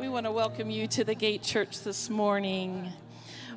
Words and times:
We 0.00 0.08
want 0.08 0.24
to 0.24 0.32
welcome 0.32 0.70
you 0.70 0.86
to 0.88 1.04
the 1.04 1.14
Gate 1.14 1.42
Church 1.42 1.82
this 1.82 2.08
morning. 2.08 2.90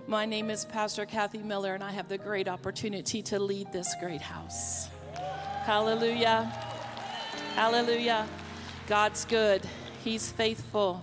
My 0.08 0.25
name 0.25 0.50
is 0.50 0.66
Pastor 0.66 1.05
Kathy 1.05 1.38
Miller, 1.38 1.73
and 1.73 1.81
I 1.81 1.92
have 1.92 2.09
the 2.09 2.17
great 2.17 2.50
opportunity 2.50 3.21
to 3.21 3.39
lead 3.39 3.71
this 3.71 3.96
great 4.01 4.19
house. 4.19 4.90
Hallelujah. 5.64 6.51
Hallelujah. 7.56 8.27
God's 8.88 9.23
good, 9.23 9.61
He's 10.04 10.34
faithful. 10.34 11.02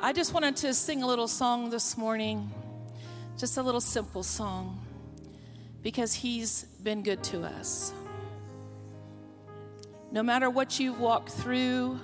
I 0.00 0.12
just 0.12 0.34
wanted 0.34 0.56
to 0.56 0.74
sing 0.74 1.04
a 1.04 1.06
little 1.06 1.28
song 1.28 1.70
this 1.70 1.96
morning, 1.96 2.50
just 3.38 3.58
a 3.58 3.62
little 3.62 3.80
simple 3.80 4.24
song, 4.24 4.84
because 5.84 6.14
He's 6.14 6.64
been 6.82 7.04
good 7.04 7.22
to 7.24 7.44
us. 7.44 7.92
No 10.10 10.24
matter 10.24 10.50
what 10.50 10.80
you've 10.80 10.98
walked 10.98 11.30
through 11.30 12.00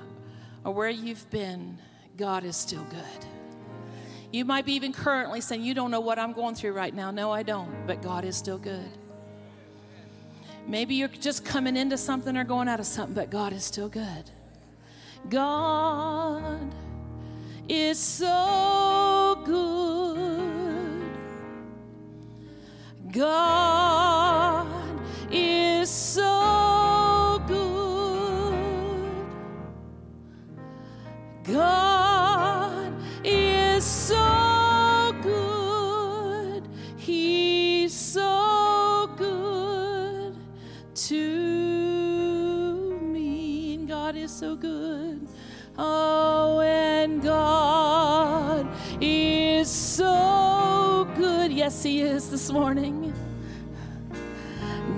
or 0.66 0.74
where 0.74 0.90
you've 0.90 1.30
been, 1.30 1.78
God 2.16 2.44
is 2.44 2.56
still 2.56 2.84
good. 2.90 3.26
You 4.32 4.44
might 4.44 4.66
be 4.66 4.72
even 4.72 4.92
currently 4.92 5.40
saying, 5.40 5.62
You 5.62 5.72
don't 5.72 5.92
know 5.92 6.00
what 6.00 6.18
I'm 6.18 6.32
going 6.32 6.56
through 6.56 6.72
right 6.72 6.92
now. 6.92 7.12
No, 7.12 7.30
I 7.30 7.44
don't, 7.44 7.86
but 7.86 8.02
God 8.02 8.24
is 8.24 8.36
still 8.36 8.58
good. 8.58 8.90
Maybe 10.66 10.96
you're 10.96 11.06
just 11.06 11.44
coming 11.44 11.76
into 11.76 11.96
something 11.96 12.36
or 12.36 12.42
going 12.42 12.66
out 12.68 12.80
of 12.80 12.86
something, 12.86 13.14
but 13.14 13.30
God 13.30 13.52
is 13.52 13.64
still 13.64 13.88
good. 13.88 14.30
God 15.28 16.74
is 17.68 17.98
so 17.98 19.40
good. 19.44 21.02
God 23.12 24.66
is 25.30 25.65
God 31.52 32.92
is 33.22 33.84
so 33.84 35.14
good. 35.22 36.66
He's 36.96 37.94
so 37.94 39.08
good 39.16 40.34
to 40.94 42.98
me. 43.00 43.74
And 43.74 43.86
God 43.86 44.16
is 44.16 44.32
so 44.32 44.56
good. 44.56 45.28
Oh, 45.78 46.60
and 46.60 47.22
God 47.22 48.66
is 49.00 49.70
so 49.70 51.08
good. 51.14 51.52
Yes, 51.52 51.84
He 51.84 52.00
is 52.00 52.28
this 52.28 52.50
morning. 52.50 53.14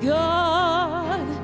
God 0.00 1.37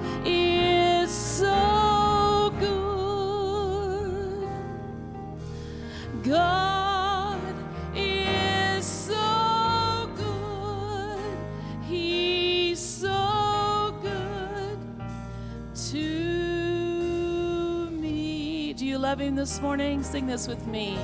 him 19.21 19.37
this 19.37 19.61
morning? 19.61 20.03
Sing 20.03 20.27
this 20.27 20.49
with 20.49 20.67
me. 20.67 20.99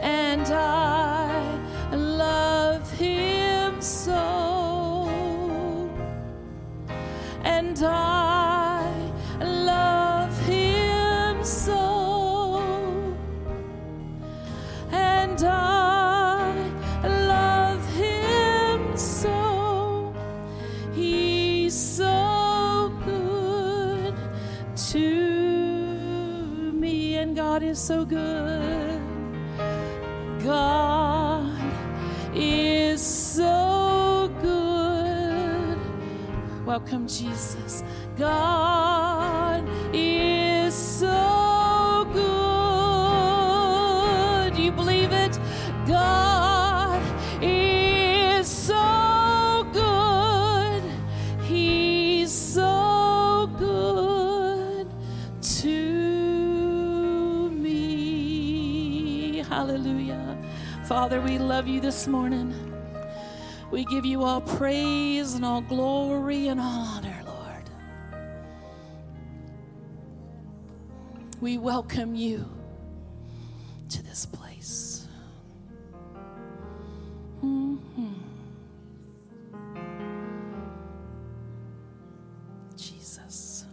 And 0.00 0.46
I 0.48 1.94
love 1.94 2.90
him 2.98 3.80
so. 3.80 5.08
And 7.44 7.78
I 7.82 8.33
so 27.84 28.02
good. 28.02 29.00
God 30.42 31.52
is 32.34 33.02
so 33.02 34.32
good. 34.40 35.78
Welcome, 36.64 37.06
Jesus. 37.06 37.84
God 38.16 39.13
Father, 61.04 61.20
we 61.20 61.36
love 61.36 61.68
you 61.68 61.82
this 61.82 62.06
morning. 62.06 62.54
We 63.70 63.84
give 63.84 64.06
you 64.06 64.22
all 64.22 64.40
praise 64.40 65.34
and 65.34 65.44
all 65.44 65.60
glory 65.60 66.48
and 66.48 66.58
all 66.58 66.66
honor, 66.66 67.22
Lord. 67.26 67.68
We 71.42 71.58
welcome 71.58 72.14
you 72.14 72.48
to 73.90 74.02
this 74.02 74.24
place. 74.24 75.06
Mhm. 77.42 78.14
Jesus. 82.78 83.66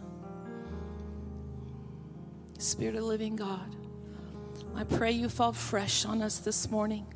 Spirit 2.58 2.96
of 2.96 3.04
living 3.04 3.36
God, 3.36 3.74
I 4.74 4.84
pray 4.84 5.12
you 5.12 5.30
fall 5.30 5.54
fresh 5.54 6.04
on 6.04 6.20
us 6.20 6.38
this 6.38 6.70
morning. 6.70 7.06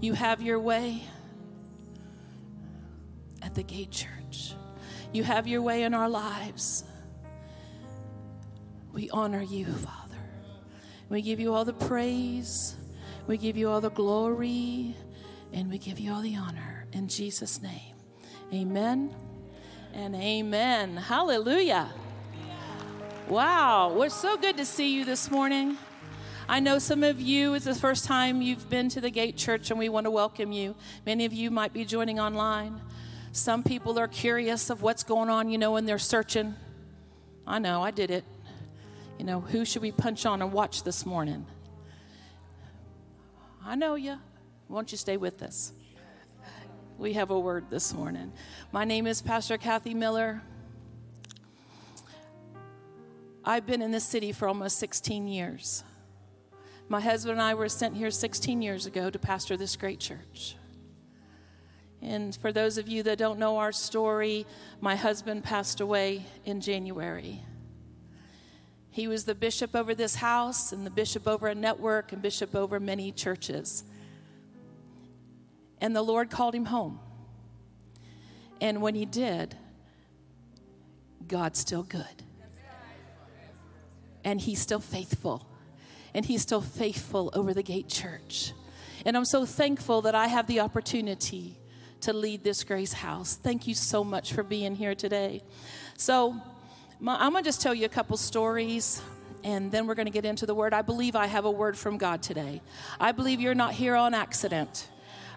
You 0.00 0.14
have 0.14 0.40
your 0.40 0.58
way 0.58 1.02
at 3.42 3.54
the 3.54 3.62
Gate 3.62 3.90
Church. 3.90 4.54
You 5.12 5.22
have 5.24 5.46
your 5.46 5.60
way 5.60 5.82
in 5.82 5.92
our 5.92 6.08
lives. 6.08 6.84
We 8.92 9.10
honor 9.10 9.42
you, 9.42 9.66
Father. 9.66 10.16
We 11.10 11.20
give 11.20 11.38
you 11.38 11.52
all 11.52 11.64
the 11.64 11.74
praise, 11.74 12.76
we 13.26 13.36
give 13.36 13.56
you 13.56 13.68
all 13.68 13.80
the 13.80 13.90
glory, 13.90 14.94
and 15.52 15.68
we 15.68 15.76
give 15.76 15.98
you 15.98 16.12
all 16.12 16.22
the 16.22 16.36
honor. 16.36 16.86
In 16.92 17.08
Jesus' 17.08 17.60
name, 17.60 17.96
amen 18.54 19.14
and 19.92 20.14
amen. 20.14 20.96
Hallelujah. 20.96 21.90
Wow, 23.28 23.92
we're 23.94 24.08
so 24.08 24.36
good 24.36 24.56
to 24.56 24.64
see 24.64 24.94
you 24.94 25.04
this 25.04 25.30
morning. 25.30 25.76
I 26.50 26.58
know 26.58 26.80
some 26.80 27.04
of 27.04 27.20
you, 27.20 27.54
it's 27.54 27.64
the 27.64 27.76
first 27.76 28.06
time 28.06 28.42
you've 28.42 28.68
been 28.68 28.88
to 28.88 29.00
the 29.00 29.08
Gate 29.08 29.36
Church, 29.36 29.70
and 29.70 29.78
we 29.78 29.88
want 29.88 30.06
to 30.06 30.10
welcome 30.10 30.50
you. 30.50 30.74
Many 31.06 31.24
of 31.24 31.32
you 31.32 31.48
might 31.48 31.72
be 31.72 31.84
joining 31.84 32.18
online. 32.18 32.80
Some 33.30 33.62
people 33.62 34.00
are 34.00 34.08
curious 34.08 34.68
of 34.68 34.82
what's 34.82 35.04
going 35.04 35.30
on, 35.30 35.48
you 35.48 35.58
know, 35.58 35.76
and 35.76 35.88
they're 35.88 35.96
searching. 35.96 36.56
I 37.46 37.60
know, 37.60 37.84
I 37.84 37.92
did 37.92 38.10
it. 38.10 38.24
You 39.16 39.26
know, 39.26 39.40
who 39.40 39.64
should 39.64 39.80
we 39.80 39.92
punch 39.92 40.26
on 40.26 40.42
and 40.42 40.52
watch 40.52 40.82
this 40.82 41.06
morning? 41.06 41.46
I 43.64 43.76
know 43.76 43.94
you. 43.94 44.18
Won't 44.68 44.90
you 44.90 44.98
stay 44.98 45.18
with 45.18 45.44
us? 45.44 45.72
We 46.98 47.12
have 47.12 47.30
a 47.30 47.38
word 47.38 47.66
this 47.70 47.94
morning. 47.94 48.32
My 48.72 48.84
name 48.84 49.06
is 49.06 49.22
Pastor 49.22 49.56
Kathy 49.56 49.94
Miller. 49.94 50.42
I've 53.44 53.66
been 53.66 53.82
in 53.82 53.92
this 53.92 54.04
city 54.04 54.32
for 54.32 54.48
almost 54.48 54.78
16 54.78 55.28
years. 55.28 55.84
My 56.90 57.00
husband 57.00 57.34
and 57.34 57.42
I 57.42 57.54
were 57.54 57.68
sent 57.68 57.96
here 57.96 58.10
16 58.10 58.62
years 58.62 58.84
ago 58.84 59.10
to 59.10 59.18
pastor 59.18 59.56
this 59.56 59.76
great 59.76 60.00
church. 60.00 60.56
And 62.02 62.34
for 62.34 62.50
those 62.50 62.78
of 62.78 62.88
you 62.88 63.04
that 63.04 63.16
don't 63.16 63.38
know 63.38 63.58
our 63.58 63.70
story, 63.70 64.44
my 64.80 64.96
husband 64.96 65.44
passed 65.44 65.80
away 65.80 66.26
in 66.44 66.60
January. 66.60 67.44
He 68.90 69.06
was 69.06 69.24
the 69.24 69.36
bishop 69.36 69.76
over 69.76 69.94
this 69.94 70.16
house, 70.16 70.72
and 70.72 70.84
the 70.84 70.90
bishop 70.90 71.28
over 71.28 71.46
a 71.46 71.54
network, 71.54 72.10
and 72.12 72.20
bishop 72.20 72.56
over 72.56 72.80
many 72.80 73.12
churches. 73.12 73.84
And 75.80 75.94
the 75.94 76.02
Lord 76.02 76.28
called 76.28 76.56
him 76.56 76.64
home. 76.64 76.98
And 78.60 78.82
when 78.82 78.96
he 78.96 79.04
did, 79.04 79.54
God's 81.28 81.60
still 81.60 81.84
good. 81.84 82.24
And 84.24 84.40
he's 84.40 84.60
still 84.60 84.80
faithful. 84.80 85.46
And 86.14 86.24
he's 86.24 86.42
still 86.42 86.60
faithful 86.60 87.30
over 87.34 87.54
the 87.54 87.62
gate 87.62 87.88
church. 87.88 88.52
And 89.06 89.16
I'm 89.16 89.24
so 89.24 89.46
thankful 89.46 90.02
that 90.02 90.14
I 90.14 90.26
have 90.26 90.46
the 90.46 90.60
opportunity 90.60 91.56
to 92.02 92.12
lead 92.12 92.44
this 92.44 92.64
Grace 92.64 92.92
House. 92.92 93.36
Thank 93.36 93.66
you 93.66 93.74
so 93.74 94.04
much 94.04 94.32
for 94.32 94.42
being 94.42 94.74
here 94.74 94.94
today. 94.94 95.42
So, 95.96 96.36
my, 96.98 97.16
I'm 97.18 97.32
to 97.44 97.48
just 97.48 97.62
tell 97.62 97.74
you 97.74 97.86
a 97.86 97.90
couple 97.90 98.16
stories, 98.16 99.00
and 99.42 99.72
then 99.72 99.86
we're 99.86 99.94
to 100.06 100.12
get 100.12 100.26
into 100.26 100.44
the 100.44 100.54
word. 100.54 100.74
I 100.74 100.82
believe 100.82 101.16
I 101.16 101.26
have 101.26 101.46
a 101.46 101.50
word 101.50 101.78
from 101.78 101.96
God 101.96 102.22
today. 102.22 102.60
I 102.98 103.12
believe 103.12 103.40
you're 103.40 103.54
not 103.54 103.72
here 103.72 103.94
on 103.94 104.12
accident. 104.12 104.88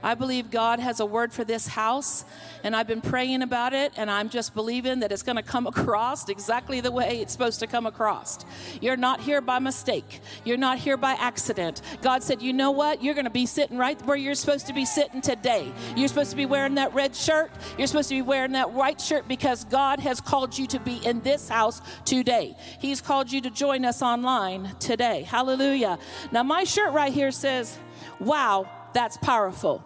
I 0.04 0.16
believe 0.16 0.52
God 0.52 0.80
has 0.80 1.00
a 1.00 1.06
word 1.06 1.32
for 1.32 1.46
this 1.46 1.66
house, 1.66 2.26
and 2.62 2.76
I've 2.76 2.88
been 2.88 3.02
praying 3.02 3.42
about 3.42 3.74
it, 3.74 3.94
and 3.96 4.12
I'm 4.12 4.28
just 4.28 4.54
believing 4.54 5.00
that 5.00 5.14
it's 5.14 5.24
going 5.24 5.38
to 5.38 5.42
come 5.44 5.66
across 5.74 6.28
exactly 6.28 6.82
the 6.82 6.92
way 6.92 7.22
it's 7.22 7.32
supposed 7.32 7.62
to 7.62 7.68
come 7.68 7.86
across. 7.86 8.40
You're 8.82 8.98
not 8.98 9.22
here 9.22 9.40
by 9.40 9.60
mistake, 9.60 10.20
you're 10.44 10.58
not 10.58 10.78
here 10.78 10.98
by 10.98 11.14
accident. 11.14 11.82
God 12.02 12.22
said, 12.22 12.42
You 12.42 12.52
know 12.52 12.72
what? 12.72 13.02
You're 13.02 13.14
going 13.14 13.26
to 13.26 13.32
be 13.32 13.46
sitting 13.46 13.78
right 13.78 14.00
where 14.06 14.18
you're 14.18 14.36
supposed 14.36 14.68
to 14.68 14.74
be 14.74 14.84
sitting 14.84 15.22
today. 15.22 15.72
You're 15.96 16.10
supposed 16.10 16.32
to 16.32 16.38
be 16.38 16.46
wearing 16.46 16.76
that 16.76 16.94
red 16.94 17.16
shirt, 17.16 17.50
you're 17.78 17.88
supposed 17.88 18.10
to 18.10 18.16
be 18.16 18.22
wearing 18.22 18.52
that 18.52 18.74
white 18.74 19.00
shirt 19.00 19.28
because 19.28 19.64
God 19.64 20.02
has 20.02 20.20
called 20.20 20.58
you 20.58 20.68
to 20.68 20.80
be 20.80 20.98
in 21.06 21.22
this 21.22 21.48
house 21.48 21.82
today. 22.04 22.58
He's 22.80 23.00
called 23.00 23.32
you 23.32 23.40
to 23.42 23.50
join 23.50 23.86
us 23.86 24.02
online 24.02 24.76
today. 24.80 25.24
Hallelujah. 25.24 25.98
Now, 26.34 26.44
my 26.44 26.66
shirt 26.66 26.92
right 26.92 27.14
here 27.14 27.32
says, 27.32 27.78
Wow, 28.20 28.70
that's 28.94 29.16
powerful. 29.18 29.84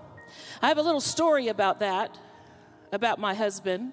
I 0.61 0.69
have 0.69 0.77
a 0.77 0.81
little 0.81 1.01
story 1.01 1.49
about 1.49 1.79
that, 1.79 2.17
about 2.91 3.19
my 3.19 3.33
husband. 3.33 3.91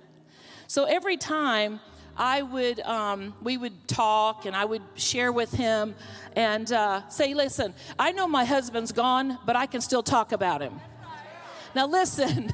So 0.67 0.85
every 0.85 1.17
time 1.17 1.81
I 2.17 2.43
would, 2.43 2.81
um, 2.81 3.35
we 3.43 3.57
would 3.57 3.87
talk 3.87 4.47
and 4.47 4.57
I 4.57 4.65
would 4.65 4.83
share 4.95 5.31
with 5.31 5.53
him 5.53 5.95
and 6.37 6.71
uh, 6.73 7.07
say, 7.09 7.35
listen, 7.35 7.75
I 7.99 8.13
know 8.13 8.27
my 8.27 8.45
husband's 8.45 8.93
gone, 8.93 9.39
but 9.45 9.57
I 9.57 9.67
can 9.67 9.81
still 9.81 10.03
talk 10.03 10.33
about 10.33 10.63
him. 10.63 10.81
Now, 11.75 11.87
listen, 11.87 12.53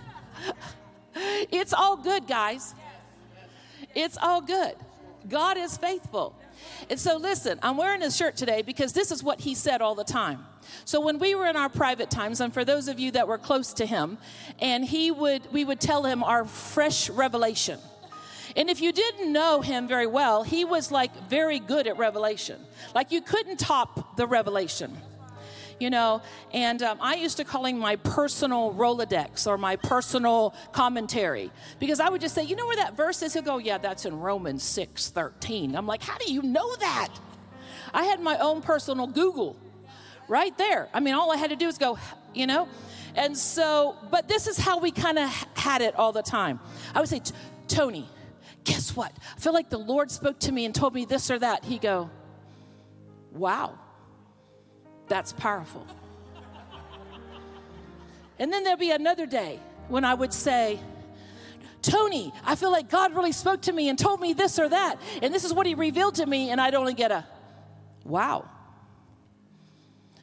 it's 1.14 1.72
all 1.72 1.96
good, 1.96 2.26
guys. 2.26 2.74
It's 3.94 4.16
all 4.16 4.40
good. 4.40 4.74
God 5.28 5.56
is 5.56 5.76
faithful. 5.76 6.34
And 6.88 6.98
so, 6.98 7.16
listen, 7.16 7.58
I'm 7.62 7.76
wearing 7.76 8.02
a 8.02 8.10
shirt 8.10 8.36
today 8.36 8.62
because 8.62 8.92
this 8.92 9.10
is 9.10 9.22
what 9.22 9.40
he 9.40 9.54
said 9.54 9.82
all 9.82 9.94
the 9.94 10.04
time. 10.04 10.44
So 10.84 11.00
when 11.00 11.18
we 11.18 11.34
were 11.34 11.46
in 11.46 11.56
our 11.56 11.68
private 11.68 12.10
times, 12.10 12.40
and 12.40 12.52
for 12.52 12.64
those 12.64 12.88
of 12.88 12.98
you 12.98 13.10
that 13.12 13.28
were 13.28 13.38
close 13.38 13.72
to 13.74 13.86
him, 13.86 14.18
and 14.58 14.84
he 14.84 15.10
would, 15.10 15.52
we 15.52 15.64
would 15.64 15.80
tell 15.80 16.04
him 16.04 16.22
our 16.22 16.44
fresh 16.44 17.10
revelation. 17.10 17.78
And 18.56 18.68
if 18.68 18.80
you 18.80 18.92
didn't 18.92 19.32
know 19.32 19.60
him 19.60 19.86
very 19.86 20.06
well, 20.06 20.42
he 20.42 20.64
was 20.64 20.90
like 20.90 21.14
very 21.28 21.58
good 21.58 21.86
at 21.86 21.98
revelation. 21.98 22.60
Like 22.94 23.12
you 23.12 23.20
couldn't 23.20 23.58
top 23.58 24.16
the 24.16 24.26
revelation 24.26 24.96
you 25.80 25.90
know. 25.90 26.22
And 26.52 26.82
um, 26.82 26.98
I 27.00 27.14
used 27.14 27.38
to 27.38 27.44
call 27.44 27.64
him 27.64 27.78
my 27.78 27.96
personal 27.96 28.72
Rolodex 28.74 29.46
or 29.46 29.58
my 29.58 29.76
personal 29.76 30.54
commentary 30.72 31.50
because 31.80 31.98
I 31.98 32.08
would 32.08 32.20
just 32.20 32.34
say, 32.34 32.44
you 32.44 32.54
know 32.54 32.66
where 32.66 32.76
that 32.76 32.96
verse 32.96 33.22
is? 33.22 33.32
He'll 33.32 33.42
go, 33.42 33.58
yeah, 33.58 33.78
that's 33.78 34.04
in 34.04 34.20
Romans 34.20 34.62
6 34.62 35.08
13. 35.08 35.74
I'm 35.74 35.86
like, 35.86 36.02
how 36.02 36.18
do 36.18 36.32
you 36.32 36.42
know 36.42 36.76
that? 36.76 37.08
I 37.92 38.04
had 38.04 38.20
my 38.20 38.38
own 38.38 38.60
personal 38.60 39.06
Google 39.08 39.56
right 40.30 40.56
there. 40.56 40.88
I 40.94 41.00
mean, 41.00 41.14
all 41.14 41.30
I 41.32 41.36
had 41.36 41.50
to 41.50 41.56
do 41.56 41.66
was 41.66 41.76
go, 41.76 41.98
you 42.32 42.46
know? 42.46 42.68
And 43.16 43.36
so, 43.36 43.96
but 44.10 44.28
this 44.28 44.46
is 44.46 44.56
how 44.56 44.78
we 44.78 44.92
kind 44.92 45.18
of 45.18 45.28
had 45.54 45.82
it 45.82 45.96
all 45.96 46.12
the 46.12 46.22
time. 46.22 46.60
I 46.94 47.00
would 47.00 47.08
say, 47.08 47.20
Tony, 47.66 48.08
guess 48.64 48.94
what? 48.94 49.12
I 49.36 49.40
feel 49.40 49.52
like 49.52 49.68
the 49.68 49.78
Lord 49.78 50.10
spoke 50.10 50.38
to 50.40 50.52
me 50.52 50.64
and 50.64 50.74
told 50.74 50.94
me 50.94 51.04
this 51.04 51.30
or 51.30 51.38
that. 51.40 51.64
He 51.64 51.78
go, 51.78 52.08
wow, 53.32 53.76
that's 55.08 55.32
powerful. 55.32 55.84
And 58.38 58.52
then 58.52 58.62
there'd 58.62 58.78
be 58.78 58.92
another 58.92 59.26
day 59.26 59.58
when 59.88 60.04
I 60.04 60.14
would 60.14 60.32
say, 60.32 60.78
Tony, 61.82 62.32
I 62.44 62.54
feel 62.54 62.70
like 62.70 62.88
God 62.88 63.14
really 63.14 63.32
spoke 63.32 63.62
to 63.62 63.72
me 63.72 63.88
and 63.88 63.98
told 63.98 64.20
me 64.20 64.32
this 64.32 64.58
or 64.58 64.68
that. 64.68 65.00
And 65.22 65.34
this 65.34 65.44
is 65.44 65.52
what 65.52 65.66
he 65.66 65.74
revealed 65.74 66.14
to 66.16 66.26
me. 66.26 66.50
And 66.50 66.60
I'd 66.60 66.74
only 66.74 66.94
get 66.94 67.10
a, 67.10 67.26
wow. 68.04 68.48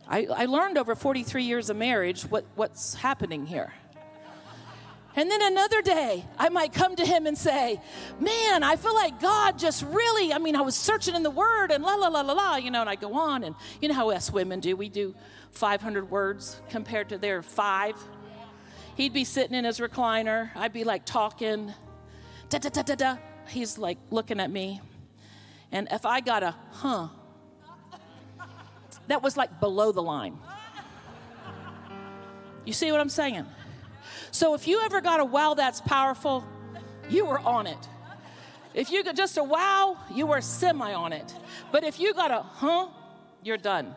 I, 0.09 0.25
I 0.25 0.45
learned 0.45 0.77
over 0.77 0.95
43 0.95 1.44
years 1.44 1.69
of 1.69 1.77
marriage 1.77 2.24
what, 2.24 2.45
what's 2.56 2.94
happening 2.94 3.45
here. 3.45 3.74
And 5.18 5.31
then 5.31 5.42
another 5.42 5.81
day, 5.81 6.24
I 6.38 6.50
might 6.50 6.74
come 6.74 6.95
to 6.95 7.04
him 7.04 7.25
and 7.25 7.36
say, 7.36 7.81
Man, 8.19 8.62
I 8.62 8.75
feel 8.75 8.94
like 8.94 9.19
God 9.19 9.57
just 9.57 9.81
really, 9.81 10.31
I 10.31 10.38
mean, 10.38 10.56
I 10.56 10.62
was 10.62 10.75
searching 10.75 11.15
in 11.15 11.24
the 11.24 11.31
word 11.31 11.71
and 11.71 11.83
la, 11.83 11.95
la, 11.95 12.07
la, 12.07 12.21
la, 12.21 12.33
la, 12.33 12.56
you 12.57 12.69
know, 12.69 12.81
and 12.81 12.89
I 12.89 12.94
go 12.94 13.15
on. 13.15 13.44
And 13.44 13.56
you 13.81 13.88
know 13.88 13.95
how 13.95 14.12
us 14.12 14.31
women 14.31 14.59
do. 14.59 14.75
We 14.75 14.89
do 14.89 15.15
500 15.51 16.12
words 16.12 16.62
compared 16.69 17.10
to 17.10 17.18
their 17.18 17.42
five. 17.42 17.95
He'd 18.95 19.12
be 19.12 19.24
sitting 19.24 19.56
in 19.56 19.65
his 19.65 19.80
recliner. 19.80 20.51
I'd 20.56 20.71
be 20.71 20.83
like 20.83 21.03
talking, 21.03 21.74
da, 22.50 22.60
da, 22.60 22.69
da, 22.69 22.83
da, 22.83 22.95
da. 22.95 23.18
He's 23.48 23.80
like 23.80 23.98
looking 24.12 24.39
at 24.39 24.51
me. 24.51 24.81
And 25.71 25.88
if 25.89 26.06
I 26.06 26.21
got 26.21 26.44
a 26.44 26.56
huh, 26.74 27.07
that 29.07 29.24
was 29.24 29.38
like 29.38 29.59
below 29.59 29.92
the 29.92 30.01
line. 30.01 30.38
You 32.65 32.74
see 32.74 32.92
what 32.92 33.00
I'm 33.00 33.09
saying? 33.09 33.45
So 34.31 34.54
if 34.54 34.68
you 34.68 34.81
ever 34.81 35.01
got 35.01 35.19
a 35.19 35.25
wow 35.25 35.54
that's 35.54 35.81
powerful, 35.81 36.45
you 37.09 37.25
were 37.25 37.39
on 37.39 37.68
it. 37.68 37.89
If 38.74 38.92
you 38.92 39.04
got 39.04 39.15
just 39.15 39.38
a 39.38 39.44
wow, 39.44 39.98
you 40.13 40.27
were 40.27 40.42
semi 40.42 40.94
on 40.94 41.13
it. 41.13 41.33
But 41.71 41.83
if 41.83 42.00
you 42.00 42.13
got 42.13 42.31
a 42.31 42.42
huh, 42.42 42.89
you're 43.42 43.57
done. 43.57 43.95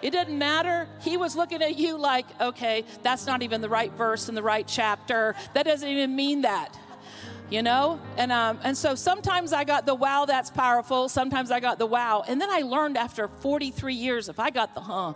It 0.00 0.12
doesn't 0.12 0.36
matter. 0.36 0.88
He 1.00 1.16
was 1.16 1.36
looking 1.36 1.60
at 1.60 1.76
you 1.76 1.98
like, 1.98 2.26
okay, 2.40 2.84
that's 3.02 3.26
not 3.26 3.42
even 3.42 3.60
the 3.60 3.68
right 3.68 3.92
verse 3.92 4.28
in 4.28 4.34
the 4.34 4.42
right 4.42 4.66
chapter. 4.66 5.34
That 5.54 5.66
doesn't 5.66 5.88
even 5.88 6.14
mean 6.16 6.42
that 6.42 6.76
you 7.50 7.62
know? 7.62 8.00
And 8.16 8.30
um, 8.30 8.58
and 8.62 8.76
so 8.76 8.94
sometimes 8.94 9.52
i 9.52 9.64
got 9.64 9.86
the 9.86 9.94
wow 9.94 10.24
that's 10.26 10.50
powerful. 10.50 11.08
Sometimes 11.08 11.50
i 11.50 11.60
got 11.60 11.78
the 11.78 11.86
wow. 11.86 12.24
And 12.26 12.40
then 12.40 12.50
i 12.50 12.60
learned 12.60 12.96
after 12.96 13.28
43 13.28 13.94
years 13.94 14.28
if 14.28 14.38
i 14.38 14.50
got 14.50 14.74
the 14.74 14.80
huh 14.80 15.14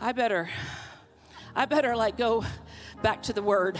i 0.00 0.12
better 0.12 0.48
i 1.54 1.64
better 1.64 1.96
like 1.96 2.16
go 2.16 2.44
back 3.02 3.22
to 3.24 3.32
the 3.32 3.42
word 3.42 3.78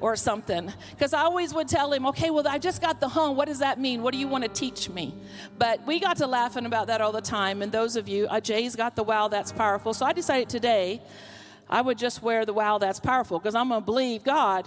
or 0.00 0.16
something. 0.16 0.72
Because 0.90 1.12
i 1.14 1.22
always 1.22 1.54
would 1.54 1.68
tell 1.68 1.92
him 1.92 2.06
okay 2.06 2.30
well 2.30 2.46
i 2.46 2.58
just 2.58 2.80
got 2.82 3.00
the 3.00 3.08
huh 3.08 3.30
what 3.30 3.48
does 3.48 3.60
that 3.60 3.80
mean? 3.80 4.02
What 4.02 4.12
do 4.12 4.18
you 4.18 4.28
want 4.28 4.44
to 4.44 4.50
teach 4.50 4.90
me? 4.90 5.14
But 5.58 5.86
we 5.86 5.98
got 5.98 6.18
to 6.18 6.26
laughing 6.26 6.66
about 6.66 6.88
that 6.88 7.00
all 7.00 7.12
the 7.12 7.22
time 7.22 7.62
and 7.62 7.72
those 7.72 7.96
of 7.96 8.08
you 8.08 8.26
uh, 8.28 8.40
jay's 8.40 8.76
got 8.76 8.96
the 8.96 9.04
wow 9.04 9.28
that's 9.28 9.52
powerful. 9.52 9.94
So 9.94 10.04
i 10.04 10.12
decided 10.12 10.48
today 10.50 11.00
i 11.70 11.80
would 11.80 11.96
just 11.96 12.22
wear 12.22 12.44
the 12.44 12.52
wow 12.52 12.76
that's 12.78 13.00
powerful 13.00 13.38
because 13.38 13.54
i'm 13.54 13.68
going 13.68 13.80
to 13.80 13.84
believe 13.84 14.24
god 14.24 14.66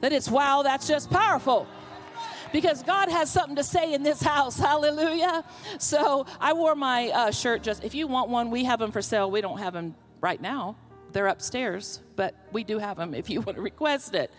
that 0.00 0.12
it's 0.12 0.28
wow, 0.28 0.62
that's 0.62 0.86
just 0.86 1.10
powerful 1.10 1.66
because 2.52 2.82
God 2.82 3.08
has 3.08 3.30
something 3.30 3.56
to 3.56 3.64
say 3.64 3.92
in 3.92 4.02
this 4.02 4.22
house. 4.22 4.58
Hallelujah. 4.68 5.44
So 5.78 6.26
I 6.40 6.52
wore 6.52 6.74
my 6.74 7.08
uh, 7.08 7.30
shirt 7.30 7.62
just, 7.62 7.84
if 7.84 7.94
you 7.94 8.06
want 8.06 8.30
one, 8.30 8.50
we 8.50 8.64
have 8.64 8.78
them 8.78 8.92
for 8.92 9.02
sale. 9.02 9.30
We 9.30 9.40
don't 9.40 9.58
have 9.58 9.72
them 9.72 9.94
right 10.20 10.40
now, 10.40 10.76
they're 11.12 11.28
upstairs, 11.28 12.00
but 12.16 12.34
we 12.52 12.64
do 12.64 12.78
have 12.78 12.96
them 12.96 13.14
if 13.14 13.30
you 13.30 13.40
want 13.46 13.56
to 13.56 13.62
request 13.62 14.14
it. 14.14 14.30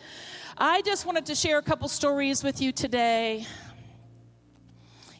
I 0.57 0.81
just 0.81 1.05
wanted 1.05 1.25
to 1.27 1.35
share 1.35 1.57
a 1.57 1.61
couple 1.61 1.87
stories 1.87 2.43
with 2.43 2.61
you 2.61 2.71
today. 2.71 3.45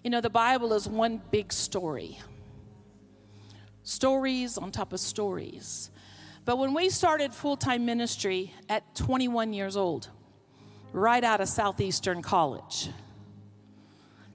You 0.04 0.10
know, 0.10 0.22
the 0.22 0.30
Bible 0.30 0.74
is 0.74 0.88
one 0.88 1.22
big 1.32 1.54
story. 1.54 2.20
Stories 3.84 4.58
on 4.58 4.72
top 4.72 4.94
of 4.94 5.00
stories. 5.00 5.92
But 6.46 6.58
when 6.58 6.74
we 6.74 6.90
started 6.90 7.34
full 7.34 7.58
time 7.58 7.86
ministry 7.86 8.54
at 8.68 8.96
21 8.96 9.54
years 9.54 9.78
old, 9.78 10.10
right 10.94 11.24
out 11.24 11.42
of 11.42 11.50
Southeastern 11.50 12.22
College. 12.22 12.90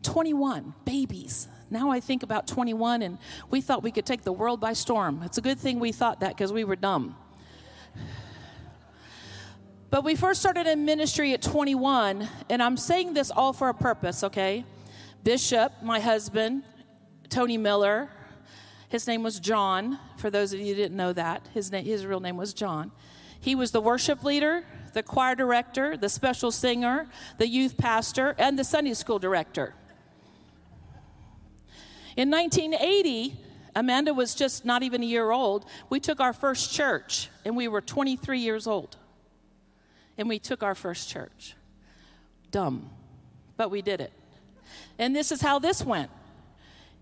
21 0.02 0.74
babies. 0.84 1.48
Now 1.70 1.90
I 1.90 2.00
think 2.00 2.22
about 2.22 2.46
21, 2.46 3.02
and 3.02 3.18
we 3.50 3.60
thought 3.60 3.82
we 3.82 3.90
could 3.90 4.06
take 4.06 4.22
the 4.22 4.32
world 4.32 4.60
by 4.60 4.74
storm. 4.74 5.22
It's 5.24 5.38
a 5.38 5.40
good 5.40 5.58
thing 5.58 5.80
we 5.80 5.92
thought 5.92 6.20
that 6.20 6.36
because 6.36 6.52
we 6.52 6.64
were 6.64 6.76
dumb. 6.76 7.16
But 9.90 10.04
we 10.04 10.14
first 10.16 10.40
started 10.40 10.66
in 10.66 10.84
ministry 10.84 11.32
at 11.34 11.42
21, 11.42 12.28
and 12.50 12.62
I'm 12.62 12.76
saying 12.76 13.14
this 13.14 13.30
all 13.30 13.52
for 13.52 13.68
a 13.68 13.74
purpose, 13.74 14.24
okay? 14.24 14.64
Bishop, 15.22 15.72
my 15.82 16.00
husband, 16.00 16.64
Tony 17.28 17.56
Miller, 17.56 18.10
his 18.88 19.06
name 19.06 19.22
was 19.22 19.40
John. 19.40 19.98
For 20.18 20.30
those 20.30 20.52
of 20.52 20.60
you 20.60 20.66
who 20.66 20.74
didn't 20.74 20.96
know 20.96 21.12
that, 21.12 21.48
his, 21.54 21.70
his 21.70 22.06
real 22.06 22.20
name 22.20 22.36
was 22.36 22.52
John. 22.52 22.92
He 23.40 23.54
was 23.54 23.70
the 23.70 23.80
worship 23.80 24.22
leader, 24.24 24.64
the 24.94 25.02
choir 25.02 25.34
director, 25.34 25.96
the 25.96 26.08
special 26.08 26.50
singer, 26.50 27.06
the 27.38 27.46
youth 27.46 27.76
pastor, 27.76 28.34
and 28.38 28.58
the 28.58 28.64
Sunday 28.64 28.94
school 28.94 29.18
director. 29.18 29.74
In 32.16 32.30
1980, 32.30 33.36
Amanda 33.76 34.14
was 34.14 34.34
just 34.34 34.64
not 34.64 34.82
even 34.82 35.02
a 35.02 35.06
year 35.06 35.30
old. 35.30 35.66
We 35.90 36.00
took 36.00 36.20
our 36.20 36.32
first 36.32 36.72
church, 36.72 37.28
and 37.44 37.56
we 37.56 37.68
were 37.68 37.80
23 37.80 38.38
years 38.38 38.66
old. 38.66 38.96
And 40.16 40.28
we 40.28 40.38
took 40.38 40.62
our 40.62 40.76
first 40.76 41.10
church. 41.10 41.56
Dumb, 42.52 42.88
but 43.56 43.70
we 43.70 43.82
did 43.82 44.00
it. 44.00 44.12
And 44.98 45.14
this 45.14 45.32
is 45.32 45.40
how 45.40 45.58
this 45.58 45.84
went. 45.84 46.10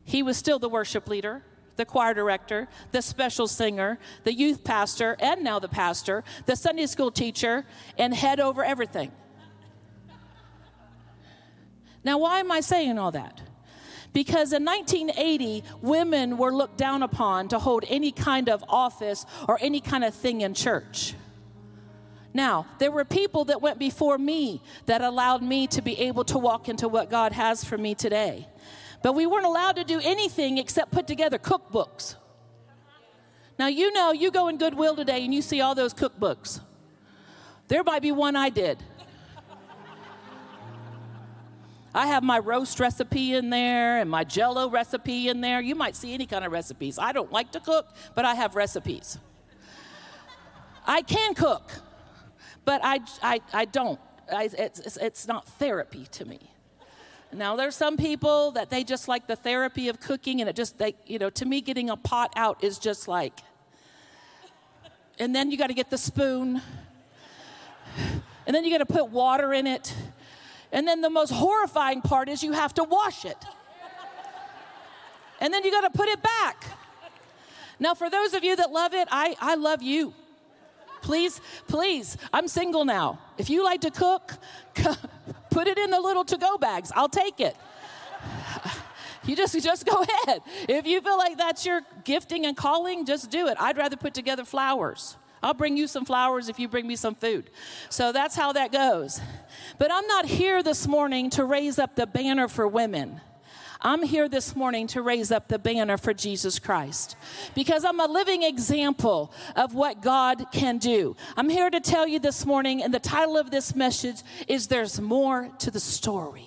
He 0.04 0.22
was 0.22 0.37
still 0.38 0.58
the 0.58 0.68
worship 0.68 1.08
leader 1.08 1.42
the 1.76 1.85
choir 1.85 2.14
director, 2.14 2.69
the 2.93 3.02
special 3.02 3.47
singer, 3.47 3.99
the 4.25 4.33
youth 4.33 4.64
pastor, 4.64 5.17
and 5.21 5.43
now 5.43 5.59
the 5.59 5.69
pastor, 5.69 6.25
the 6.47 6.57
Sunday 6.57 6.87
school 6.87 7.11
teacher, 7.11 7.64
and 7.99 8.14
head 8.14 8.41
over 8.41 8.64
everything. 8.64 9.11
Now, 12.05 12.19
why 12.19 12.41
am 12.41 12.50
I 12.50 12.61
saying 12.61 12.99
all 12.99 13.12
that? 13.12 13.41
Because 14.12 14.52
in 14.52 14.64
1980, 14.64 15.64
women 15.81 16.37
were 16.37 16.52
looked 16.52 16.76
down 16.76 17.02
upon 17.02 17.49
to 17.49 17.59
hold 17.59 17.85
any 17.88 18.12
kind 18.12 18.49
of 18.49 18.62
office 18.69 19.25
or 19.49 19.59
any 19.61 19.81
kind 19.81 20.05
of 20.05 20.14
thing 20.14 20.43
in 20.43 20.52
church. 20.52 21.14
Now, 22.35 22.67
there 22.79 22.91
were 22.91 23.05
people 23.05 23.45
that 23.47 23.61
went 23.61 23.79
before 23.79 24.19
me 24.19 24.62
that 24.87 25.02
allowed 25.02 25.43
me 25.43 25.67
to 25.69 25.83
be 25.83 25.99
able 26.00 26.25
to 26.25 26.38
walk 26.38 26.69
into 26.69 26.88
what 26.88 27.11
God 27.11 27.33
has 27.33 27.62
for 27.64 27.76
me 27.76 27.95
today. 27.95 28.49
But 29.02 29.14
we 29.14 29.26
weren't 29.26 29.47
allowed 29.47 29.76
to 29.76 29.85
do 29.85 30.00
anything 30.02 30.59
except 30.59 30.92
put 30.92 31.06
together 31.06 31.38
cookbooks. 31.38 32.16
Now, 33.59 33.66
you 33.66 33.92
know, 33.92 34.12
you 34.12 34.30
go 34.30 34.49
in 34.49 34.59
Goodwill 34.59 34.97
today 34.97 35.25
and 35.25 35.35
you 35.35 35.42
see 35.42 35.61
all 35.61 35.75
those 35.75 35.92
cookbooks. 35.92 36.61
There 37.68 37.82
might 37.82 38.02
be 38.02 38.12
one 38.12 38.37
I 38.37 38.49
did. 38.49 38.82
I 41.94 42.06
have 42.06 42.23
my 42.23 42.38
roast 42.38 42.80
recipe 42.80 43.35
in 43.35 43.50
there 43.50 43.99
and 43.99 44.09
my 44.11 44.25
jello 44.25 44.71
recipe 44.71 45.28
in 45.28 45.42
there. 45.42 45.61
You 45.61 45.75
might 45.75 45.94
see 45.94 46.14
any 46.14 46.26
kind 46.26 46.44
of 46.44 46.52
recipes. 46.52 46.99
I 46.99 47.12
don't 47.12 47.30
like 47.30 47.52
to 47.52 47.61
cook, 47.61 47.88
but 48.14 48.25
I 48.25 48.35
have 48.35 48.54
recipes. 48.56 49.18
I 50.87 51.02
can 51.02 51.35
cook, 51.35 51.71
but 52.64 52.80
I, 52.82 53.00
I, 53.23 53.40
I 53.52 53.64
don't. 53.66 54.00
I, 54.32 54.49
it's, 54.56 54.97
it's 54.97 55.28
not 55.28 55.47
therapy 55.47 56.06
to 56.12 56.25
me. 56.25 56.51
Now, 57.35 57.57
there's 57.57 57.75
some 57.75 57.97
people 57.97 58.51
that 58.53 58.69
they 58.69 58.85
just 58.85 59.09
like 59.09 59.27
the 59.27 59.37
therapy 59.37 59.89
of 59.89 59.99
cooking, 60.01 60.41
and 60.43 60.51
it 60.51 60.57
just, 60.57 60.77
they, 60.77 60.95
you 61.07 61.19
know, 61.19 61.31
to 61.31 61.47
me, 61.47 61.62
getting 61.62 61.89
a 61.89 61.97
pot 61.97 62.31
out 62.37 62.62
is 62.62 62.79
just 62.79 63.09
like, 63.09 63.41
and 65.19 65.35
then 65.35 65.51
you 65.51 65.57
got 65.57 65.69
to 65.69 65.75
get 65.75 65.89
the 65.89 65.97
spoon, 65.97 66.61
and 68.47 68.55
then 68.55 68.65
you 68.65 68.71
got 68.71 68.87
to 68.87 68.93
put 68.93 69.09
water 69.09 69.55
in 69.55 69.67
it, 69.67 69.95
and 70.73 70.87
then 70.87 71.01
the 71.01 71.09
most 71.09 71.31
horrifying 71.31 72.03
part 72.03 72.29
is 72.29 72.43
you 72.43 72.53
have 72.53 72.75
to 72.75 72.85
wash 72.85 73.25
it, 73.25 73.39
and 75.41 75.55
then 75.55 75.65
you 75.65 75.71
got 75.71 75.91
to 75.91 75.99
put 75.99 76.09
it 76.09 76.23
back. 76.23 76.67
Now, 77.81 77.95
for 77.95 78.11
those 78.11 78.35
of 78.35 78.45
you 78.45 78.57
that 78.57 78.71
love 78.71 78.93
it, 78.93 79.09
I, 79.11 79.37
I 79.41 79.55
love 79.55 79.83
you. 79.83 80.12
Please, 81.01 81.41
please, 81.67 82.17
I'm 82.33 82.47
single 82.47 82.85
now. 82.85 83.19
If 83.39 83.49
you 83.49 83.65
like 83.65 83.81
to 83.81 83.91
cook, 83.91 84.35
put 85.52 85.68
it 85.68 85.78
in 85.78 85.90
the 85.90 86.00
little 86.00 86.25
to 86.25 86.37
go 86.37 86.59
bags. 86.59 86.90
I'll 86.94 87.09
take 87.09 87.40
it. 87.40 87.56
You 89.25 89.37
just 89.37 89.54
just 89.62 89.87
go 89.87 90.02
ahead. 90.26 90.42
If 90.68 90.85
you 90.85 91.00
feel 91.00 91.16
like 91.16 91.38
that's 91.38 91.64
your 91.64 91.82
gifting 92.02 92.44
and 92.44 92.56
calling, 92.56 93.06
just 93.06 93.30
do 93.30 93.47
it. 93.47 93.56
I'd 93.61 93.76
rather 93.76 93.97
put 93.97 94.14
together 94.14 94.44
flowers. 94.44 95.16
I'll 95.42 95.54
bring 95.54 95.76
you 95.76 95.87
some 95.87 96.04
flowers 96.04 96.49
if 96.49 96.59
you 96.59 96.68
bring 96.68 96.87
me 96.87 96.97
some 96.97 97.14
food. 97.14 97.50
So 97.88 98.12
that's 98.12 98.37
how 98.37 98.52
that 98.52 98.71
goes. 98.71 99.21
But 99.78 99.90
I'm 99.92 100.06
not 100.06 100.26
here 100.26 100.62
this 100.62 100.87
morning 100.87 101.30
to 101.30 101.44
raise 101.44 101.78
up 101.78 101.97
the 101.97 102.06
banner 102.06 102.49
for 102.49 102.66
women. 102.68 103.21
I'm 103.85 104.05
here 104.05 104.29
this 104.29 104.55
morning 104.55 104.87
to 104.89 105.03
raise 105.03 105.33
up 105.33 105.49
the 105.49 105.59
banner 105.59 105.99
for 105.99 106.15
Jesus 106.15 106.61
Christ 106.61 107.17
because 107.53 107.85
I'm 107.85 107.99
a 107.99 108.07
living 108.07 108.45
example 108.45 109.33
of 109.57 109.75
what 109.75 110.01
God 110.01 110.47
can 110.53 110.79
do. 110.79 111.17
I'm 111.37 111.49
here 111.49 111.69
to 111.69 111.81
tell 111.81 112.07
you 112.07 112.21
this 112.21 112.47
morning, 112.47 112.81
and 112.81 112.95
the 112.95 113.01
title 113.01 113.37
of 113.37 113.51
this 113.51 113.75
message 113.75 114.23
is 114.47 114.69
There's 114.69 115.01
More 115.01 115.51
to 115.59 115.73
the 115.73 115.81
Story. 115.81 116.47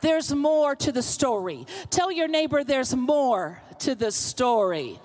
There's 0.00 0.34
more 0.34 0.74
to 0.76 0.92
the 0.92 1.02
story. 1.02 1.66
Tell 1.90 2.10
your 2.10 2.28
neighbor 2.28 2.64
there's 2.64 2.94
more 2.94 3.62
to 3.80 3.94
the 3.94 4.10
story. 4.10 4.98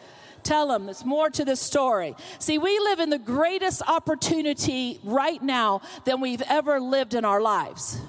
Tell 0.44 0.68
them 0.68 0.86
there's 0.86 1.06
more 1.06 1.30
to 1.30 1.44
the 1.44 1.56
story. 1.56 2.16
See, 2.40 2.58
we 2.58 2.80
live 2.80 3.00
in 3.00 3.10
the 3.10 3.20
greatest 3.20 3.82
opportunity 3.88 5.00
right 5.04 5.42
now 5.42 5.82
than 6.06 6.22
we've 6.22 6.44
ever 6.50 6.80
lived 6.80 7.14
in 7.14 7.26
our 7.26 7.42
lives. 7.42 8.00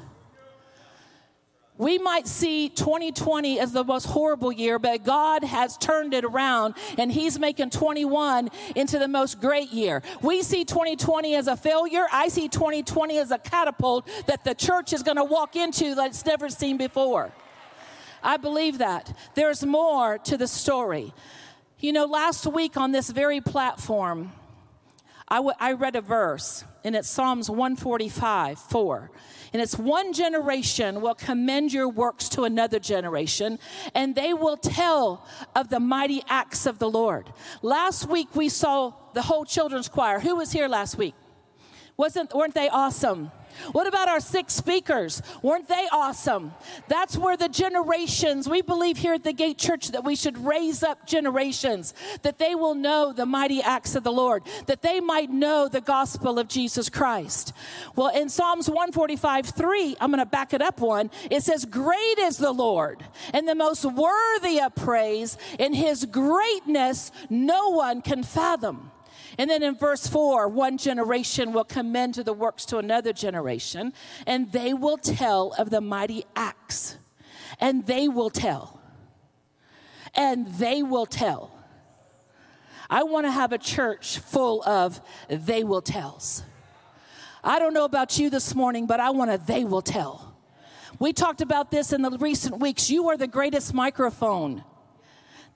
We 1.80 1.96
might 1.96 2.26
see 2.26 2.68
2020 2.68 3.58
as 3.58 3.72
the 3.72 3.82
most 3.82 4.04
horrible 4.04 4.52
year, 4.52 4.78
but 4.78 5.02
God 5.02 5.42
has 5.42 5.78
turned 5.78 6.12
it 6.12 6.26
around 6.26 6.75
and 6.99 7.10
He's 7.10 7.38
making 7.38 7.70
21 7.70 8.50
into 8.76 8.99
the 8.99 9.08
most 9.08 9.40
great 9.40 9.70
year. 9.70 10.02
We 10.20 10.42
see 10.42 10.66
2020 10.66 11.34
as 11.37 11.46
a 11.46 11.56
failure. 11.56 12.04
I 12.12 12.28
see 12.28 12.49
2020 12.49 13.16
as 13.16 13.30
a 13.30 13.38
catapult 13.38 14.06
that 14.26 14.44
the 14.44 14.54
church 14.54 14.92
is 14.92 15.02
going 15.02 15.16
to 15.16 15.25
walk 15.25 15.56
into 15.56 15.94
that 15.94 16.08
it's 16.08 16.26
never 16.26 16.50
seen 16.50 16.76
before. 16.76 17.32
I 18.22 18.37
believe 18.37 18.76
that. 18.76 19.16
There's 19.34 19.64
more 19.64 20.18
to 20.18 20.37
the 20.37 20.49
story. 20.49 21.14
You 21.78 21.94
know, 21.94 22.04
last 22.04 22.46
week 22.46 22.76
on 22.76 22.92
this 22.92 23.08
very 23.08 23.40
platform, 23.40 24.32
I, 25.30 25.37
w- 25.37 25.54
I 25.60 25.72
read 25.72 25.94
a 25.94 26.00
verse, 26.00 26.64
and 26.82 26.96
it's 26.96 27.08
Psalms 27.08 27.49
145 27.49 28.58
4. 28.58 29.10
And 29.52 29.62
it's 29.62 29.76
one 29.76 30.12
generation 30.12 31.00
will 31.00 31.14
commend 31.14 31.72
your 31.72 31.88
works 31.88 32.28
to 32.30 32.42
another 32.44 32.78
generation, 32.78 33.58
and 33.94 34.14
they 34.14 34.32
will 34.32 34.56
tell 34.56 35.26
of 35.54 35.68
the 35.68 35.80
mighty 35.80 36.22
acts 36.28 36.66
of 36.66 36.78
the 36.78 36.90
Lord. 36.90 37.32
Last 37.62 38.08
week 38.08 38.34
we 38.34 38.49
saw 38.49 38.92
the 39.14 39.22
whole 39.22 39.44
children's 39.44 39.88
choir. 39.88 40.20
Who 40.20 40.37
was 40.37 40.52
here 40.52 40.68
last 40.68 40.99
week? 40.99 41.14
Wasn't, 41.96 42.32
weren't 42.34 42.54
they 42.54 42.68
awesome? 42.68 43.30
What 43.73 43.87
about 43.87 44.09
our 44.09 44.21
six 44.21 44.54
speakers? 44.54 45.23
Weren't 45.42 45.69
they 45.69 45.87
awesome? 45.92 46.52
That's 46.88 47.16
where 47.16 47.37
the 47.37 47.49
generations, 47.49 48.49
we 48.49 48.62
believe 48.62 48.99
here 48.99 49.14
at 49.14 49.25
the 49.25 49.33
Gate 49.33 49.59
Church 49.59 49.88
that 49.88 50.04
we 50.04 50.16
should 50.16 50.38
raise 50.38 50.83
up 50.83 51.07
generations, 51.07 51.95
that 52.23 52.38
they 52.38 52.54
will 52.54 52.75
know 52.75 53.12
the 53.12 53.26
mighty 53.26 53.62
acts 53.62 53.95
of 53.95 54.04
the 54.04 54.12
Lord, 54.12 54.42
that 54.66 54.83
they 54.83 55.00
might 55.00 55.30
know 55.30 55.69
the 55.69 55.80
gospel 55.80 56.38
of 56.38 56.49
Jesus 56.49 56.88
Christ. 56.88 57.52
Well, 57.97 58.09
in 58.09 58.28
Psalms 58.28 58.69
145 58.69 59.47
3, 59.47 59.97
I'm 60.00 60.11
going 60.11 60.19
to 60.19 60.26
back 60.26 60.52
it 60.52 60.62
up 60.62 60.80
one, 60.80 61.11
it 61.30 61.42
says, 61.42 61.64
Great 61.64 62.19
is 62.19 62.37
the 62.37 62.52
Lord, 62.52 63.04
and 63.33 63.49
the 63.49 63.54
most 63.54 63.85
worthy 63.85 64.61
of 64.61 64.75
praise, 64.75 65.37
in 65.59 65.75
his 65.75 66.04
greatness 66.04 67.12
no 67.28 67.71
one 67.71 68.02
can 68.02 68.23
fathom. 68.23 68.89
And 69.40 69.49
then 69.49 69.62
in 69.62 69.75
verse 69.75 70.06
4, 70.06 70.49
one 70.49 70.76
generation 70.76 71.54
will 71.54 71.64
commend 71.64 72.12
to 72.16 72.23
the 72.23 72.35
works 72.35 72.66
to 72.66 72.76
another 72.76 73.14
generation, 73.14 73.94
and 74.26 74.52
they 74.52 74.75
will 74.75 74.99
tell 74.99 75.54
of 75.56 75.70
the 75.70 75.80
mighty 75.80 76.26
acts. 76.37 76.99
And 77.59 77.87
they 77.87 78.06
will 78.06 78.28
tell. 78.28 78.82
And 80.14 80.47
they 80.47 80.82
will 80.82 81.06
tell. 81.06 81.59
I 82.90 83.02
want 83.04 83.25
to 83.25 83.30
have 83.30 83.52
a 83.52 83.56
church 83.56 84.18
full 84.18 84.62
of 84.64 85.00
they 85.28 85.64
will 85.64 85.80
tells. 85.80 86.42
I 87.42 87.59
don't 87.59 87.73
know 87.73 87.87
about 87.87 88.18
you 88.18 88.28
this 88.28 88.54
morning, 88.54 88.87
but 88.87 89.00
I 89.00 89.09
want 89.09 89.30
a 89.30 89.38
they 89.38 89.64
will 89.64 89.80
tell. 89.80 90.37
We 90.99 91.14
talked 91.14 91.40
about 91.40 91.70
this 91.70 91.94
in 91.94 92.02
the 92.02 92.11
recent 92.11 92.61
weeks. 92.61 92.90
You 92.90 93.09
are 93.09 93.16
the 93.16 93.26
greatest 93.26 93.73
microphone 93.73 94.64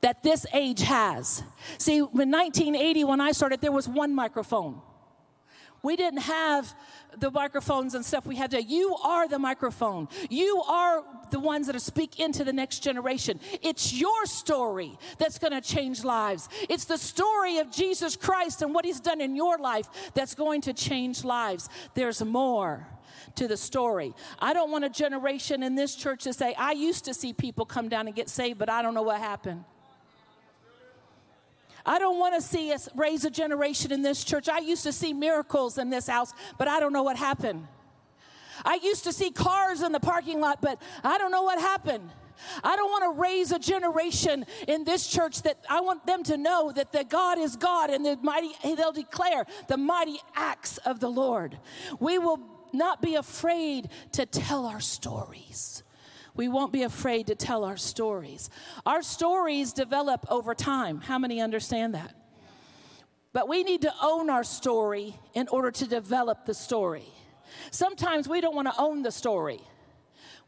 that 0.05 0.23
this 0.23 0.45
age 0.53 0.83
has. 0.83 1.43
See, 1.79 1.97
in 1.97 2.05
1980, 2.05 3.05
when 3.05 3.23
I 3.23 3.33
started, 3.33 3.63
there 3.63 3.73
was 3.73 3.89
one 3.89 4.15
microphone. 4.15 4.83
We 5.83 5.97
didn't 5.97 6.21
have 6.21 6.75
the 7.17 7.31
microphones 7.31 7.95
and 7.95 8.05
stuff 8.05 8.27
we 8.27 8.37
have 8.37 8.51
today. 8.51 8.67
You 8.69 8.97
are 8.97 9.27
the 9.27 9.39
microphone. 9.39 10.09
You 10.29 10.63
are 10.69 11.05
the 11.31 11.41
ones 11.41 11.69
that 11.69 11.81
speak 11.81 12.21
into 12.21 12.45
the 12.45 12.53
next 12.53 12.81
generation. 12.81 13.41
It's 13.63 13.95
your 13.95 14.27
story 14.27 14.99
that's 15.17 15.39
going 15.39 15.55
to 15.55 15.63
change 15.63 16.05
lives. 16.05 16.51
It's 16.69 16.85
the 16.85 16.99
story 16.99 17.57
of 17.57 17.71
Jesus 17.71 18.15
Christ 18.15 18.61
and 18.61 18.75
what 18.75 18.85
he's 18.85 19.01
done 19.01 19.23
in 19.23 19.35
your 19.35 19.57
life 19.57 19.89
that's 20.13 20.35
going 20.35 20.61
to 20.63 20.75
change 20.75 21.25
lives. 21.25 21.71
There's 21.95 22.23
more 22.23 22.87
to 23.37 23.49
the 23.49 23.57
story. 23.57 24.13
I 24.39 24.53
don't 24.53 24.71
want 24.71 24.85
a 24.85 24.91
generation 24.91 25.63
in 25.63 25.77
this 25.77 25.97
church 25.97 26.25
to 26.25 26.35
say, 26.35 26.53
I 26.59 26.73
used 26.73 27.07
to 27.07 27.15
see 27.15 27.33
people 27.33 27.65
come 27.65 27.89
down 27.89 28.07
and 28.07 28.15
get 28.15 28.29
saved, 28.29 28.59
but 28.59 28.69
I 28.69 28.83
don't 28.83 28.93
know 28.93 29.03
what 29.03 29.19
happened. 29.19 29.65
I 31.87 31.99
don't 31.99 32.19
want 32.19 32.35
to 32.35 32.41
see 32.41 32.73
us 32.73 32.88
raise 32.95 33.25
a 33.25 33.31
generation 33.31 33.93
in 33.93 34.03
this 34.03 34.25
church. 34.25 34.49
I 34.49 34.59
used 34.59 34.85
to 34.85 34.93
see 34.93 35.12
miracles 35.12 35.79
in 35.79 35.91
this 35.91 36.07
house, 36.07 36.33
but 36.59 36.69
I 36.69 36.81
don't 36.81 36.93
know 36.93 37.03
what 37.03 37.17
happened. 37.17 37.67
I 38.64 38.79
used 38.83 39.05
to 39.05 39.12
see 39.12 39.31
cars 39.31 39.83
in 39.83 39.93
the 39.93 40.00
parking 40.00 40.41
lot, 40.41 40.62
but 40.62 40.81
I 41.03 41.19
don't 41.19 41.31
know 41.31 41.43
what 41.43 41.61
happened. 41.61 42.11
I 42.62 42.76
don't 42.76 42.91
want 42.91 43.14
to 43.14 43.21
raise 43.21 43.53
a 43.53 43.59
generation 43.59 44.45
in 44.67 44.85
this 44.85 45.07
church 45.07 45.43
that 45.43 45.59
I 45.71 45.81
want 45.81 46.07
them 46.07 46.23
to 46.25 46.37
know 46.37 46.73
that 46.73 46.93
the 46.93 47.05
God 47.05 47.38
is 47.38 47.57
God 47.57 47.91
and 47.91 48.05
the 48.05 48.17
mighty 48.23 48.50
they'll 48.62 48.93
declare 48.93 49.47
the 49.69 49.76
mighty 49.76 50.19
acts 50.35 50.79
of 50.79 51.00
the 51.00 51.09
Lord. 51.09 51.59
We 52.00 52.19
will 52.19 52.41
not 52.73 53.00
be 53.00 53.14
afraid 53.14 53.88
to 54.12 54.26
tell 54.26 54.67
our 54.67 54.81
stories 54.81 55.84
we 56.35 56.49
won't 56.49 56.73
be 56.73 56.83
afraid 56.83 57.29
to 57.29 57.35
tell 57.35 57.64
our 57.64 57.76
stories. 57.76 58.50
Our 58.85 59.03
stories 59.03 59.73
develop 59.73 60.26
over 60.31 60.55
time. 60.55 61.00
How 61.00 61.19
many 61.19 61.41
understand 61.41 61.95
that? 61.95 62.14
But 63.33 63.49
we 63.49 63.64
need 63.64 63.83
to 63.83 63.93
own 64.03 64.31
our 64.31 64.45
story 64.45 65.17
in 65.35 65.49
order 65.49 65.71
to 65.73 65.87
develop 65.87 66.47
the 66.47 66.55
story. 66.55 67.09
Sometimes 67.71 68.29
we 68.29 68.41
don't 68.41 68.55
want 68.55 68.69
to 68.69 68.75
own 68.79 69.03
the 69.03 69.12
story. 69.12 69.61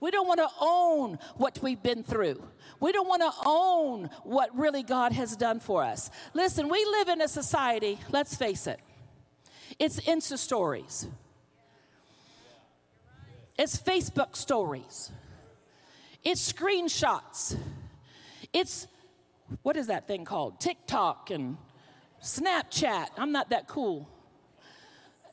We 0.01 0.11
don't 0.11 0.29
want 0.29 0.41
to 0.41 0.49
own 0.61 1.19
what 1.37 1.59
we've 1.63 1.83
been 1.83 2.03
through. 2.03 2.43
We 2.81 2.93
don't 2.93 3.09
want 3.09 3.23
to 3.23 3.33
own 3.47 4.11
what 4.25 4.57
really 4.57 4.83
God 4.83 5.13
has 5.13 5.37
done 5.37 5.61
for 5.61 5.83
us. 5.83 6.11
Listen, 6.35 6.69
we 6.69 6.85
live 6.85 7.09
in 7.09 7.21
a 7.21 7.29
society, 7.29 7.99
let's 8.11 8.37
face 8.37 8.67
it, 8.67 8.79
it's 9.79 10.01
Insta 10.01 10.37
stories, 10.37 11.09
it's 13.59 13.79
Facebook 13.79 14.37
stories. 14.37 15.11
It's 16.29 16.53
screenshots. 16.53 17.57
It's, 18.53 18.89
what 19.63 19.77
is 19.77 19.87
that 19.87 20.09
thing 20.09 20.25
called? 20.25 20.59
TikTok 20.59 21.31
and 21.31 21.57
Snapchat. 22.21 23.11
I'm 23.17 23.31
not 23.31 23.51
that 23.51 23.69
cool. 23.69 24.09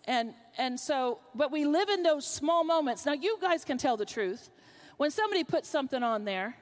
And, 0.06 0.36
and 0.56 0.80
so, 0.80 1.20
but 1.34 1.52
we 1.52 1.66
live 1.66 1.90
in 1.90 2.04
those 2.04 2.28
small 2.28 2.64
moments. 2.64 3.08
Now, 3.08 3.14
you 3.14 3.40
guys 3.42 3.66
can 3.66 3.80
tell 3.80 3.98
the 3.98 4.06
truth. 4.06 4.52
When 4.98 5.10
somebody 5.10 5.44
puts 5.44 5.68
something 5.68 6.04
on 6.04 6.26
there, 6.26 6.56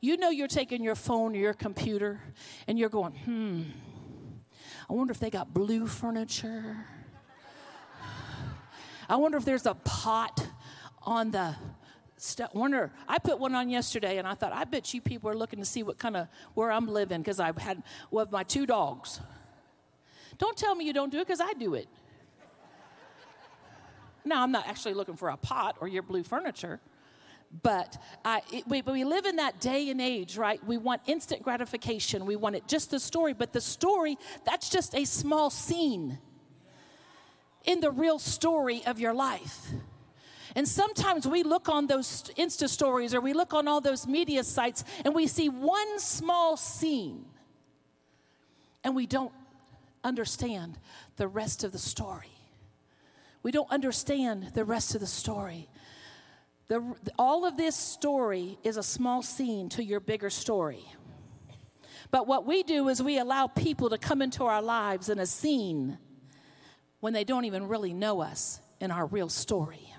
you 0.00 0.16
know 0.16 0.30
you're 0.30 0.46
taking 0.46 0.84
your 0.84 0.94
phone 0.94 1.34
or 1.34 1.40
your 1.40 1.52
computer 1.52 2.20
and 2.68 2.78
you're 2.78 2.88
going, 2.88 3.10
hmm, 3.10 3.62
I 4.88 4.92
wonder 4.92 5.10
if 5.10 5.18
they 5.18 5.30
got 5.30 5.52
blue 5.52 5.88
furniture. 5.88 6.86
I 9.08 9.16
wonder 9.16 9.38
if 9.38 9.44
there's 9.44 9.66
a 9.66 9.74
pot 9.74 10.46
on 11.02 11.32
the 11.32 11.56
st- 12.22 12.54
wonder 12.54 12.92
i 13.08 13.18
put 13.18 13.38
one 13.38 13.54
on 13.54 13.68
yesterday 13.68 14.18
and 14.18 14.28
i 14.28 14.34
thought 14.34 14.52
i 14.52 14.64
bet 14.64 14.94
you 14.94 15.00
people 15.00 15.28
are 15.28 15.36
looking 15.36 15.58
to 15.58 15.64
see 15.64 15.82
what 15.82 15.98
kind 15.98 16.16
of 16.16 16.28
where 16.54 16.70
i'm 16.70 16.86
living 16.86 17.20
because 17.20 17.40
i've 17.40 17.58
had 17.58 17.82
with 18.10 18.30
my 18.30 18.42
two 18.42 18.64
dogs 18.66 19.20
don't 20.38 20.56
tell 20.56 20.74
me 20.74 20.84
you 20.84 20.92
don't 20.92 21.10
do 21.10 21.18
it 21.18 21.26
because 21.26 21.40
i 21.40 21.52
do 21.54 21.74
it 21.74 21.88
now 24.24 24.42
i'm 24.42 24.52
not 24.52 24.66
actually 24.68 24.94
looking 24.94 25.16
for 25.16 25.30
a 25.30 25.36
pot 25.36 25.76
or 25.80 25.88
your 25.88 26.02
blue 26.02 26.22
furniture 26.22 26.80
but 27.62 28.00
I, 28.24 28.40
it, 28.50 28.66
we, 28.66 28.80
we 28.80 29.04
live 29.04 29.26
in 29.26 29.36
that 29.36 29.60
day 29.60 29.90
and 29.90 30.00
age, 30.00 30.38
right? 30.38 30.58
We 30.66 30.78
want 30.78 31.02
instant 31.04 31.42
gratification. 31.42 32.24
We 32.24 32.34
want 32.34 32.56
it 32.56 32.66
just 32.66 32.90
the 32.90 32.98
story, 32.98 33.34
but 33.34 33.52
the 33.52 33.60
story, 33.60 34.16
that's 34.46 34.70
just 34.70 34.94
a 34.94 35.04
small 35.04 35.50
scene 35.50 36.18
in 37.64 37.80
the 37.80 37.90
real 37.90 38.18
story 38.18 38.82
of 38.86 38.98
your 38.98 39.12
life. 39.12 39.66
And 40.54 40.68
sometimes 40.68 41.26
we 41.26 41.42
look 41.42 41.68
on 41.68 41.86
those 41.86 42.24
Insta 42.36 42.68
stories 42.68 43.14
or 43.14 43.20
we 43.20 43.32
look 43.32 43.54
on 43.54 43.68
all 43.68 43.80
those 43.80 44.06
media 44.06 44.44
sites 44.44 44.84
and 45.04 45.14
we 45.14 45.26
see 45.26 45.48
one 45.48 45.98
small 45.98 46.56
scene 46.56 47.24
and 48.84 48.94
we 48.94 49.06
don't 49.06 49.32
understand 50.04 50.78
the 51.16 51.28
rest 51.28 51.64
of 51.64 51.72
the 51.72 51.78
story. 51.78 52.28
We 53.42 53.50
don't 53.50 53.70
understand 53.70 54.52
the 54.54 54.64
rest 54.64 54.94
of 54.94 55.00
the 55.00 55.06
story. 55.06 55.68
The, 56.68 56.94
all 57.18 57.44
of 57.44 57.56
this 57.56 57.76
story 57.76 58.58
is 58.62 58.76
a 58.76 58.82
small 58.82 59.22
scene 59.22 59.68
to 59.70 59.84
your 59.84 60.00
bigger 60.00 60.30
story. 60.30 60.84
But 62.10 62.26
what 62.26 62.46
we 62.46 62.62
do 62.62 62.88
is 62.88 63.02
we 63.02 63.18
allow 63.18 63.46
people 63.46 63.90
to 63.90 63.98
come 63.98 64.22
into 64.22 64.44
our 64.44 64.62
lives 64.62 65.08
in 65.08 65.18
a 65.18 65.26
scene 65.26 65.98
when 67.00 67.12
they 67.12 67.24
don't 67.24 67.46
even 67.46 67.68
really 67.68 67.94
know 67.94 68.20
us 68.20 68.60
in 68.80 68.90
our 68.90 69.06
real 69.06 69.28
story. 69.28 69.91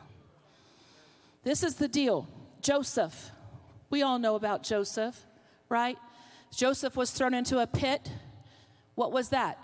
This 1.43 1.63
is 1.63 1.75
the 1.75 1.87
deal 1.87 2.27
Joseph, 2.61 3.31
we 3.89 4.01
all 4.01 4.19
know 4.19 4.35
about 4.35 4.63
Joseph, 4.63 5.25
right? 5.69 5.97
Joseph 6.55 6.95
was 6.95 7.11
thrown 7.11 7.33
into 7.33 7.59
a 7.59 7.67
pit. 7.67 8.09
What 8.95 9.11
was 9.11 9.29
that? 9.29 9.59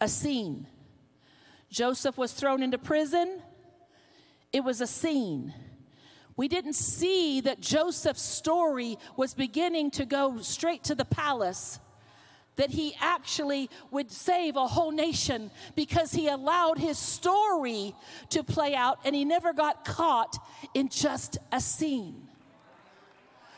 A 0.00 0.08
scene. 0.08 0.66
Joseph 1.70 2.16
was 2.16 2.32
thrown 2.32 2.62
into 2.62 2.78
prison. 2.78 3.42
It 4.52 4.62
was 4.62 4.80
a 4.80 4.86
scene. 4.86 5.52
We 6.36 6.48
didn't 6.48 6.74
see 6.74 7.40
that 7.42 7.60
Joseph's 7.60 8.22
story 8.22 8.96
was 9.16 9.34
beginning 9.34 9.90
to 9.92 10.04
go 10.04 10.40
straight 10.40 10.84
to 10.84 10.94
the 10.94 11.04
palace 11.04 11.78
that 12.56 12.70
he 12.70 12.94
actually 13.00 13.68
would 13.90 14.10
save 14.10 14.56
a 14.56 14.66
whole 14.66 14.90
nation 14.90 15.50
because 15.74 16.12
he 16.12 16.28
allowed 16.28 16.78
his 16.78 16.98
story 16.98 17.94
to 18.30 18.42
play 18.42 18.74
out 18.74 18.98
and 19.04 19.14
he 19.14 19.24
never 19.24 19.52
got 19.52 19.84
caught 19.84 20.38
in 20.72 20.88
just 20.88 21.38
a 21.52 21.60
scene. 21.60 22.28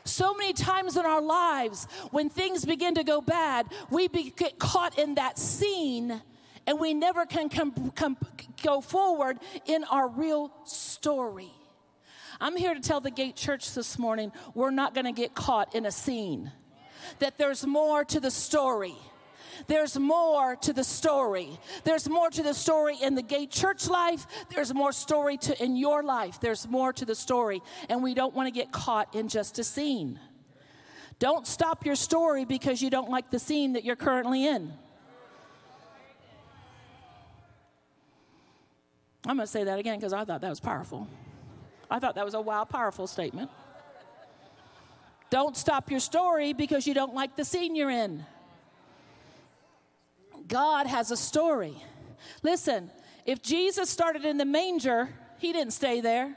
So 0.05 0.35
many 0.35 0.53
times 0.53 0.97
in 0.97 1.05
our 1.05 1.21
lives, 1.21 1.89
when 2.11 2.31
things 2.31 2.65
begin 2.65 2.95
to 2.95 3.05
go 3.05 3.21
bad, 3.21 3.67
we 3.91 4.09
get 4.09 4.59
caught 4.59 4.99
in 4.99 5.17
that 5.17 5.39
scene 5.39 6.23
and 6.67 6.81
we 6.81 6.95
never 6.95 7.27
can 7.27 7.49
come, 7.49 7.91
come, 7.91 8.17
go 8.63 8.81
forward 8.81 9.39
in 9.67 9.85
our 9.85 10.09
real 10.09 10.53
story. 10.65 11.51
I'm 12.41 12.57
here 12.57 12.75
to 12.75 12.81
tell 12.81 13.01
the 13.01 13.11
Gate 13.11 13.35
Church 13.35 13.75
this 13.75 13.99
morning 13.99 14.31
we're 14.55 14.71
not 14.71 14.95
going 14.95 15.07
to 15.07 15.13
get 15.13 15.35
caught 15.35 15.75
in 15.75 15.87
a 15.87 15.91
scene 15.91 16.53
that 17.19 17.39
there's 17.39 17.67
more 17.67 18.05
to 18.05 18.21
the 18.21 18.31
story. 18.31 18.97
There's 19.67 19.99
more 19.99 20.57
to 20.57 20.73
the 20.73 20.85
story. 20.85 21.59
There's 21.85 22.09
more 22.09 22.31
to 22.31 22.43
the 22.43 22.55
story 22.55 22.97
in 23.03 23.15
the 23.15 23.23
gate 23.23 23.51
church 23.51 23.89
life. 23.89 24.27
There's 24.55 24.73
more 24.75 24.93
story 24.93 25.39
to 25.39 25.63
in 25.63 25.77
your 25.77 26.03
life. 26.03 26.41
There's 26.41 26.69
more 26.69 26.93
to 26.93 27.05
the 27.05 27.15
story. 27.15 27.63
And 27.89 28.03
we 28.03 28.15
don't 28.15 28.35
want 28.35 28.49
to 28.49 28.53
get 28.53 28.73
caught 28.73 29.15
in 29.15 29.29
just 29.29 29.59
a 29.59 29.65
scene. 29.65 30.21
Don't 31.19 31.47
stop 31.47 31.87
your 31.87 31.97
story 31.97 32.45
because 32.45 32.83
you 32.83 32.91
don't 32.91 33.11
like 33.11 33.31
the 33.31 33.39
scene 33.39 33.73
that 33.73 33.85
you're 33.85 33.97
currently 33.97 34.47
in. 34.47 34.73
I'm 39.27 39.37
going 39.37 39.47
to 39.47 39.51
say 39.51 39.65
that 39.65 39.79
again 39.79 39.99
because 39.99 40.13
I 40.13 40.25
thought 40.25 40.43
that 40.43 40.51
was 40.51 40.61
powerful. 40.61 41.09
I 41.91 41.99
thought 41.99 42.15
that 42.15 42.25
was 42.25 42.35
a 42.35 42.41
wow, 42.41 42.65
powerful 42.65 43.07
statement. 43.07 43.51
Don't 45.31 45.57
stop 45.57 45.91
your 45.91 46.01
story 46.01 46.53
because 46.53 46.87
you 46.87 46.95
don't 46.95 47.15
like 47.15 47.37
the 47.37 47.45
scene 47.45 47.75
you're 47.75 47.91
in. 47.91 48.25
God 50.47 50.87
has 50.87 51.11
a 51.11 51.17
story. 51.17 51.77
Listen, 52.43 52.91
if 53.25 53.43
Jesus 53.43 53.91
started 53.91 54.25
in 54.25 54.37
the 54.37 54.45
manger, 54.45 55.09
he 55.39 55.53
didn't 55.53 55.73
stay 55.73 56.01
there. 56.01 56.37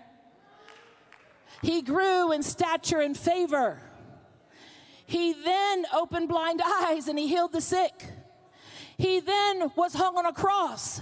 He 1.62 1.82
grew 1.82 2.32
in 2.32 2.42
stature 2.42 3.00
and 3.00 3.16
favor. 3.16 3.80
He 5.06 5.34
then 5.34 5.86
opened 5.94 6.30
blind 6.30 6.62
eyes 6.64 7.08
and 7.08 7.18
he 7.18 7.28
healed 7.28 7.52
the 7.52 7.62
sick. 7.62 8.06
He 8.98 9.20
then 9.20 9.72
was 9.76 9.94
hung 9.94 10.18
on 10.18 10.26
a 10.26 10.34
cross. 10.34 11.02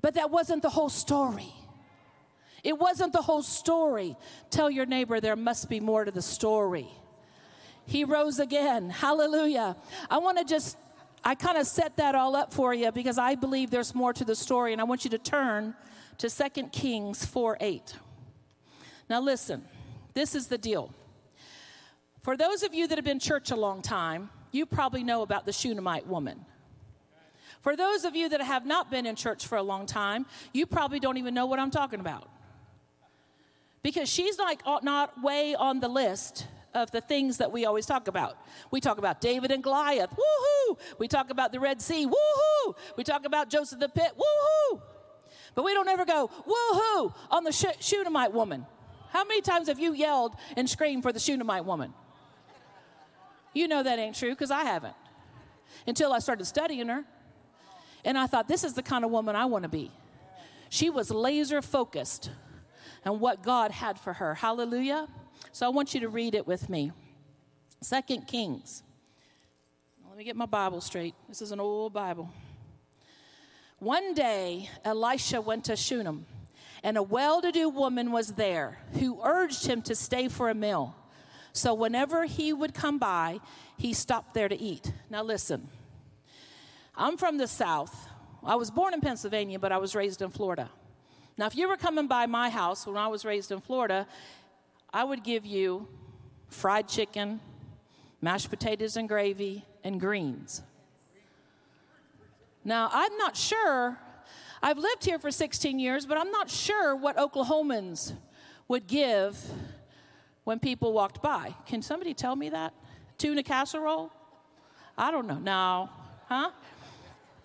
But 0.00 0.14
that 0.14 0.30
wasn't 0.30 0.62
the 0.62 0.70
whole 0.70 0.88
story. 0.88 1.52
It 2.62 2.78
wasn't 2.78 3.12
the 3.12 3.22
whole 3.22 3.42
story. 3.42 4.16
Tell 4.50 4.70
your 4.70 4.86
neighbor 4.86 5.20
there 5.20 5.36
must 5.36 5.68
be 5.68 5.80
more 5.80 6.04
to 6.04 6.10
the 6.10 6.22
story. 6.22 6.88
He 7.86 8.04
rose 8.04 8.38
again. 8.38 8.90
Hallelujah. 8.90 9.76
I 10.08 10.18
want 10.18 10.38
to 10.38 10.44
just, 10.44 10.76
I 11.24 11.34
kind 11.34 11.58
of 11.58 11.66
set 11.66 11.96
that 11.96 12.14
all 12.14 12.36
up 12.36 12.52
for 12.52 12.72
you 12.74 12.92
because 12.92 13.18
I 13.18 13.34
believe 13.34 13.70
there's 13.70 13.94
more 13.94 14.12
to 14.12 14.24
the 14.24 14.36
story, 14.36 14.72
and 14.72 14.80
I 14.80 14.84
want 14.84 15.04
you 15.04 15.10
to 15.10 15.18
turn 15.18 15.74
to 16.18 16.28
2 16.28 16.68
Kings 16.68 17.24
4 17.24 17.56
8. 17.60 17.94
Now, 19.08 19.20
listen, 19.20 19.64
this 20.14 20.34
is 20.34 20.46
the 20.46 20.58
deal. 20.58 20.94
For 22.22 22.36
those 22.36 22.62
of 22.62 22.74
you 22.74 22.86
that 22.86 22.98
have 22.98 23.04
been 23.04 23.18
church 23.18 23.50
a 23.50 23.56
long 23.56 23.82
time, 23.82 24.30
you 24.52 24.66
probably 24.66 25.02
know 25.02 25.22
about 25.22 25.46
the 25.46 25.52
Shunammite 25.52 26.06
woman. 26.06 26.44
For 27.62 27.76
those 27.76 28.04
of 28.04 28.14
you 28.14 28.28
that 28.28 28.40
have 28.40 28.66
not 28.66 28.90
been 28.90 29.06
in 29.06 29.16
church 29.16 29.46
for 29.46 29.56
a 29.56 29.62
long 29.62 29.86
time, 29.86 30.26
you 30.52 30.66
probably 30.66 31.00
don't 31.00 31.16
even 31.16 31.34
know 31.34 31.46
what 31.46 31.58
I'm 31.58 31.70
talking 31.70 32.00
about 32.00 32.28
because 33.82 34.08
she's 34.08 34.38
like 34.38 34.60
uh, 34.66 34.80
not 34.82 35.22
way 35.22 35.54
on 35.54 35.80
the 35.80 35.88
list 35.88 36.46
of 36.74 36.90
the 36.90 37.00
things 37.00 37.38
that 37.38 37.50
we 37.50 37.64
always 37.64 37.86
talk 37.86 38.08
about. 38.08 38.36
We 38.70 38.80
talk 38.80 38.98
about 38.98 39.20
David 39.20 39.50
and 39.50 39.62
Goliath, 39.62 40.10
woohoo! 40.10 40.78
We 40.98 41.08
talk 41.08 41.30
about 41.30 41.52
the 41.52 41.60
Red 41.60 41.82
Sea, 41.82 42.06
woohoo! 42.06 42.74
We 42.96 43.04
talk 43.04 43.24
about 43.24 43.50
Joseph 43.50 43.80
the 43.80 43.88
pit, 43.88 44.12
woohoo! 44.16 44.80
But 45.54 45.64
we 45.64 45.72
don't 45.72 45.88
ever 45.88 46.04
go, 46.04 46.30
woohoo, 46.46 47.14
on 47.30 47.44
the 47.44 47.52
Sh- 47.52 47.80
Shunammite 47.80 48.32
woman. 48.32 48.66
How 49.10 49.24
many 49.24 49.40
times 49.40 49.66
have 49.66 49.80
you 49.80 49.92
yelled 49.92 50.34
and 50.56 50.70
screamed 50.70 51.02
for 51.02 51.12
the 51.12 51.18
Shunammite 51.18 51.64
woman? 51.64 51.92
You 53.52 53.66
know 53.66 53.82
that 53.82 53.98
ain't 53.98 54.14
true 54.14 54.30
because 54.30 54.52
I 54.52 54.62
haven't. 54.62 54.94
Until 55.86 56.12
I 56.12 56.20
started 56.20 56.44
studying 56.44 56.86
her. 56.86 57.04
And 58.04 58.16
I 58.16 58.26
thought, 58.26 58.46
this 58.46 58.62
is 58.62 58.74
the 58.74 58.82
kind 58.82 59.04
of 59.04 59.10
woman 59.10 59.34
I 59.34 59.46
want 59.46 59.64
to 59.64 59.68
be. 59.68 59.90
She 60.68 60.88
was 60.88 61.10
laser 61.10 61.60
focused 61.60 62.30
and 63.04 63.20
what 63.20 63.42
God 63.42 63.70
had 63.70 63.98
for 63.98 64.12
her. 64.14 64.34
Hallelujah. 64.34 65.08
So 65.52 65.66
I 65.66 65.70
want 65.70 65.94
you 65.94 66.00
to 66.00 66.08
read 66.08 66.34
it 66.34 66.46
with 66.46 66.68
me. 66.68 66.92
Second 67.80 68.26
Kings. 68.26 68.82
Let 70.08 70.18
me 70.18 70.24
get 70.24 70.36
my 70.36 70.46
Bible 70.46 70.80
straight. 70.80 71.14
This 71.28 71.40
is 71.40 71.52
an 71.52 71.60
old 71.60 71.92
Bible. 71.92 72.30
One 73.78 74.12
day, 74.12 74.68
Elisha 74.84 75.40
went 75.40 75.64
to 75.64 75.76
Shunem, 75.76 76.26
and 76.82 76.98
a 76.98 77.02
well 77.02 77.40
to 77.40 77.50
do 77.50 77.70
woman 77.70 78.12
was 78.12 78.34
there 78.34 78.78
who 78.92 79.18
urged 79.22 79.66
him 79.66 79.80
to 79.82 79.94
stay 79.94 80.28
for 80.28 80.50
a 80.50 80.54
meal. 80.54 80.94
So 81.52 81.72
whenever 81.72 82.26
he 82.26 82.52
would 82.52 82.74
come 82.74 82.98
by, 82.98 83.40
he 83.78 83.94
stopped 83.94 84.34
there 84.34 84.48
to 84.48 84.60
eat. 84.60 84.92
Now, 85.08 85.22
listen, 85.22 85.68
I'm 86.94 87.16
from 87.16 87.38
the 87.38 87.46
South. 87.46 88.08
I 88.44 88.56
was 88.56 88.70
born 88.70 88.92
in 88.92 89.00
Pennsylvania, 89.00 89.58
but 89.58 89.72
I 89.72 89.78
was 89.78 89.94
raised 89.94 90.20
in 90.20 90.30
Florida. 90.30 90.70
Now, 91.40 91.46
if 91.46 91.56
you 91.56 91.68
were 91.68 91.78
coming 91.78 92.06
by 92.06 92.26
my 92.26 92.50
house 92.50 92.86
when 92.86 92.98
I 92.98 93.08
was 93.08 93.24
raised 93.24 93.50
in 93.50 93.62
Florida, 93.62 94.06
I 94.92 95.04
would 95.04 95.24
give 95.24 95.46
you 95.46 95.88
fried 96.48 96.86
chicken, 96.86 97.40
mashed 98.20 98.50
potatoes 98.50 98.98
and 98.98 99.08
gravy, 99.08 99.64
and 99.82 99.98
greens. 99.98 100.60
Now, 102.62 102.90
I'm 102.92 103.16
not 103.16 103.38
sure, 103.38 103.96
I've 104.62 104.76
lived 104.76 105.02
here 105.02 105.18
for 105.18 105.30
16 105.30 105.78
years, 105.78 106.04
but 106.04 106.18
I'm 106.18 106.30
not 106.30 106.50
sure 106.50 106.94
what 106.94 107.16
Oklahomans 107.16 108.12
would 108.68 108.86
give 108.86 109.42
when 110.44 110.58
people 110.58 110.92
walked 110.92 111.22
by. 111.22 111.54
Can 111.64 111.80
somebody 111.80 112.12
tell 112.12 112.36
me 112.36 112.50
that? 112.50 112.74
Tuna 113.16 113.42
casserole? 113.42 114.12
I 114.98 115.10
don't 115.10 115.26
know. 115.26 115.38
No. 115.38 115.88
Huh? 116.28 116.50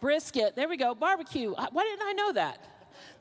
Brisket. 0.01 0.57
There 0.57 0.67
we 0.67 0.75
go. 0.75 0.93
Barbecue. 0.93 1.53
Why 1.53 1.83
didn't 1.83 2.05
I 2.05 2.11
know 2.11 2.33
that? 2.33 2.74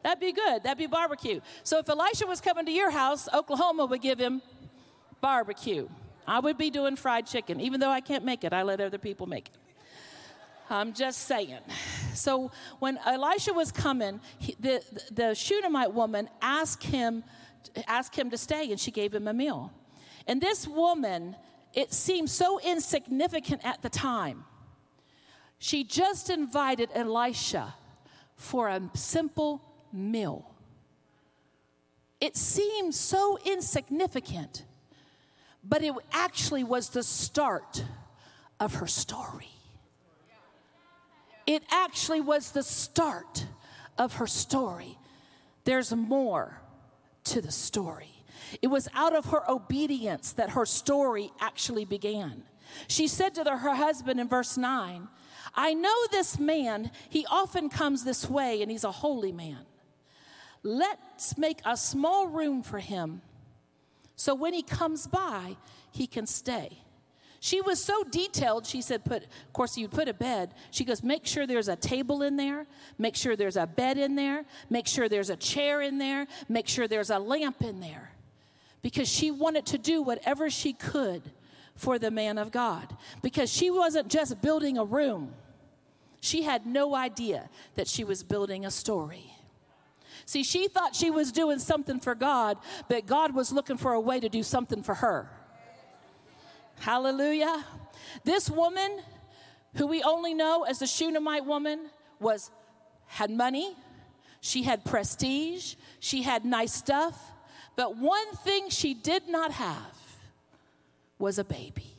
That'd 0.05 0.21
be 0.21 0.33
good. 0.33 0.63
That'd 0.63 0.77
be 0.77 0.87
barbecue. 0.87 1.41
So 1.63 1.79
if 1.79 1.89
Elisha 1.89 2.27
was 2.27 2.39
coming 2.39 2.67
to 2.67 2.71
your 2.71 2.91
house, 2.91 3.27
Oklahoma 3.33 3.87
would 3.87 4.03
give 4.03 4.19
him 4.19 4.43
barbecue. 5.23 5.89
I 6.27 6.41
would 6.41 6.59
be 6.59 6.69
doing 6.69 6.95
fried 6.97 7.27
chicken. 7.27 7.59
Even 7.59 7.81
though 7.81 7.89
I 7.89 8.03
can't 8.03 8.23
make 8.23 8.45
it, 8.45 8.53
I 8.53 8.63
let 8.63 8.83
other 8.83 8.99
people 8.99 9.27
make 9.27 9.49
it. 9.49 9.57
I'm 10.69 10.93
just 10.93 11.23
saying. 11.23 11.61
So 12.13 12.51
when 12.81 12.99
Elisha 13.07 13.55
was 13.55 13.73
coming, 13.73 14.21
he, 14.39 14.55
the, 14.61 14.83
the 15.11 15.35
Shunammite 15.35 15.95
woman 15.95 16.29
asked 16.43 16.85
him, 16.85 17.25
asked 17.87 18.15
him 18.15 18.31
to 18.31 18.37
stay, 18.37 18.71
and 18.71 18.79
she 18.79 18.91
gave 18.91 19.15
him 19.15 19.27
a 19.27 19.33
meal. 19.33 19.73
And 20.27 20.39
this 20.39 20.69
woman, 20.69 21.35
it 21.73 21.95
seemed 21.95 22.29
so 22.29 22.61
insignificant 22.61 23.65
at 23.65 23.81
the 23.81 23.89
time. 23.89 24.45
She 25.59 25.83
just 25.83 26.29
invited 26.29 26.91
Elisha 26.95 27.75
for 28.37 28.69
a 28.69 28.83
simple 28.95 29.63
meal. 29.95 30.51
It 32.21 32.37
seemed 32.37 32.95
so 32.95 33.39
insignificant, 33.45 34.65
but 35.63 35.83
it 35.83 35.95
actually 36.13 36.65
was 36.65 36.91
the 36.91 37.03
start 37.03 37.85
of 38.61 38.77
her 38.77 38.87
story. 38.87 39.49
It 41.47 41.63
actually 41.71 42.21
was 42.21 42.53
the 42.53 42.63
start 42.63 43.47
of 43.99 44.15
her 44.15 44.27
story. 44.27 44.99
There's 45.65 45.95
more 45.95 46.61
to 47.25 47.41
the 47.41 47.53
story. 47.53 48.11
It 48.63 48.69
was 48.69 48.89
out 48.95 49.15
of 49.15 49.27
her 49.27 49.49
obedience 49.51 50.33
that 50.33 50.51
her 50.51 50.67
story 50.67 51.31
actually 51.41 51.85
began. 51.85 52.45
She 52.89 53.09
said 53.09 53.35
to 53.35 53.45
the, 53.45 53.59
her 53.59 53.75
husband 53.75 54.21
in 54.21 54.29
verse 54.29 54.57
9, 54.57 55.09
I 55.55 55.75
know 55.75 55.95
this 56.11 56.39
man, 56.39 56.91
he 57.09 57.27
often 57.31 57.69
comes 57.69 58.05
this 58.05 58.29
way, 58.29 58.63
and 58.63 58.71
he's 58.71 58.85
a 58.85 58.91
holy 58.91 59.33
man. 59.33 59.67
Let's 60.65 61.39
make 61.39 61.61
a 61.65 61.77
small 61.77 62.27
room 62.27 62.65
for 62.65 62.81
him 62.81 63.21
so 64.17 64.35
when 64.35 64.55
he 64.55 64.63
comes 64.63 65.07
by, 65.07 65.57
he 65.91 66.07
can 66.07 66.27
stay. 66.27 66.79
She 67.41 67.61
was 67.61 67.83
so 67.83 68.05
detailed, 68.05 68.65
she 68.65 68.81
said, 68.81 69.05
put, 69.05 69.25
of 69.25 69.53
course, 69.53 69.77
you'd 69.77 69.91
put 69.91 70.09
a 70.09 70.15
bed. 70.15 70.55
She 70.71 70.85
goes, 70.85 71.03
make 71.03 71.27
sure 71.27 71.47
there's 71.47 71.69
a 71.69 71.77
table 71.77 72.23
in 72.23 72.37
there, 72.37 72.67
make 72.97 73.17
sure 73.17 73.37
there's 73.37 73.59
a 73.59 73.67
bed 73.67 73.99
in 73.99 74.15
there, 74.15 74.47
make 74.71 74.87
sure 74.87 75.11
there's 75.11 75.29
a 75.29 75.37
chair 75.37 75.83
in 75.83 75.99
there, 75.99 76.27
make 76.49 76.69
sure 76.69 76.89
there's 76.89 77.11
a 77.11 77.19
lamp 77.19 77.63
in 77.63 77.81
there. 77.81 78.13
Because 78.81 79.09
she 79.09 79.31
wanted 79.31 79.67
to 79.67 79.79
do 79.79 80.01
whatever 80.01 80.49
she 80.49 80.73
could 80.73 81.23
for 81.77 81.99
the 81.99 82.11
man 82.11 82.39
of 82.39 82.51
God. 82.51 82.97
Because 83.21 83.53
she 83.53 83.71
wasn't 83.71 84.09
just 84.09 84.41
building 84.41 84.79
a 84.79 84.85
room, 84.85 85.35
she 86.21 86.45
had 86.45 86.65
no 86.65 86.95
idea 86.95 87.51
that 87.75 87.89
she 87.89 88.05
was 88.05 88.23
building 88.23 88.65
a 88.65 88.71
story. 88.71 89.34
See, 90.27 90.43
she 90.43 90.69
thought 90.69 90.95
she 90.95 91.11
was 91.11 91.33
doing 91.33 91.59
something 91.59 92.01
for 92.01 92.15
God, 92.15 92.57
but 92.89 93.07
God 93.07 93.35
was 93.35 93.53
looking 93.53 93.77
for 93.77 93.93
a 93.93 94.01
way 94.01 94.21
to 94.21 94.29
do 94.29 94.43
something 94.43 94.83
for 94.83 94.95
her. 94.95 95.29
Hallelujah. 96.81 97.65
This 98.25 98.51
woman, 98.51 99.01
who 99.77 99.87
we 99.87 100.03
only 100.03 100.35
know 100.35 100.65
as 100.65 100.79
the 100.79 100.87
Shunammite 100.87 101.45
woman, 101.45 101.91
was 102.21 102.51
had 103.07 103.31
money, 103.31 103.77
she 104.41 104.63
had 104.63 104.85
prestige, 104.85 105.75
she 106.01 106.23
had 106.23 106.45
nice 106.45 106.73
stuff, 106.73 107.33
but 107.77 107.97
one 107.97 108.35
thing 108.37 108.71
she 108.71 108.95
did 108.95 109.29
not 109.29 109.53
have 109.53 110.19
was 111.19 111.39
a 111.39 111.45
baby. 111.45 111.95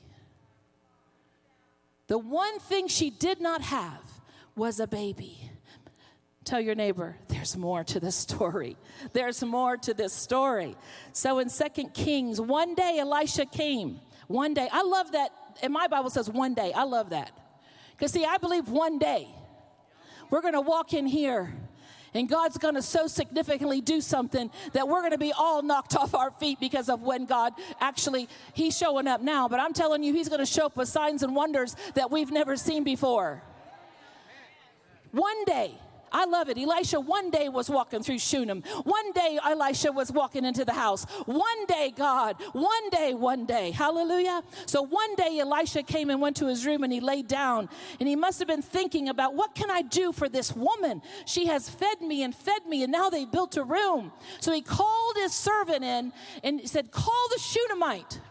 The 2.07 2.17
one 2.17 2.59
thing 2.59 2.87
she 2.87 3.09
did 3.09 3.41
not 3.41 3.61
have 3.61 4.21
was 4.55 4.79
a 4.79 4.87
baby. 4.87 5.49
Tell 6.45 6.61
your 6.61 6.75
neighbor, 6.75 7.17
there's 7.27 7.57
more 7.57 7.83
to 7.85 7.99
this 7.99 8.15
story. 8.15 8.77
There's 9.13 9.43
more 9.43 9.77
to 9.77 9.95
this 9.95 10.13
story. 10.13 10.75
So 11.11 11.39
in 11.39 11.49
Second 11.49 11.95
Kings, 11.95 12.39
one 12.39 12.75
day 12.75 12.99
Elisha 12.99 13.47
came 13.47 13.99
one 14.27 14.53
day. 14.53 14.69
I 14.71 14.83
love 14.83 15.11
that. 15.13 15.31
And 15.63 15.73
my 15.73 15.87
Bible 15.87 16.11
says 16.11 16.29
one 16.29 16.53
day. 16.53 16.71
I 16.71 16.83
love 16.83 17.09
that. 17.09 17.31
Because, 17.91 18.11
see, 18.11 18.25
I 18.25 18.37
believe 18.37 18.69
one 18.69 18.99
day 18.99 19.27
we're 20.29 20.41
going 20.41 20.53
to 20.53 20.61
walk 20.61 20.93
in 20.93 21.07
here 21.07 21.51
and 22.13 22.29
God's 22.29 22.57
going 22.57 22.75
to 22.75 22.81
so 22.81 23.07
significantly 23.07 23.81
do 23.81 23.99
something 23.99 24.49
that 24.73 24.87
we're 24.87 25.01
going 25.01 25.11
to 25.11 25.17
be 25.17 25.33
all 25.33 25.63
knocked 25.63 25.95
off 25.97 26.13
our 26.13 26.29
feet 26.29 26.59
because 26.59 26.89
of 26.89 27.01
when 27.01 27.25
God 27.25 27.53
actually, 27.81 28.29
He's 28.53 28.77
showing 28.77 29.07
up 29.07 29.21
now. 29.21 29.47
But 29.47 29.59
I'm 29.59 29.73
telling 29.73 30.03
you, 30.03 30.13
He's 30.13 30.29
going 30.29 30.39
to 30.39 30.45
show 30.45 30.67
up 30.67 30.77
with 30.77 30.89
signs 30.89 31.23
and 31.23 31.35
wonders 31.35 31.75
that 31.95 32.11
we've 32.11 32.31
never 32.31 32.55
seen 32.55 32.83
before. 32.83 33.41
One 35.11 35.43
day. 35.45 35.79
I 36.15 36.23
love 36.23 36.47
it. 36.47 36.57
Elisha 36.57 37.01
one 37.01 37.29
day 37.29 37.49
was 37.49 37.69
walking 37.69 38.01
through 38.01 38.19
Shunem. 38.19 38.61
One 38.85 39.11
day 39.11 39.37
Elisha 39.43 39.91
was 39.91 40.13
walking 40.13 40.45
into 40.45 40.63
the 40.63 40.71
house. 40.71 41.03
One 41.25 41.65
day, 41.65 41.91
God, 41.93 42.37
one 42.53 42.89
day, 42.89 43.13
one 43.13 43.45
day. 43.45 43.71
Hallelujah. 43.71 44.41
So 44.65 44.81
one 44.81 45.13
day 45.15 45.39
Elisha 45.39 45.83
came 45.83 46.09
and 46.09 46.21
went 46.21 46.37
to 46.37 46.47
his 46.47 46.65
room 46.65 46.85
and 46.85 46.93
he 46.93 47.01
laid 47.01 47.27
down 47.27 47.67
and 47.99 48.07
he 48.07 48.15
must 48.15 48.39
have 48.39 48.47
been 48.47 48.61
thinking 48.61 49.09
about 49.09 49.35
what 49.35 49.55
can 49.55 49.69
I 49.69 49.81
do 49.81 50.13
for 50.13 50.29
this 50.29 50.55
woman? 50.55 51.01
She 51.25 51.47
has 51.47 51.67
fed 51.67 51.99
me 51.99 52.23
and 52.23 52.33
fed 52.33 52.65
me 52.65 52.83
and 52.83 52.93
now 52.93 53.09
they 53.09 53.25
built 53.25 53.57
a 53.57 53.63
room. 53.65 54.13
So 54.39 54.53
he 54.53 54.61
called 54.61 55.17
his 55.17 55.33
servant 55.33 55.83
in 55.83 56.13
and 56.45 56.61
he 56.61 56.67
said, 56.67 56.91
Call 56.91 57.27
the 57.33 57.41
Shunammite. 57.41 58.21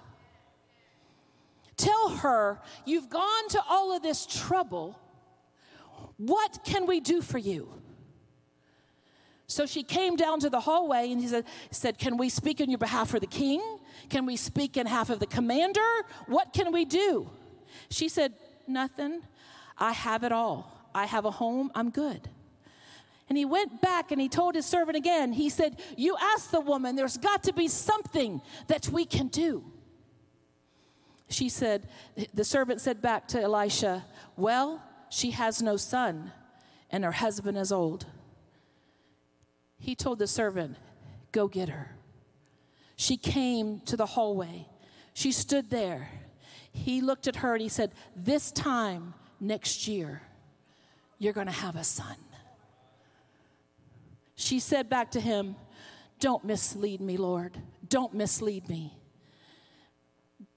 Tell 1.76 2.08
her, 2.08 2.62
you've 2.86 3.10
gone 3.10 3.48
to 3.50 3.60
all 3.68 3.94
of 3.94 4.02
this 4.02 4.24
trouble 4.24 4.98
what 6.16 6.60
can 6.64 6.86
we 6.86 7.00
do 7.00 7.20
for 7.20 7.38
you? 7.38 7.68
So 9.46 9.66
she 9.66 9.82
came 9.82 10.16
down 10.16 10.40
to 10.40 10.50
the 10.50 10.60
hallway 10.60 11.12
and 11.12 11.20
he 11.20 11.28
said, 11.28 11.44
said, 11.70 11.98
Can 11.98 12.16
we 12.16 12.28
speak 12.28 12.60
in 12.60 12.70
your 12.70 12.78
behalf 12.78 13.10
for 13.10 13.20
the 13.20 13.26
king? 13.26 13.62
Can 14.08 14.26
we 14.26 14.36
speak 14.36 14.76
in 14.76 14.84
behalf 14.84 15.10
of 15.10 15.20
the 15.20 15.26
commander? 15.26 15.80
What 16.26 16.52
can 16.52 16.72
we 16.72 16.84
do? 16.84 17.30
She 17.90 18.08
said, 18.08 18.32
Nothing. 18.66 19.22
I 19.76 19.92
have 19.92 20.24
it 20.24 20.32
all. 20.32 20.88
I 20.94 21.06
have 21.06 21.24
a 21.24 21.30
home. 21.30 21.70
I'm 21.74 21.90
good. 21.90 22.28
And 23.28 23.36
he 23.38 23.44
went 23.44 23.80
back 23.80 24.12
and 24.12 24.20
he 24.20 24.28
told 24.28 24.54
his 24.54 24.66
servant 24.66 24.96
again, 24.96 25.32
he 25.32 25.48
said, 25.48 25.80
You 25.96 26.16
asked 26.20 26.50
the 26.50 26.60
woman, 26.60 26.96
there's 26.96 27.16
got 27.16 27.42
to 27.44 27.52
be 27.52 27.68
something 27.68 28.40
that 28.68 28.88
we 28.88 29.04
can 29.04 29.28
do. 29.28 29.64
She 31.28 31.48
said, 31.48 31.88
The 32.34 32.44
servant 32.44 32.80
said 32.80 33.02
back 33.02 33.28
to 33.28 33.40
Elisha, 33.40 34.04
Well, 34.36 34.82
she 35.08 35.32
has 35.32 35.62
no 35.62 35.76
son, 35.76 36.32
and 36.90 37.04
her 37.04 37.12
husband 37.12 37.58
is 37.58 37.72
old. 37.72 38.06
He 39.78 39.94
told 39.94 40.18
the 40.18 40.26
servant, 40.26 40.76
Go 41.32 41.48
get 41.48 41.68
her. 41.68 41.96
She 42.96 43.16
came 43.16 43.80
to 43.86 43.96
the 43.96 44.06
hallway. 44.06 44.66
She 45.14 45.32
stood 45.32 45.70
there. 45.70 46.08
He 46.72 47.00
looked 47.00 47.26
at 47.26 47.36
her 47.36 47.54
and 47.54 47.62
he 47.62 47.68
said, 47.68 47.92
This 48.16 48.50
time 48.50 49.14
next 49.40 49.88
year, 49.88 50.22
you're 51.18 51.32
going 51.32 51.46
to 51.46 51.52
have 51.52 51.76
a 51.76 51.84
son. 51.84 52.16
She 54.36 54.58
said 54.58 54.88
back 54.88 55.12
to 55.12 55.20
him, 55.20 55.56
Don't 56.18 56.44
mislead 56.44 57.00
me, 57.00 57.16
Lord. 57.16 57.56
Don't 57.88 58.14
mislead 58.14 58.68
me. 58.68 58.96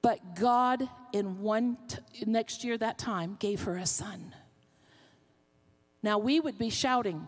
But 0.08 0.36
God, 0.36 0.88
in 1.12 1.42
one 1.42 1.78
t- 1.90 1.98
next 2.26 2.64
year, 2.64 2.78
that 2.78 2.98
time, 2.98 3.36
gave 3.42 3.64
her 3.64 3.76
a 3.76 3.86
son. 3.86 4.34
Now 6.02 6.18
we 6.18 6.40
would 6.40 6.58
be 6.58 6.70
shouting 6.70 7.28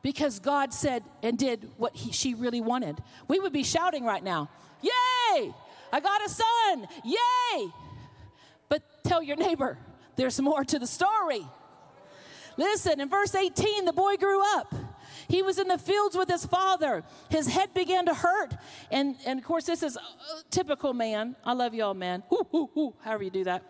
because 0.00 0.38
God 0.38 0.72
said 0.72 1.02
and 1.20 1.36
did 1.36 1.68
what 1.78 1.96
he, 1.96 2.12
she 2.12 2.34
really 2.34 2.60
wanted. 2.60 3.02
We 3.26 3.40
would 3.40 3.52
be 3.52 3.64
shouting 3.64 4.04
right 4.04 4.22
now, 4.22 4.48
Yay! 4.82 5.52
I 5.92 5.98
got 6.00 6.24
a 6.24 6.28
son! 6.28 6.86
Yay! 7.02 7.68
But 8.68 8.84
tell 9.02 9.20
your 9.20 9.36
neighbor, 9.36 9.78
there's 10.14 10.40
more 10.40 10.62
to 10.62 10.78
the 10.78 10.86
story. 10.86 11.44
Listen, 12.56 13.00
in 13.00 13.08
verse 13.08 13.34
18, 13.34 13.84
the 13.84 13.92
boy 13.92 14.16
grew 14.16 14.44
up. 14.58 14.72
He 15.28 15.42
was 15.42 15.58
in 15.58 15.68
the 15.68 15.78
fields 15.78 16.16
with 16.16 16.28
his 16.28 16.46
father. 16.46 17.04
His 17.28 17.46
head 17.46 17.74
began 17.74 18.06
to 18.06 18.14
hurt. 18.14 18.54
And, 18.90 19.16
and 19.26 19.38
of 19.38 19.44
course, 19.44 19.64
this 19.64 19.82
is 19.82 19.98
typical 20.50 20.94
man. 20.94 21.36
I 21.44 21.52
love 21.52 21.74
y'all, 21.74 21.94
man. 21.94 22.22
Ooh, 22.32 22.46
ooh, 22.54 22.70
ooh, 22.76 22.94
however 23.02 23.24
you 23.24 23.30
do 23.30 23.44
that. 23.44 23.62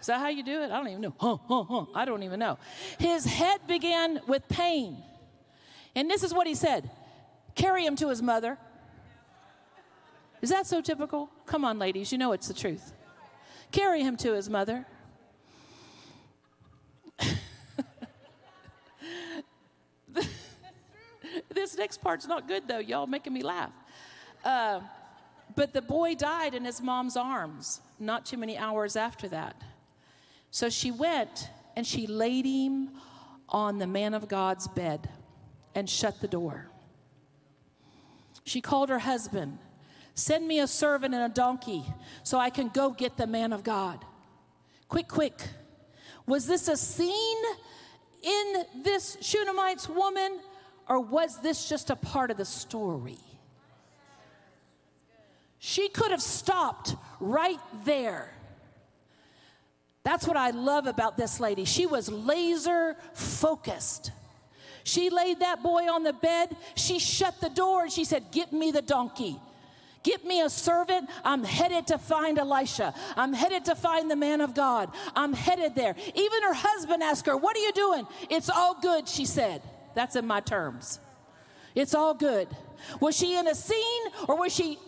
Is 0.00 0.06
that 0.06 0.20
how 0.20 0.28
you 0.28 0.44
do 0.44 0.62
it? 0.62 0.70
I 0.70 0.76
don't 0.78 0.88
even 0.88 1.00
know. 1.00 1.14
Huh, 1.18 1.38
huh, 1.48 1.64
huh. 1.64 1.84
I 1.92 2.04
don't 2.04 2.22
even 2.22 2.38
know. 2.38 2.58
His 2.98 3.24
head 3.24 3.66
began 3.66 4.20
with 4.28 4.46
pain. 4.48 5.02
And 5.96 6.08
this 6.08 6.22
is 6.22 6.32
what 6.32 6.46
he 6.46 6.54
said 6.54 6.88
carry 7.56 7.84
him 7.84 7.96
to 7.96 8.08
his 8.08 8.22
mother. 8.22 8.58
Is 10.42 10.50
that 10.50 10.66
so 10.66 10.80
typical? 10.80 11.30
Come 11.46 11.64
on, 11.64 11.78
ladies, 11.78 12.12
you 12.12 12.18
know 12.18 12.32
it's 12.32 12.46
the 12.46 12.54
truth. 12.54 12.92
Carry 13.72 14.02
him 14.02 14.16
to 14.18 14.34
his 14.34 14.48
mother. 14.48 14.86
This 21.66 21.76
next 21.76 22.00
part's 22.00 22.28
not 22.28 22.46
good 22.46 22.68
though. 22.68 22.78
Y'all 22.78 23.08
making 23.08 23.32
me 23.32 23.42
laugh. 23.42 23.72
Uh, 24.44 24.80
but 25.56 25.72
the 25.72 25.82
boy 25.82 26.14
died 26.14 26.54
in 26.54 26.64
his 26.64 26.80
mom's 26.80 27.16
arms 27.16 27.80
not 27.98 28.24
too 28.24 28.36
many 28.36 28.56
hours 28.56 28.94
after 28.94 29.26
that. 29.28 29.60
So 30.52 30.68
she 30.68 30.92
went 30.92 31.48
and 31.74 31.84
she 31.84 32.06
laid 32.06 32.44
him 32.44 32.90
on 33.48 33.78
the 33.78 33.86
man 33.86 34.14
of 34.14 34.28
God's 34.28 34.68
bed 34.68 35.08
and 35.74 35.90
shut 35.90 36.20
the 36.20 36.28
door. 36.28 36.68
She 38.44 38.60
called 38.60 38.88
her 38.88 39.00
husband, 39.00 39.58
Send 40.14 40.46
me 40.46 40.60
a 40.60 40.68
servant 40.68 41.14
and 41.14 41.24
a 41.24 41.34
donkey 41.34 41.84
so 42.22 42.38
I 42.38 42.50
can 42.50 42.68
go 42.68 42.90
get 42.90 43.16
the 43.16 43.26
man 43.26 43.52
of 43.52 43.64
God. 43.64 44.04
Quick, 44.88 45.08
quick. 45.08 45.42
Was 46.26 46.46
this 46.46 46.68
a 46.68 46.76
scene 46.76 47.44
in 48.22 48.64
this 48.82 49.18
Shunammite's 49.20 49.88
woman, 49.88 50.38
or 50.88 51.00
was 51.00 51.40
this 51.40 51.68
just 51.68 51.90
a 51.90 51.96
part 51.96 52.30
of 52.30 52.36
the 52.36 52.44
story? 52.44 53.18
She 55.58 55.88
could 55.88 56.10
have 56.10 56.22
stopped 56.22 56.94
right 57.18 57.58
there. 57.84 58.32
That's 60.04 60.28
what 60.28 60.36
I 60.36 60.50
love 60.50 60.86
about 60.86 61.16
this 61.16 61.40
lady. 61.40 61.64
She 61.64 61.86
was 61.86 62.08
laser 62.08 62.96
focused. 63.14 64.12
She 64.84 65.10
laid 65.10 65.40
that 65.40 65.64
boy 65.64 65.90
on 65.90 66.04
the 66.04 66.12
bed, 66.12 66.56
she 66.76 67.00
shut 67.00 67.40
the 67.40 67.48
door, 67.50 67.82
and 67.82 67.92
she 67.92 68.04
said, 68.04 68.30
Get 68.30 68.52
me 68.52 68.70
the 68.70 68.82
donkey. 68.82 69.40
Get 70.04 70.24
me 70.24 70.40
a 70.40 70.48
servant. 70.48 71.10
I'm 71.24 71.42
headed 71.42 71.88
to 71.88 71.98
find 71.98 72.38
Elisha. 72.38 72.94
I'm 73.16 73.32
headed 73.32 73.64
to 73.64 73.74
find 73.74 74.08
the 74.08 74.14
man 74.14 74.40
of 74.40 74.54
God. 74.54 74.92
I'm 75.16 75.32
headed 75.32 75.74
there. 75.74 75.96
Even 76.14 76.42
her 76.44 76.54
husband 76.54 77.02
asked 77.02 77.26
her, 77.26 77.36
What 77.36 77.56
are 77.56 77.60
you 77.60 77.72
doing? 77.72 78.06
It's 78.30 78.48
all 78.48 78.78
good, 78.80 79.08
she 79.08 79.24
said. 79.24 79.60
That's 79.96 80.14
in 80.14 80.26
my 80.26 80.40
terms. 80.40 81.00
It's 81.74 81.94
all 81.94 82.12
good. 82.12 82.48
Was 83.00 83.16
she 83.16 83.34
in 83.34 83.48
a 83.48 83.54
scene 83.54 84.02
or 84.28 84.36
was 84.36 84.54
she 84.54 84.78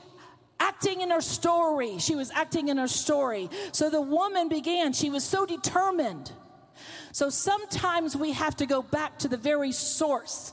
acting 0.61 1.01
in 1.01 1.11
her 1.11 1.23
story? 1.23 1.97
She 1.99 2.15
was 2.15 2.31
acting 2.31 2.69
in 2.69 2.77
her 2.77 2.87
story. 2.87 3.49
So 3.73 3.89
the 3.89 4.03
woman 4.03 4.51
began. 4.51 4.93
She 4.93 5.09
was 5.09 5.25
so 5.25 5.47
determined. 5.47 6.31
So 7.13 7.31
sometimes 7.31 8.17
we 8.17 8.33
have 8.33 8.55
to 8.57 8.67
go 8.67 8.83
back 8.83 9.19
to 9.21 9.29
the 9.29 9.39
very 9.39 9.73
source 9.73 10.53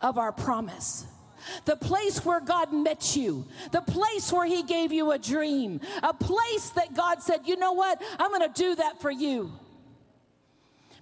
of 0.00 0.16
our 0.16 0.32
promise 0.32 1.06
the 1.64 1.74
place 1.74 2.22
where 2.24 2.38
God 2.38 2.70
met 2.70 3.16
you, 3.16 3.46
the 3.72 3.80
place 3.80 4.30
where 4.30 4.46
He 4.46 4.62
gave 4.62 4.92
you 4.92 5.10
a 5.10 5.18
dream, 5.18 5.80
a 6.02 6.12
place 6.12 6.70
that 6.70 6.94
God 6.94 7.22
said, 7.22 7.40
you 7.46 7.56
know 7.56 7.72
what, 7.72 8.00
I'm 8.18 8.30
to 8.40 8.50
do 8.54 8.74
that 8.74 9.00
for 9.00 9.10
you. 9.10 9.50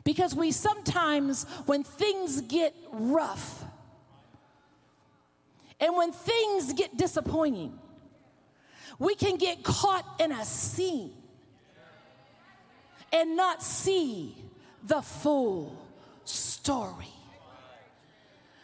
Because 0.09 0.35
we 0.35 0.53
sometimes, 0.53 1.44
when 1.66 1.85
things 1.85 2.40
get 2.40 2.75
rough 2.90 3.62
and 5.79 5.94
when 5.94 6.12
things 6.12 6.73
get 6.73 6.97
disappointing, 6.97 7.79
we 8.99 9.14
can 9.14 9.37
get 9.37 9.62
caught 9.62 10.07
in 10.18 10.33
a 10.33 10.47
scene 10.47 11.12
and 13.12 13.37
not 13.37 13.62
see 13.62 14.35
the 14.83 15.03
full 15.03 15.77
story. 16.25 17.12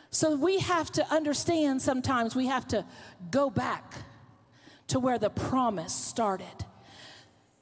So 0.09 0.37
we 0.37 0.61
have 0.61 0.91
to 0.93 1.07
understand 1.13 1.83
sometimes 1.83 2.35
we 2.35 2.47
have 2.47 2.67
to 2.69 2.87
go 3.31 3.51
back 3.51 3.93
to 4.87 4.99
where 4.99 5.19
the 5.19 5.29
promise 5.29 5.93
started. 5.93 6.65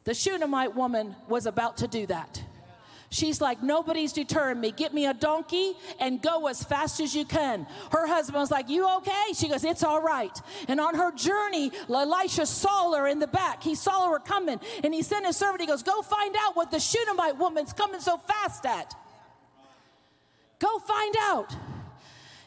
The 0.05 0.15
Shunammite 0.15 0.77
woman 0.77 1.17
was 1.29 1.47
about 1.47 1.79
to 1.79 1.89
do 1.89 2.07
that. 2.07 2.45
She's 3.13 3.43
like, 3.43 3.63
nobody's 3.63 4.15
deterring 4.15 4.59
me. 4.59 4.71
Get 4.71 4.95
me 4.95 5.05
a 5.05 5.13
donkey 5.13 5.75
and 6.01 6.21
go 6.23 6.47
as 6.47 6.65
fast 6.65 6.99
as 6.99 7.15
you 7.15 7.27
can. 7.27 7.67
Her 7.91 8.07
husband 8.07 8.41
was 8.41 8.51
like, 8.51 8.71
You 8.71 8.89
okay? 8.97 9.35
She 9.35 9.49
goes, 9.49 9.65
It's 9.65 9.85
all 9.85 10.01
right. 10.01 10.35
And 10.67 10.81
on 10.81 10.95
her 10.95 11.13
journey, 11.13 11.71
Elisha 11.91 12.47
saw 12.47 12.91
her 12.97 13.07
in 13.07 13.19
the 13.19 13.27
back. 13.27 13.63
He 13.63 13.75
saw 13.75 14.11
her 14.11 14.19
coming 14.19 14.59
and 14.83 14.95
he 14.95 15.03
sent 15.03 15.27
his 15.27 15.37
servant. 15.37 15.61
He 15.61 15.67
goes, 15.67 15.83
Go 15.83 16.01
find 16.01 16.35
out 16.41 16.57
what 16.57 16.71
the 16.71 16.81
Shunammite 16.81 17.37
woman's 17.37 17.75
coming 17.75 18.01
so 18.01 18.17
fast 18.17 18.65
at. 18.65 18.95
Go 20.59 20.79
find 20.79 21.15
out. 21.21 21.55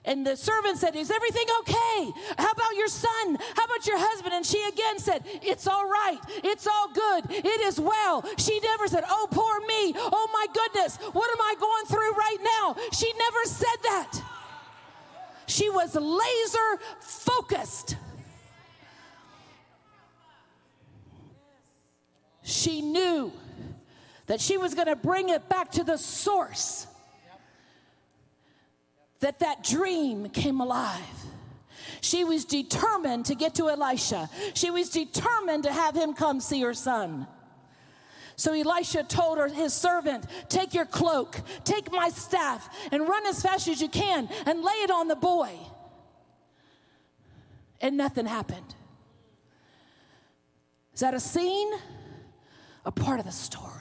And 0.06 0.26
the 0.26 0.38
servant 0.38 0.78
said, 0.78 0.96
Is 0.96 1.10
everything 1.10 1.46
okay? 1.62 2.12
How 2.38 2.52
about 2.52 2.76
your 2.76 2.88
son? 2.88 3.38
How 3.56 3.66
about 3.66 3.88
your 3.88 3.98
husband? 3.98 4.34
And 4.36 4.46
she 4.46 4.64
again 4.68 5.00
said, 5.00 5.24
It's 5.26 5.68
all 5.68 5.90
right. 5.90 6.20
It's 6.44 6.68
all 6.68 6.90
good. 6.94 7.26
It 7.30 7.62
is 7.62 7.80
well. 7.80 8.24
She 8.38 8.60
never 8.60 8.88
said, 8.88 9.04
Oh, 9.10 9.28
poor 9.32 9.60
me. 9.62 9.94
Oh, 9.98 10.30
my 10.32 10.46
goodness. 10.54 10.98
What 11.12 11.30
am 11.32 11.42
I 11.42 11.56
going 11.60 11.86
through 11.88 12.14
right 12.14 12.38
now? 12.42 12.76
She 12.92 13.12
never 13.18 13.46
said 13.46 13.78
that. 13.84 14.22
She 15.48 15.70
was 15.70 15.96
laser 15.96 16.84
focused. 17.00 17.98
She 22.44 22.82
knew 22.82 23.32
that 24.28 24.40
she 24.40 24.58
was 24.58 24.76
going 24.76 24.88
to 24.88 24.96
bring 24.96 25.30
it 25.30 25.50
back 25.50 25.72
to 25.74 25.84
the 25.84 25.98
source 25.98 26.86
that 29.20 29.40
that 29.40 29.64
dream 29.64 30.30
came 30.30 30.60
alive. 30.60 31.02
She 32.02 32.24
was 32.24 32.46
determined 32.46 33.26
to 33.26 33.36
get 33.36 33.56
to 33.56 33.70
Elisha. 33.70 34.30
She 34.54 34.70
was 34.70 34.90
determined 34.90 35.64
to 35.64 35.72
have 35.72 35.96
him 35.96 36.14
come 36.14 36.40
see 36.40 36.62
her 36.62 36.74
son. 36.74 37.28
So 38.36 38.54
Elisha 38.54 39.04
told 39.04 39.38
her, 39.38 39.48
his 39.48 39.74
servant, 39.74 40.26
Take 40.50 40.74
your 40.74 40.86
cloak, 40.86 41.42
take 41.64 41.92
my 41.92 42.10
staff, 42.10 42.70
and 42.92 43.08
run 43.08 43.26
as 43.26 43.42
fast 43.42 43.68
as 43.68 43.82
you 43.82 43.88
can 43.88 44.28
and 44.46 44.62
lay 44.62 44.74
it 44.74 44.92
on 44.92 45.08
the 45.08 45.16
boy. 45.16 45.58
And 47.82 47.98
nothing 47.98 48.26
happened. 48.26 48.76
Is 50.94 51.00
that 51.02 51.14
a 51.14 51.20
scene? 51.20 51.72
A 52.86 52.92
part 52.92 53.20
of 53.20 53.26
the 53.26 53.32
story. 53.32 53.75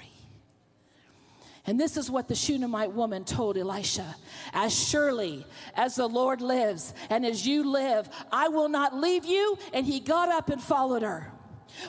And 1.67 1.81
this 1.81 1.97
is 1.97 2.11
what 2.11 2.29
the 2.29 2.35
Shunammite 2.35 2.93
woman 2.93 3.25
told 3.25 3.57
Elisha 3.57 4.15
As 4.53 4.73
surely 4.73 5.47
as 5.75 5.97
the 5.97 6.07
Lord 6.07 6.41
lives 6.41 6.93
and 7.09 7.25
as 7.25 7.47
you 7.47 7.65
live, 7.65 8.09
I 8.31 8.49
will 8.49 8.69
not 8.69 8.95
leave 8.95 9.25
you. 9.25 9.59
And 9.73 9.87
he 9.87 10.01
got 10.01 10.29
up 10.29 10.51
and 10.51 10.63
followed 10.63 11.03
her. 11.03 11.33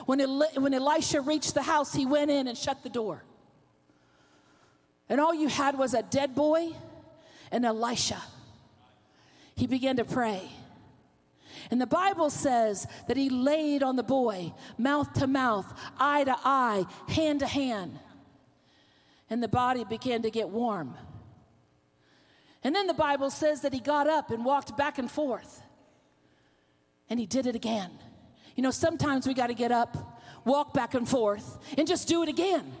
When, 0.06 0.20
when 0.20 0.74
Elisha 0.74 1.20
reached 1.20 1.54
the 1.54 1.62
house, 1.62 1.94
he 1.94 2.06
went 2.06 2.30
in 2.30 2.48
and 2.48 2.56
shut 2.56 2.82
the 2.82 2.88
door. 2.88 3.22
And 5.08 5.20
all 5.20 5.34
you 5.34 5.48
had 5.48 5.78
was 5.78 5.94
a 5.94 6.02
dead 6.02 6.34
boy 6.34 6.72
and 7.52 7.64
Elisha. 7.64 8.20
He 9.54 9.66
began 9.66 9.96
to 9.96 10.04
pray. 10.04 10.50
And 11.70 11.80
the 11.80 11.86
Bible 11.86 12.30
says 12.30 12.86
that 13.08 13.16
he 13.16 13.28
laid 13.28 13.82
on 13.82 13.96
the 13.96 14.02
boy, 14.02 14.52
mouth 14.78 15.12
to 15.14 15.26
mouth, 15.26 15.66
eye 15.98 16.24
to 16.24 16.36
eye, 16.44 16.86
hand 17.08 17.40
to 17.40 17.46
hand 17.46 17.98
and 19.28 19.42
the 19.42 19.48
body 19.48 19.84
began 19.84 20.22
to 20.22 20.30
get 20.30 20.48
warm. 20.48 20.94
And 22.62 22.74
then 22.74 22.86
the 22.86 22.94
Bible 22.94 23.30
says 23.30 23.62
that 23.62 23.72
he 23.72 23.80
got 23.80 24.08
up 24.08 24.30
and 24.30 24.44
walked 24.44 24.76
back 24.76 24.98
and 24.98 25.10
forth. 25.10 25.62
And 27.08 27.20
he 27.20 27.26
did 27.26 27.46
it 27.46 27.54
again. 27.54 27.90
You 28.56 28.62
know, 28.62 28.70
sometimes 28.70 29.26
we 29.26 29.34
got 29.34 29.48
to 29.48 29.54
get 29.54 29.70
up, 29.70 30.20
walk 30.44 30.74
back 30.74 30.94
and 30.94 31.08
forth, 31.08 31.58
and 31.76 31.86
just 31.86 32.08
do 32.08 32.22
it 32.22 32.28
again. 32.28 32.72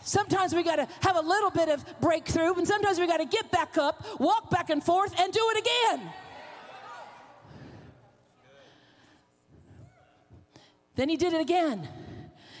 Sometimes 0.00 0.54
we 0.54 0.62
got 0.62 0.76
to 0.76 0.88
have 1.00 1.16
a 1.16 1.20
little 1.20 1.50
bit 1.50 1.68
of 1.68 1.84
breakthrough, 2.00 2.54
and 2.54 2.66
sometimes 2.66 2.98
we 2.98 3.06
got 3.06 3.18
to 3.18 3.26
get 3.26 3.50
back 3.50 3.76
up, 3.76 4.04
walk 4.18 4.50
back 4.50 4.70
and 4.70 4.82
forth, 4.82 5.12
and 5.18 5.32
do 5.32 5.44
it 5.54 5.58
again. 5.58 6.12
Then 10.94 11.08
he 11.08 11.16
did 11.16 11.32
it 11.32 11.40
again 11.40 11.88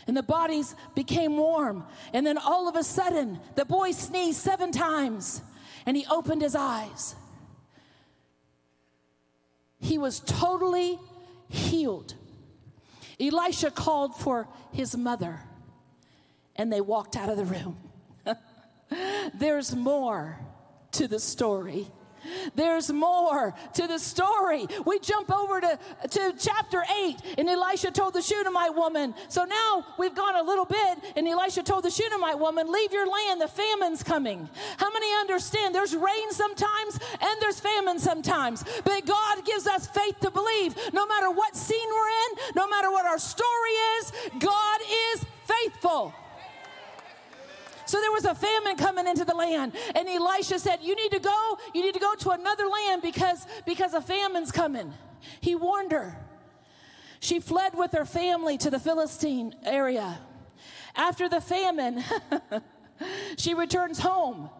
and 0.08 0.16
the 0.16 0.22
bodies 0.22 0.74
became 0.94 1.36
warm. 1.36 1.84
And 2.12 2.26
then 2.26 2.38
all 2.38 2.66
of 2.66 2.74
a 2.74 2.82
sudden, 2.82 3.38
the 3.54 3.66
boy 3.66 3.92
sneezed 3.92 4.40
seven 4.40 4.72
times 4.72 5.42
and 5.86 5.96
he 5.96 6.06
opened 6.10 6.42
his 6.42 6.56
eyes. 6.56 7.14
He 9.78 9.98
was 9.98 10.20
totally 10.20 10.98
healed. 11.48 12.14
Elisha 13.20 13.70
called 13.70 14.16
for 14.16 14.48
his 14.72 14.96
mother 14.96 15.40
and 16.56 16.72
they 16.72 16.80
walked 16.80 17.14
out 17.14 17.28
of 17.28 17.36
the 17.36 17.44
room. 17.44 17.78
There's 19.34 19.76
more 19.76 20.40
to 20.92 21.06
the 21.06 21.20
story. 21.20 21.86
There's 22.54 22.90
more 22.90 23.54
to 23.74 23.86
the 23.86 23.98
story. 23.98 24.66
We 24.84 24.98
jump 24.98 25.30
over 25.30 25.60
to, 25.60 25.78
to 26.10 26.34
chapter 26.38 26.84
8, 27.04 27.16
and 27.38 27.48
Elisha 27.48 27.90
told 27.90 28.14
the 28.14 28.22
Shunammite 28.22 28.74
woman. 28.74 29.14
So 29.28 29.44
now 29.44 29.84
we've 29.98 30.14
gone 30.14 30.36
a 30.36 30.42
little 30.42 30.64
bit, 30.64 30.98
and 31.16 31.26
Elisha 31.26 31.62
told 31.62 31.84
the 31.84 31.90
Shunammite 31.90 32.38
woman, 32.38 32.70
Leave 32.70 32.92
your 32.92 33.06
land, 33.06 33.40
the 33.40 33.48
famine's 33.48 34.02
coming. 34.02 34.48
How 34.76 34.90
many 34.90 35.12
understand 35.20 35.74
there's 35.74 35.94
rain 35.94 36.30
sometimes 36.30 36.98
and 37.20 37.40
there's 37.40 37.60
famine 37.60 37.98
sometimes? 37.98 38.64
But 38.84 39.06
God 39.06 39.44
gives 39.44 39.66
us 39.66 39.86
faith 39.86 40.18
to 40.20 40.30
believe 40.30 40.76
no 40.92 41.06
matter 41.06 41.30
what 41.30 41.56
scene 41.56 41.88
we're 41.88 42.08
in, 42.08 42.52
no 42.56 42.68
matter 42.68 42.90
what 42.90 43.06
our 43.06 43.18
story 43.18 43.70
is, 43.98 44.12
God 44.38 44.80
is 45.14 45.24
faithful. 45.44 46.14
So 47.88 47.98
there 48.02 48.12
was 48.12 48.26
a 48.26 48.34
famine 48.34 48.76
coming 48.76 49.06
into 49.06 49.24
the 49.24 49.34
land. 49.34 49.72
And 49.94 50.06
Elisha 50.06 50.58
said, 50.58 50.80
You 50.82 50.94
need 50.94 51.10
to 51.12 51.20
go, 51.20 51.58
you 51.74 51.82
need 51.82 51.94
to 51.94 52.00
go 52.00 52.14
to 52.16 52.30
another 52.30 52.66
land 52.66 53.00
because, 53.00 53.46
because 53.64 53.94
a 53.94 54.02
famine's 54.02 54.52
coming. 54.52 54.92
He 55.40 55.54
warned 55.54 55.92
her. 55.92 56.18
She 57.20 57.40
fled 57.40 57.72
with 57.74 57.92
her 57.92 58.04
family 58.04 58.58
to 58.58 58.68
the 58.68 58.78
Philistine 58.78 59.54
area. 59.64 60.18
After 60.94 61.30
the 61.30 61.40
famine, 61.40 62.04
she 63.38 63.54
returns 63.54 63.98
home 63.98 64.50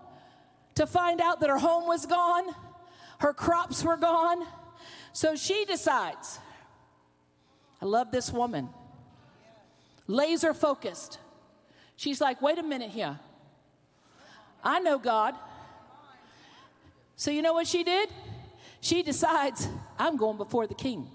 to 0.76 0.86
find 0.86 1.20
out 1.20 1.40
that 1.40 1.50
her 1.50 1.58
home 1.58 1.86
was 1.86 2.06
gone, 2.06 2.54
her 3.18 3.34
crops 3.34 3.84
were 3.84 3.98
gone. 3.98 4.46
So 5.12 5.36
she 5.36 5.66
decides, 5.66 6.38
I 7.82 7.84
love 7.84 8.10
this 8.10 8.32
woman, 8.32 8.70
laser 10.06 10.54
focused. 10.54 11.18
She's 11.98 12.20
like, 12.20 12.40
wait 12.40 12.58
a 12.58 12.62
minute 12.62 12.90
here. 12.90 13.18
I 14.62 14.78
know 14.78 14.98
God. 14.98 15.34
So 17.16 17.32
you 17.32 17.42
know 17.42 17.54
what 17.54 17.66
she 17.66 17.82
did? 17.82 18.08
She 18.80 19.02
decides, 19.02 19.66
I'm 19.98 20.16
going 20.16 20.36
before 20.36 20.68
the 20.68 20.76
king. 20.76 21.08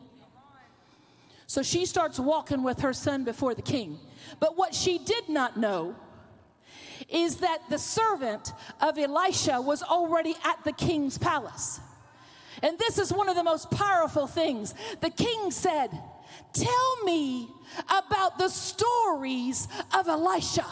So 1.47 1.63
she 1.63 1.85
starts 1.85 2.19
walking 2.19 2.63
with 2.63 2.81
her 2.81 2.91
son 2.91 3.23
before 3.23 3.55
the 3.55 3.61
king. 3.61 3.97
But 4.41 4.57
what 4.57 4.75
she 4.75 4.97
did 4.97 5.29
not 5.29 5.55
know 5.55 5.95
is 7.07 7.37
that 7.37 7.59
the 7.69 7.79
servant 7.79 8.51
of 8.81 8.97
Elisha 8.97 9.61
was 9.61 9.83
already 9.83 10.35
at 10.43 10.65
the 10.65 10.73
king's 10.73 11.17
palace. 11.17 11.79
And 12.61 12.77
this 12.77 12.97
is 12.97 13.13
one 13.13 13.29
of 13.29 13.35
the 13.35 13.43
most 13.43 13.71
powerful 13.71 14.27
things. 14.27 14.75
The 14.99 15.11
king 15.11 15.49
said, 15.49 15.97
Tell 16.53 17.03
me 17.03 17.49
about 17.85 18.37
the 18.37 18.49
stories 18.49 19.67
of 19.93 20.07
Elisha. 20.07 20.65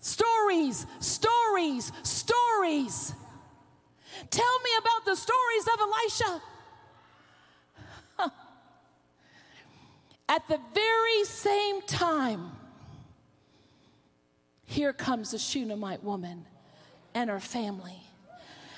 Stories, 0.00 0.86
stories, 1.00 1.92
stories. 2.02 3.14
Tell 4.30 4.58
me 4.60 4.70
about 4.78 5.04
the 5.06 5.16
stories 5.16 5.68
of 5.72 5.80
Elisha. 5.80 6.42
At 10.28 10.48
the 10.48 10.58
very 10.74 11.24
same 11.24 11.82
time, 11.82 12.52
here 14.64 14.92
comes 14.92 15.30
the 15.30 15.38
Shunammite 15.38 16.02
woman 16.02 16.46
and 17.14 17.30
her 17.30 17.40
family. 17.40 18.02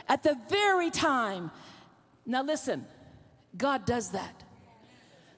At 0.09 0.22
the 0.22 0.37
very 0.48 0.90
time, 0.90 1.50
now 2.26 2.42
listen, 2.42 2.85
God 3.57 3.87
does 3.87 4.11
that. 4.11 4.42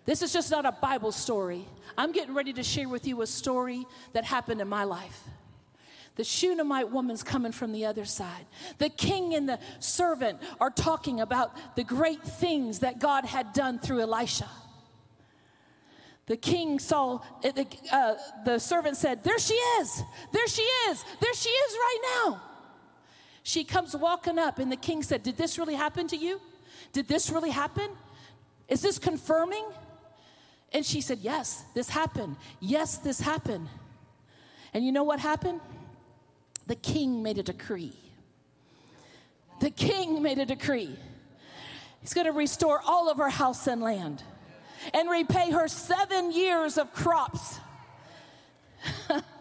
This 0.09 0.23
is 0.23 0.33
just 0.33 0.51
not 0.51 0.65
a 0.65 0.73
Bible 0.73 1.13
story. 1.13 1.67
I'm 1.99 2.13
getting 2.13 2.33
ready 2.33 2.55
to 2.55 2.63
share 2.63 2.89
with 2.89 3.07
you 3.07 3.21
a 3.21 3.27
story 3.27 3.87
that 4.15 4.25
happened 4.25 4.63
in 4.63 4.67
my 4.67 4.85
life. 4.85 5.23
The 6.17 6.25
Shunammite 6.25 6.91
woman's 6.91 7.23
coming 7.23 7.53
from 7.53 7.73
the 7.73 7.85
other 7.85 8.07
side. 8.07 8.47
The 8.79 8.89
king 8.89 9.35
and 9.35 9.47
the 9.47 9.59
servant 9.81 10.41
are 10.63 10.71
talking 10.71 11.21
about 11.21 11.55
the 11.77 11.85
great 11.85 12.23
things 12.23 12.79
that 12.79 13.01
God 13.01 13.27
had 13.27 13.53
done 13.53 13.79
through 13.79 14.01
Elisha. 14.01 14.49
The 16.25 16.39
king 16.39 16.79
saw, 16.79 17.17
uh, 17.45 17.51
the, 17.51 17.67
uh, 17.93 18.15
the 18.47 18.59
servant 18.59 18.97
said, 18.97 19.23
There 19.23 19.39
she 19.39 19.53
is, 19.53 20.03
there 20.33 20.49
she 20.49 20.63
is, 20.63 21.05
there 21.21 21.35
she 21.35 21.51
is 21.51 21.75
right 21.75 22.01
now. 22.25 22.41
She 23.43 23.63
comes 23.63 23.95
walking 23.95 24.39
up, 24.39 24.59
and 24.59 24.73
the 24.73 24.77
king 24.77 25.03
said, 25.03 25.23
Did 25.23 25.37
this 25.37 25.59
really 25.59 25.75
happen 25.75 26.09
to 26.09 26.17
you? 26.17 26.41
Did 26.95 27.09
this 27.09 27.29
really 27.29 27.51
happen? 27.51 27.91
Is 28.69 28.81
this 28.81 28.99
confirming? 28.99 29.67
And 30.73 30.85
she 30.85 31.01
said, 31.01 31.19
Yes, 31.21 31.65
this 31.75 31.89
happened. 31.89 32.37
Yes, 32.61 32.99
this 32.99 33.21
happened. 33.21 33.69
And 34.75 34.85
you 34.85 34.93
know 34.93 35.05
what 35.05 35.21
happened? 35.21 35.61
the 36.69 36.77
king 36.77 37.23
made 37.23 37.39
a 37.39 37.43
decree. 37.43 37.97
The 39.61 39.71
king 39.71 40.23
made 40.23 40.39
a 40.39 40.47
decree. 40.47 40.97
He's 42.01 42.15
going 42.15 42.27
to 42.27 42.33
restore 42.33 42.81
all 42.87 43.11
of 43.11 43.17
her 43.17 43.31
house 43.31 43.67
and 43.67 43.83
land 43.83 44.23
and 44.95 45.11
repay 45.11 45.51
her 45.51 45.67
seven 45.67 46.31
years 46.31 46.79
of 46.79 46.93
crops. 46.93 47.59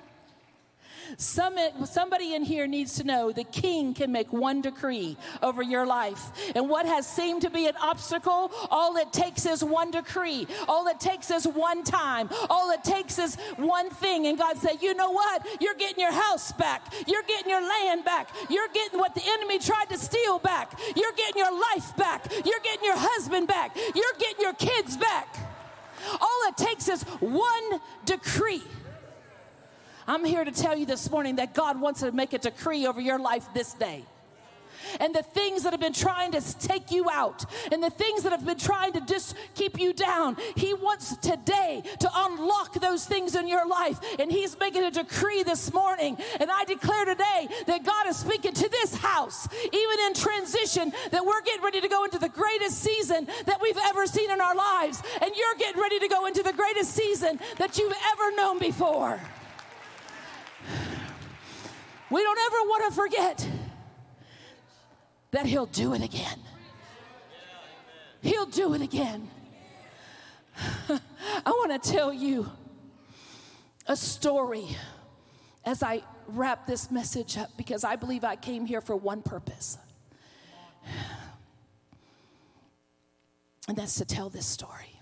Some, 1.17 1.57
somebody 1.85 2.33
in 2.35 2.43
here 2.43 2.67
needs 2.67 2.95
to 2.95 3.03
know 3.03 3.31
the 3.31 3.43
king 3.43 3.93
can 3.93 4.11
make 4.11 4.33
one 4.33 4.61
decree 4.61 5.17
over 5.41 5.61
your 5.61 5.85
life. 5.85 6.31
And 6.55 6.69
what 6.69 6.85
has 6.85 7.07
seemed 7.07 7.41
to 7.43 7.49
be 7.49 7.67
an 7.67 7.75
obstacle, 7.81 8.51
all 8.69 8.97
it 8.97 9.13
takes 9.13 9.45
is 9.45 9.63
one 9.63 9.91
decree. 9.91 10.47
All 10.67 10.87
it 10.87 10.99
takes 10.99 11.31
is 11.31 11.47
one 11.47 11.83
time. 11.83 12.29
All 12.49 12.71
it 12.71 12.83
takes 12.83 13.19
is 13.19 13.35
one 13.57 13.89
thing. 13.89 14.27
And 14.27 14.37
God 14.37 14.57
said, 14.57 14.77
You 14.81 14.93
know 14.93 15.11
what? 15.11 15.45
You're 15.59 15.75
getting 15.75 15.99
your 15.99 16.13
house 16.13 16.51
back. 16.51 16.93
You're 17.07 17.23
getting 17.23 17.49
your 17.49 17.61
land 17.61 18.05
back. 18.05 18.29
You're 18.49 18.67
getting 18.73 18.99
what 18.99 19.15
the 19.15 19.23
enemy 19.25 19.59
tried 19.59 19.89
to 19.89 19.97
steal 19.97 20.39
back. 20.39 20.79
You're 20.95 21.13
getting 21.15 21.37
your 21.37 21.51
life 21.51 21.95
back. 21.97 22.31
You're 22.31 22.59
getting 22.63 22.83
your 22.83 22.97
husband 22.97 23.47
back. 23.47 23.75
You're 23.75 24.17
getting 24.19 24.41
your 24.41 24.53
kids 24.53 24.97
back. 24.97 25.35
All 26.19 26.39
it 26.47 26.57
takes 26.57 26.87
is 26.87 27.03
one 27.19 27.81
decree. 28.05 28.63
I'm 30.07 30.23
here 30.23 30.45
to 30.45 30.51
tell 30.51 30.77
you 30.77 30.85
this 30.85 31.11
morning 31.11 31.35
that 31.35 31.53
God 31.53 31.81
wants 31.81 31.99
to 31.99 32.13
make 32.13 32.31
a 32.31 32.37
decree 32.37 32.87
over 32.87 33.01
your 33.01 33.19
life 33.19 33.47
this 33.53 33.73
day 33.73 34.05
and 34.99 35.13
the 35.13 35.23
things 35.23 35.63
that 35.63 35.73
have 35.73 35.79
been 35.79 35.91
trying 35.91 36.31
to 36.31 36.59
take 36.59 36.91
you 36.91 37.09
out 37.09 37.43
and 37.71 37.83
the 37.83 37.89
things 37.89 38.23
that 38.23 38.31
have 38.31 38.45
been 38.45 38.57
trying 38.57 38.93
to 38.93 39.01
just 39.01 39.35
keep 39.55 39.79
you 39.79 39.91
down. 39.93 40.37
He 40.55 40.73
wants 40.73 41.17
today 41.17 41.83
to 41.99 42.09
unlock 42.15 42.73
those 42.75 43.05
things 43.05 43.35
in 43.35 43.47
your 43.47 43.67
life. 43.67 43.99
And 44.19 44.31
He's 44.31 44.57
making 44.59 44.83
a 44.83 44.91
decree 44.91 45.43
this 45.43 45.73
morning. 45.73 46.17
And 46.39 46.49
I 46.49 46.63
declare 46.63 47.05
today 47.05 47.47
that 47.65 47.83
God 47.83 48.07
is 48.07 48.17
speaking 48.17 48.53
to 48.53 48.69
this 48.69 48.95
house, 48.95 49.47
even 49.61 49.99
in 50.07 50.13
transition, 50.13 50.93
that 51.11 51.25
we're 51.25 51.41
getting 51.41 51.63
ready 51.63 51.81
to 51.81 51.87
go 51.87 52.05
into 52.05 52.19
the 52.19 52.29
greatest 52.29 52.79
season 52.79 53.27
that 53.45 53.61
we've 53.61 53.77
ever 53.85 54.07
seen 54.07 54.31
in 54.31 54.41
our 54.41 54.55
lives. 54.55 55.01
And 55.21 55.31
you're 55.35 55.55
getting 55.57 55.81
ready 55.81 55.99
to 55.99 56.07
go 56.07 56.25
into 56.27 56.43
the 56.43 56.53
greatest 56.53 56.93
season 56.93 57.39
that 57.57 57.77
you've 57.77 57.95
ever 58.13 58.35
known 58.35 58.59
before. 58.59 59.19
We 62.09 62.23
don't 62.23 62.39
ever 62.39 62.57
want 62.69 62.85
to 62.85 63.01
forget 63.01 63.49
that 65.31 65.45
He'll 65.45 65.65
do 65.65 65.93
it 65.93 66.01
again. 66.01 66.39
He'll 68.21 68.45
do 68.45 68.73
it 68.73 68.81
again. 68.81 69.29
I 70.89 71.49
want 71.49 71.81
to 71.81 71.91
tell 71.91 72.13
you 72.13 72.49
a 73.87 73.95
story 73.95 74.67
as 75.65 75.83
I 75.83 76.01
wrap 76.27 76.65
this 76.65 76.89
message 76.91 77.37
up 77.37 77.49
because 77.57 77.83
I 77.83 77.95
believe 77.95 78.23
I 78.23 78.35
came 78.35 78.65
here 78.65 78.81
for 78.81 78.95
one 78.95 79.21
purpose. 79.21 79.77
And 83.67 83.77
that's 83.77 83.95
to 83.95 84.05
tell 84.05 84.29
this 84.29 84.45
story. 84.45 84.99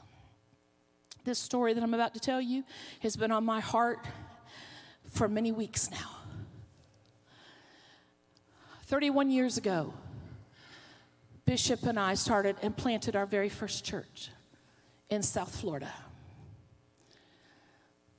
This 1.23 1.37
story 1.39 1.73
that 1.73 1.83
I'm 1.83 1.93
about 1.93 2.13
to 2.15 2.19
tell 2.19 2.41
you 2.41 2.63
has 3.01 3.15
been 3.15 3.31
on 3.31 3.45
my 3.45 3.59
heart 3.59 3.99
for 5.11 5.27
many 5.27 5.51
weeks 5.51 5.89
now. 5.91 6.14
31 8.85 9.31
years 9.31 9.57
ago, 9.57 9.93
Bishop 11.45 11.83
and 11.83 11.99
I 11.99 12.13
started 12.13 12.55
and 12.61 12.75
planted 12.75 13.15
our 13.15 13.25
very 13.25 13.49
first 13.49 13.83
church 13.83 14.29
in 15.09 15.23
South 15.23 15.55
Florida. 15.55 15.91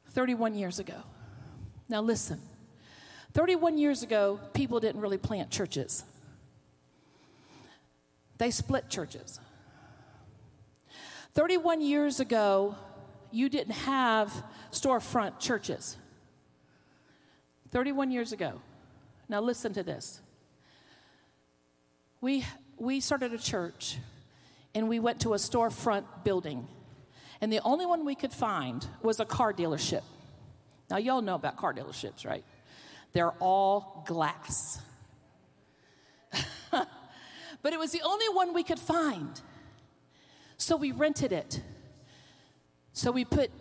31 0.08 0.54
years 0.54 0.78
ago. 0.78 1.02
Now, 1.88 2.00
listen 2.00 2.40
31 3.32 3.76
years 3.76 4.02
ago, 4.02 4.40
people 4.54 4.80
didn't 4.80 5.00
really 5.00 5.18
plant 5.18 5.50
churches, 5.50 6.04
they 8.38 8.50
split 8.50 8.88
churches. 8.88 9.40
31 11.34 11.82
years 11.82 12.18
ago, 12.18 12.74
you 13.30 13.50
didn't 13.50 13.74
have 13.74 14.32
storefront 14.72 15.38
churches. 15.38 15.98
31 17.70 18.10
years 18.10 18.32
ago. 18.32 18.62
Now, 19.28 19.42
listen 19.42 19.74
to 19.74 19.82
this 19.82 20.22
we, 22.26 22.44
we 22.76 22.98
started 22.98 23.32
a 23.32 23.38
church 23.38 23.98
and 24.74 24.88
we 24.88 24.98
went 24.98 25.20
to 25.20 25.34
a 25.34 25.36
storefront 25.36 26.02
building. 26.24 26.66
And 27.40 27.52
the 27.52 27.60
only 27.60 27.86
one 27.86 28.04
we 28.04 28.16
could 28.16 28.32
find 28.32 28.84
was 29.00 29.20
a 29.20 29.24
car 29.24 29.52
dealership. 29.52 30.02
Now, 30.90 30.96
y'all 30.96 31.22
know 31.22 31.36
about 31.36 31.56
car 31.56 31.72
dealerships, 31.72 32.26
right? 32.26 32.42
They're 33.12 33.30
all 33.38 34.02
glass. 34.08 34.80
but 36.72 37.72
it 37.72 37.78
was 37.78 37.92
the 37.92 38.02
only 38.02 38.28
one 38.30 38.52
we 38.54 38.64
could 38.64 38.80
find. 38.80 39.40
So 40.56 40.74
we 40.76 40.90
rented 40.90 41.30
it. 41.30 41.60
So 42.92 43.12
we 43.12 43.24
put, 43.24 43.52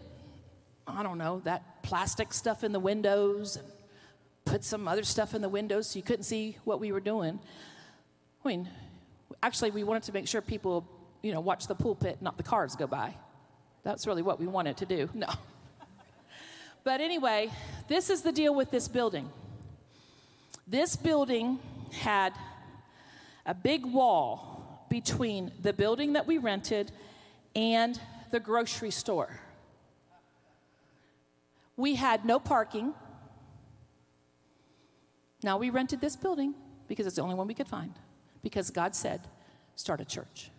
I 0.87 1.03
don't 1.03 1.19
know, 1.19 1.39
that 1.43 1.83
plastic 1.83 2.33
stuff 2.33 2.63
in 2.63 2.71
the 2.71 2.79
windows 2.79 3.57
and 3.57 3.67
put 4.43 4.63
some 4.63 4.87
other 4.87 5.03
stuff 5.03 5.35
in 5.35 5.43
the 5.43 5.49
windows 5.49 5.91
so 5.91 5.99
you 5.99 6.03
couldn't 6.03 6.23
see 6.23 6.57
what 6.63 6.79
we 6.79 6.91
were 6.91 6.99
doing. 6.99 7.39
I 8.45 8.47
mean, 8.47 8.69
actually, 9.41 9.71
we 9.71 9.83
wanted 9.83 10.03
to 10.03 10.13
make 10.13 10.27
sure 10.27 10.39
people, 10.39 10.87
you 11.23 11.33
know, 11.33 11.39
watch 11.39 11.65
the 11.65 11.73
pulpit, 11.73 12.21
not 12.21 12.37
the 12.37 12.43
cars 12.43 12.75
go 12.75 12.85
by. 12.85 13.15
That's 13.83 14.05
really 14.05 14.21
what 14.21 14.39
we 14.39 14.45
wanted 14.45 14.77
to 14.77 14.85
do. 14.85 15.09
No. 15.15 15.27
But 16.83 17.01
anyway, 17.01 17.49
this 17.87 18.11
is 18.11 18.21
the 18.21 18.31
deal 18.31 18.53
with 18.53 18.69
this 18.69 18.87
building. 18.87 19.27
This 20.67 20.95
building 20.95 21.57
had 21.91 22.31
a 23.43 23.55
big 23.55 23.83
wall 23.83 24.85
between 24.87 25.51
the 25.63 25.73
building 25.73 26.13
that 26.13 26.27
we 26.27 26.37
rented 26.37 26.91
and 27.55 27.99
the 28.29 28.39
grocery 28.39 28.91
store. 28.91 29.39
We 31.75 31.95
had 31.95 32.23
no 32.23 32.37
parking. 32.37 32.93
Now, 35.41 35.57
we 35.57 35.71
rented 35.71 36.01
this 36.01 36.15
building 36.15 36.53
because 36.87 37.07
it's 37.07 37.15
the 37.15 37.23
only 37.23 37.35
one 37.35 37.47
we 37.47 37.55
could 37.55 37.67
find, 37.67 37.93
because 38.45 38.69
God 38.69 38.93
said, 38.93 39.21
start 39.75 40.01
a 40.01 40.05
church. 40.05 40.51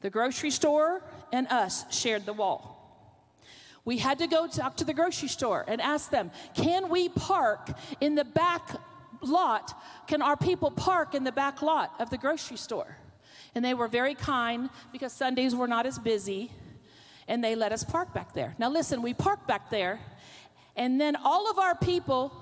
The 0.00 0.10
grocery 0.10 0.50
store 0.50 1.04
and 1.32 1.46
us 1.46 1.84
shared 1.96 2.26
the 2.26 2.32
wall. 2.32 2.64
We 3.84 3.98
had 3.98 4.18
to 4.18 4.26
go 4.26 4.48
talk 4.48 4.76
to 4.78 4.84
the 4.84 4.92
grocery 4.92 5.28
store 5.28 5.64
and 5.68 5.80
ask 5.80 6.10
them, 6.10 6.32
can 6.56 6.88
we 6.88 7.10
park 7.10 7.70
in 8.00 8.16
the 8.16 8.24
back 8.24 8.70
lot? 9.20 9.80
Can 10.08 10.20
our 10.20 10.36
people 10.36 10.72
park 10.72 11.14
in 11.14 11.22
the 11.22 11.30
back 11.30 11.62
lot 11.62 11.94
of 12.00 12.10
the 12.10 12.18
grocery 12.18 12.56
store? 12.56 12.96
And 13.54 13.64
they 13.64 13.74
were 13.74 13.86
very 13.86 14.16
kind 14.16 14.68
because 14.90 15.12
Sundays 15.12 15.54
were 15.54 15.68
not 15.68 15.86
as 15.86 15.96
busy 15.96 16.50
and 17.28 17.42
they 17.44 17.54
let 17.54 17.70
us 17.70 17.84
park 17.84 18.12
back 18.12 18.34
there. 18.34 18.56
Now, 18.58 18.68
listen, 18.68 19.00
we 19.00 19.14
parked 19.14 19.46
back 19.46 19.70
there, 19.70 20.00
and 20.74 21.00
then 21.00 21.14
all 21.14 21.48
of 21.48 21.56
our 21.60 21.76
people 21.76 22.41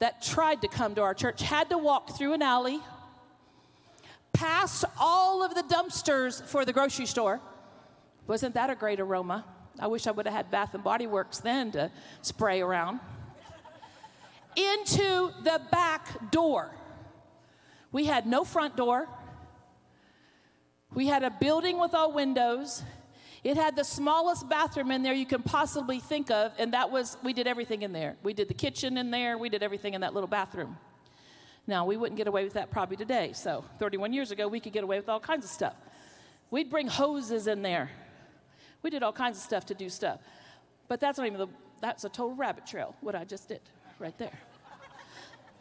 that 0.00 0.22
tried 0.22 0.62
to 0.62 0.68
come 0.68 0.94
to 0.96 1.02
our 1.02 1.14
church 1.14 1.42
had 1.42 1.70
to 1.70 1.78
walk 1.78 2.16
through 2.16 2.32
an 2.32 2.42
alley, 2.42 2.80
past 4.32 4.84
all 4.98 5.44
of 5.44 5.54
the 5.54 5.62
dumpsters 5.62 6.42
for 6.44 6.64
the 6.64 6.72
grocery 6.72 7.06
store. 7.06 7.40
Wasn't 8.26 8.54
that 8.54 8.70
a 8.70 8.74
great 8.74 8.98
aroma? 8.98 9.44
I 9.78 9.86
wish 9.86 10.06
I 10.06 10.10
would 10.10 10.26
have 10.26 10.34
had 10.34 10.50
Bath 10.50 10.74
and 10.74 10.82
Body 10.82 11.06
Works 11.06 11.38
then 11.38 11.70
to 11.72 11.90
spray 12.22 12.60
around. 12.60 13.00
Into 14.56 15.30
the 15.42 15.60
back 15.70 16.30
door. 16.30 16.70
We 17.92 18.06
had 18.06 18.26
no 18.26 18.44
front 18.44 18.76
door. 18.76 19.08
We 20.92 21.06
had 21.06 21.22
a 21.22 21.30
building 21.30 21.78
with 21.78 21.94
all 21.94 22.12
windows. 22.12 22.82
It 23.42 23.56
had 23.56 23.74
the 23.74 23.84
smallest 23.84 24.48
bathroom 24.48 24.90
in 24.90 25.02
there 25.02 25.14
you 25.14 25.24
can 25.24 25.42
possibly 25.42 25.98
think 25.98 26.30
of, 26.30 26.52
and 26.58 26.74
that 26.74 26.90
was, 26.90 27.16
we 27.22 27.32
did 27.32 27.46
everything 27.46 27.82
in 27.82 27.92
there. 27.92 28.16
We 28.22 28.34
did 28.34 28.48
the 28.48 28.54
kitchen 28.54 28.98
in 28.98 29.10
there, 29.10 29.38
we 29.38 29.48
did 29.48 29.62
everything 29.62 29.94
in 29.94 30.02
that 30.02 30.12
little 30.12 30.28
bathroom. 30.28 30.76
Now, 31.66 31.86
we 31.86 31.96
wouldn't 31.96 32.18
get 32.18 32.26
away 32.26 32.44
with 32.44 32.54
that 32.54 32.70
probably 32.70 32.96
today. 32.96 33.32
So, 33.32 33.64
31 33.78 34.12
years 34.12 34.30
ago, 34.30 34.46
we 34.46 34.60
could 34.60 34.72
get 34.72 34.84
away 34.84 34.98
with 34.98 35.08
all 35.08 35.20
kinds 35.20 35.44
of 35.44 35.50
stuff. 35.50 35.74
We'd 36.50 36.68
bring 36.68 36.88
hoses 36.88 37.46
in 37.46 37.62
there. 37.62 37.90
We 38.82 38.90
did 38.90 39.02
all 39.02 39.12
kinds 39.12 39.38
of 39.38 39.44
stuff 39.44 39.66
to 39.66 39.74
do 39.74 39.88
stuff. 39.88 40.20
But 40.88 41.00
that's 41.00 41.16
not 41.16 41.26
even 41.26 41.38
the, 41.38 41.48
that's 41.80 42.04
a 42.04 42.08
total 42.08 42.34
rabbit 42.34 42.66
trail, 42.66 42.94
what 43.00 43.14
I 43.14 43.24
just 43.24 43.48
did 43.48 43.60
right 43.98 44.16
there. 44.18 44.38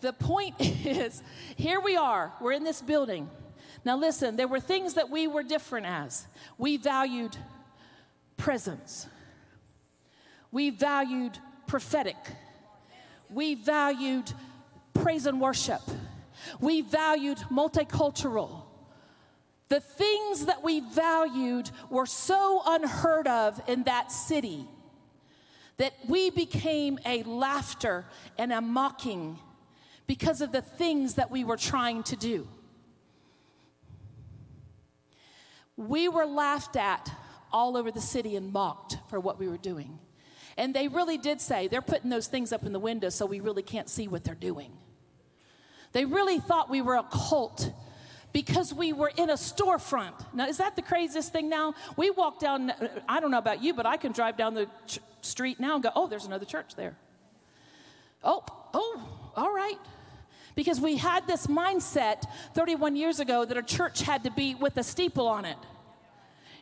the 0.01 0.13
point 0.13 0.55
is, 0.59 1.21
here 1.55 1.79
we 1.79 1.95
are, 1.95 2.33
we're 2.41 2.53
in 2.53 2.63
this 2.63 2.81
building. 2.81 3.29
Now, 3.85 3.95
listen, 3.95 4.35
there 4.35 4.47
were 4.47 4.59
things 4.59 4.95
that 4.95 5.09
we 5.09 5.27
were 5.27 5.43
different 5.43 5.85
as. 5.85 6.27
We 6.57 6.77
valued 6.77 7.37
presence. 8.39 9.05
We 10.51 10.71
valued 10.71 11.37
prophetic. 11.67 12.15
We 13.29 13.53
valued 13.53 14.31
praise 14.95 15.27
and 15.27 15.39
worship. 15.39 15.81
We 16.59 16.81
valued 16.81 17.37
multicultural. 17.51 18.63
The 19.67 19.79
things 19.79 20.47
that 20.47 20.63
we 20.63 20.79
valued 20.79 21.69
were 21.91 22.07
so 22.07 22.63
unheard 22.65 23.27
of 23.27 23.61
in 23.67 23.83
that 23.83 24.11
city 24.11 24.65
that 25.77 25.93
we 26.07 26.29
became 26.31 26.97
a 27.05 27.23
laughter 27.23 28.05
and 28.37 28.51
a 28.51 28.61
mocking 28.61 29.37
because 30.07 30.41
of 30.41 30.51
the 30.51 30.61
things 30.61 31.13
that 31.15 31.29
we 31.29 31.43
were 31.43 31.55
trying 31.55 32.03
to 32.03 32.15
do. 32.15 32.47
We 35.77 36.09
were 36.09 36.25
laughed 36.25 36.75
at 36.75 37.09
all 37.51 37.77
over 37.77 37.91
the 37.91 38.01
city 38.01 38.35
and 38.35 38.51
mocked 38.51 38.97
for 39.09 39.19
what 39.19 39.39
we 39.39 39.47
were 39.47 39.57
doing. 39.57 39.99
And 40.57 40.73
they 40.73 40.87
really 40.87 41.17
did 41.17 41.39
say, 41.39 41.67
they're 41.67 41.81
putting 41.81 42.09
those 42.09 42.27
things 42.27 42.51
up 42.51 42.65
in 42.65 42.73
the 42.73 42.79
window 42.79 43.09
so 43.09 43.25
we 43.25 43.39
really 43.39 43.63
can't 43.63 43.89
see 43.89 44.07
what 44.07 44.23
they're 44.23 44.35
doing. 44.35 44.71
They 45.91 46.05
really 46.05 46.39
thought 46.39 46.69
we 46.69 46.81
were 46.81 46.95
a 46.95 47.03
cult 47.03 47.71
because 48.33 48.73
we 48.73 48.93
were 48.93 49.11
in 49.15 49.29
a 49.29 49.33
storefront. 49.33 50.13
Now, 50.33 50.47
is 50.47 50.57
that 50.57 50.75
the 50.75 50.81
craziest 50.81 51.31
thing 51.31 51.49
now? 51.49 51.73
We 51.97 52.09
walk 52.11 52.39
down, 52.39 52.71
I 53.07 53.19
don't 53.19 53.31
know 53.31 53.39
about 53.39 53.63
you, 53.63 53.73
but 53.73 53.85
I 53.85 53.97
can 53.97 54.11
drive 54.11 54.37
down 54.37 54.53
the 54.53 54.67
ch- 54.85 54.99
street 55.21 55.59
now 55.59 55.75
and 55.75 55.83
go, 55.83 55.89
oh, 55.95 56.07
there's 56.07 56.25
another 56.25 56.45
church 56.45 56.75
there. 56.75 56.95
Oh, 58.23 58.43
oh, 58.73 59.31
all 59.35 59.53
right. 59.53 59.79
Because 60.55 60.79
we 60.81 60.97
had 60.97 61.25
this 61.25 61.47
mindset 61.47 62.23
31 62.53 62.95
years 62.95 63.19
ago 63.19 63.45
that 63.45 63.57
a 63.57 63.63
church 63.63 64.01
had 64.01 64.25
to 64.25 64.31
be 64.31 64.55
with 64.55 64.77
a 64.77 64.83
steeple 64.83 65.27
on 65.27 65.45
it. 65.45 65.57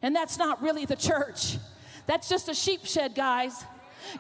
And 0.02 0.16
that's 0.16 0.38
not 0.38 0.62
really 0.62 0.86
the 0.86 0.96
church. 0.96 1.58
That's 2.06 2.30
just 2.30 2.50
a 2.50 2.54
sheep 2.54 2.86
shed, 2.86 3.16
guys. 3.16 3.66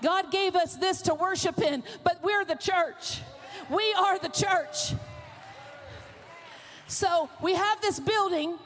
God 0.02 0.32
gave 0.32 0.56
us 0.56 0.76
this 0.76 1.04
to 1.04 1.14
worship 1.14 1.60
in, 1.60 1.84
but 2.04 2.22
we're 2.24 2.44
the 2.46 2.56
church. 2.56 3.22
We 3.70 3.94
are 3.98 4.20
the 4.20 4.30
church. 4.30 4.94
So 6.88 7.30
we 7.42 7.54
have 7.54 7.82
this 7.82 8.00
building 8.00 8.58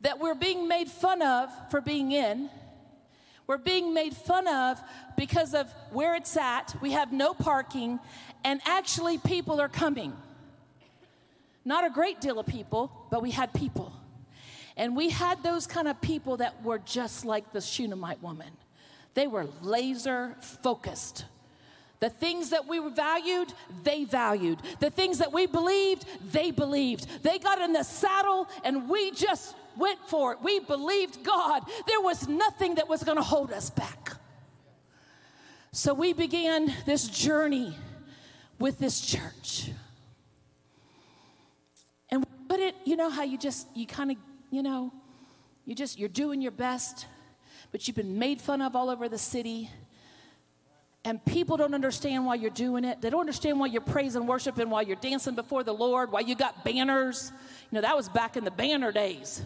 that 0.00 0.18
we're 0.18 0.34
being 0.34 0.68
made 0.68 0.88
fun 0.88 1.22
of 1.22 1.50
for 1.70 1.80
being 1.80 2.12
in. 2.12 2.50
We're 3.46 3.58
being 3.58 3.94
made 3.94 4.14
fun 4.14 4.48
of 4.48 4.80
because 5.16 5.54
of 5.54 5.72
where 5.90 6.14
it's 6.16 6.36
at. 6.36 6.74
We 6.82 6.92
have 6.92 7.12
no 7.12 7.32
parking, 7.32 8.00
and 8.44 8.60
actually, 8.64 9.18
people 9.18 9.60
are 9.60 9.68
coming. 9.68 10.12
Not 11.64 11.84
a 11.84 11.90
great 11.90 12.20
deal 12.20 12.38
of 12.38 12.46
people, 12.46 12.90
but 13.10 13.22
we 13.22 13.30
had 13.30 13.52
people. 13.52 13.92
And 14.76 14.94
we 14.96 15.10
had 15.10 15.42
those 15.42 15.66
kind 15.66 15.88
of 15.88 16.00
people 16.00 16.36
that 16.38 16.62
were 16.62 16.78
just 16.78 17.24
like 17.24 17.52
the 17.52 17.60
Shunammite 17.60 18.22
woman. 18.22 18.50
They 19.14 19.26
were 19.26 19.46
laser 19.62 20.36
focused. 20.40 21.24
The 22.00 22.10
things 22.10 22.50
that 22.50 22.68
we 22.68 22.78
valued, 22.90 23.52
they 23.82 24.04
valued. 24.04 24.60
The 24.80 24.90
things 24.90 25.18
that 25.18 25.32
we 25.32 25.46
believed, 25.46 26.04
they 26.30 26.50
believed. 26.50 27.22
They 27.22 27.38
got 27.38 27.60
in 27.62 27.72
the 27.72 27.84
saddle 27.84 28.48
and 28.64 28.88
we 28.88 29.12
just 29.12 29.56
went 29.78 29.98
for 30.06 30.32
it. 30.32 30.42
We 30.42 30.60
believed 30.60 31.24
God. 31.24 31.62
There 31.86 32.00
was 32.00 32.28
nothing 32.28 32.74
that 32.74 32.86
was 32.86 33.02
going 33.02 33.16
to 33.16 33.22
hold 33.22 33.50
us 33.50 33.70
back. 33.70 34.12
So 35.72 35.94
we 35.94 36.12
began 36.12 36.72
this 36.84 37.08
journey 37.08 37.74
with 38.58 38.78
this 38.78 39.00
church. 39.00 39.70
And 42.10 42.26
put 42.48 42.60
it, 42.60 42.74
you 42.84 42.96
know 42.96 43.10
how 43.10 43.22
you 43.22 43.38
just, 43.38 43.68
you 43.74 43.86
kind 43.86 44.10
of 44.10 44.16
you 44.56 44.62
know, 44.62 44.90
you 45.66 45.74
just, 45.74 45.98
you're 45.98 46.08
doing 46.08 46.40
your 46.40 46.50
best, 46.50 47.04
but 47.72 47.86
you've 47.86 47.94
been 47.94 48.18
made 48.18 48.40
fun 48.40 48.62
of 48.62 48.74
all 48.74 48.88
over 48.88 49.06
the 49.06 49.18
city. 49.18 49.68
And 51.04 51.22
people 51.26 51.58
don't 51.58 51.74
understand 51.74 52.24
why 52.24 52.36
you're 52.36 52.48
doing 52.48 52.82
it. 52.82 53.02
They 53.02 53.10
don't 53.10 53.20
understand 53.20 53.60
why 53.60 53.66
you're 53.66 53.82
praising, 53.82 54.26
worshiping, 54.26 54.70
why 54.70 54.80
you're 54.80 54.96
dancing 54.96 55.34
before 55.34 55.62
the 55.62 55.74
Lord, 55.74 56.10
why 56.10 56.20
you 56.20 56.34
got 56.34 56.64
banners. 56.64 57.32
You 57.70 57.76
know, 57.76 57.80
that 57.82 57.94
was 57.94 58.08
back 58.08 58.38
in 58.38 58.44
the 58.44 58.50
banner 58.50 58.92
days. 58.92 59.44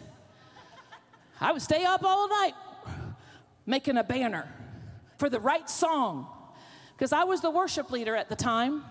I 1.40 1.50
would 1.50 1.62
stay 1.62 1.84
up 1.84 2.04
all 2.04 2.28
night 2.28 2.54
making 3.66 3.96
a 3.96 4.04
banner 4.04 4.48
for 5.18 5.28
the 5.28 5.40
right 5.40 5.68
song 5.68 6.28
because 6.96 7.12
I 7.12 7.24
was 7.24 7.40
the 7.40 7.50
worship 7.50 7.90
leader 7.90 8.14
at 8.14 8.28
the 8.28 8.36
time. 8.36 8.84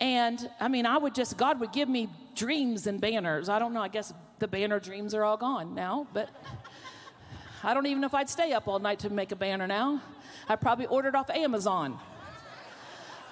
And 0.00 0.50
I 0.60 0.68
mean, 0.68 0.84
I 0.84 0.98
would 0.98 1.14
just, 1.14 1.38
God 1.38 1.60
would 1.60 1.72
give 1.72 1.88
me 1.88 2.10
dreams 2.34 2.86
and 2.86 3.00
banners. 3.00 3.48
I 3.48 3.58
don't 3.58 3.72
know, 3.72 3.80
I 3.80 3.88
guess 3.88 4.12
the 4.38 4.48
banner 4.48 4.80
dreams 4.80 5.14
are 5.14 5.24
all 5.24 5.36
gone 5.36 5.74
now, 5.74 6.06
but 6.12 6.28
I 7.62 7.74
don't 7.74 7.86
even 7.86 8.00
know 8.00 8.06
if 8.06 8.14
I'd 8.14 8.30
stay 8.30 8.52
up 8.52 8.68
all 8.68 8.78
night 8.78 9.00
to 9.00 9.10
make 9.10 9.32
a 9.32 9.36
banner 9.36 9.66
now. 9.66 10.00
I 10.48 10.56
probably 10.56 10.86
ordered 10.86 11.14
off 11.14 11.28
Amazon. 11.30 11.98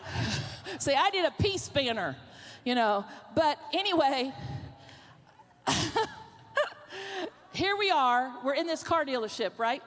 See, 0.78 0.94
I 0.94 1.11
did 1.11 1.24
a 1.24 1.30
peace 1.30 1.68
banner, 1.68 2.16
you 2.64 2.74
know. 2.74 3.04
But 3.34 3.59
anyway, 3.72 4.32
here 7.52 7.76
we 7.76 7.90
are. 7.90 8.32
We're 8.44 8.54
in 8.54 8.66
this 8.66 8.82
car 8.82 9.04
dealership, 9.04 9.52
right? 9.59 9.82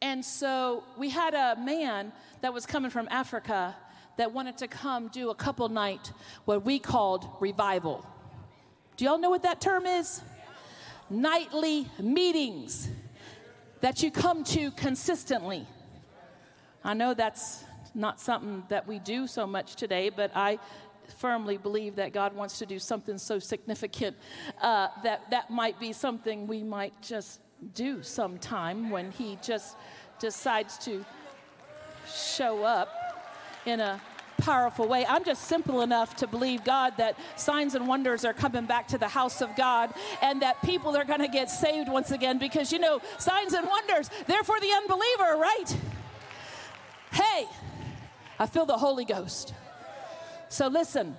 And 0.00 0.24
so 0.24 0.84
we 0.96 1.10
had 1.10 1.34
a 1.34 1.56
man 1.60 2.12
that 2.40 2.52
was 2.52 2.66
coming 2.66 2.90
from 2.90 3.08
Africa 3.10 3.74
that 4.16 4.32
wanted 4.32 4.58
to 4.58 4.68
come 4.68 5.08
do 5.08 5.30
a 5.30 5.34
couple 5.34 5.68
night, 5.68 6.12
what 6.44 6.64
we 6.64 6.78
called 6.78 7.28
revival. 7.40 8.06
Do 8.96 9.04
y'all 9.04 9.18
know 9.18 9.30
what 9.30 9.42
that 9.42 9.60
term 9.60 9.86
is? 9.86 10.22
Nightly 11.10 11.88
meetings 11.98 12.88
that 13.80 14.02
you 14.02 14.10
come 14.10 14.44
to 14.44 14.70
consistently. 14.72 15.66
I 16.84 16.94
know 16.94 17.12
that's 17.12 17.64
not 17.94 18.20
something 18.20 18.62
that 18.68 18.86
we 18.86 19.00
do 19.00 19.26
so 19.26 19.46
much 19.46 19.74
today, 19.74 20.10
but 20.10 20.30
I 20.34 20.58
firmly 21.18 21.56
believe 21.56 21.96
that 21.96 22.12
God 22.12 22.34
wants 22.34 22.58
to 22.60 22.66
do 22.66 22.78
something 22.78 23.18
so 23.18 23.38
significant 23.38 24.16
uh, 24.60 24.88
that 25.02 25.28
that 25.30 25.50
might 25.50 25.78
be 25.80 25.92
something 25.92 26.46
we 26.46 26.62
might 26.62 26.94
just 27.02 27.40
do 27.74 28.02
sometime 28.02 28.90
when 28.90 29.10
he 29.10 29.38
just 29.42 29.76
decides 30.18 30.78
to 30.78 31.04
show 32.06 32.62
up 32.62 32.88
in 33.66 33.80
a 33.80 34.00
powerful 34.38 34.86
way. 34.86 35.06
I'm 35.06 35.24
just 35.24 35.44
simple 35.44 35.82
enough 35.82 36.16
to 36.16 36.26
believe, 36.26 36.64
God, 36.64 36.94
that 36.98 37.18
signs 37.36 37.74
and 37.74 37.88
wonders 37.88 38.24
are 38.24 38.32
coming 38.32 38.66
back 38.66 38.88
to 38.88 38.98
the 38.98 39.08
house 39.08 39.40
of 39.40 39.54
God 39.56 39.92
and 40.22 40.42
that 40.42 40.60
people 40.62 40.96
are 40.96 41.04
going 41.04 41.20
to 41.20 41.28
get 41.28 41.50
saved 41.50 41.88
once 41.88 42.10
again 42.10 42.38
because, 42.38 42.72
you 42.72 42.78
know, 42.78 43.00
signs 43.18 43.52
and 43.52 43.66
wonders, 43.66 44.10
they're 44.26 44.44
for 44.44 44.60
the 44.60 44.70
unbeliever, 44.72 45.36
right? 45.38 45.76
Hey, 47.12 47.46
I 48.38 48.46
feel 48.46 48.66
the 48.66 48.76
Holy 48.76 49.04
Ghost. 49.04 49.54
So 50.48 50.68
listen, 50.68 51.16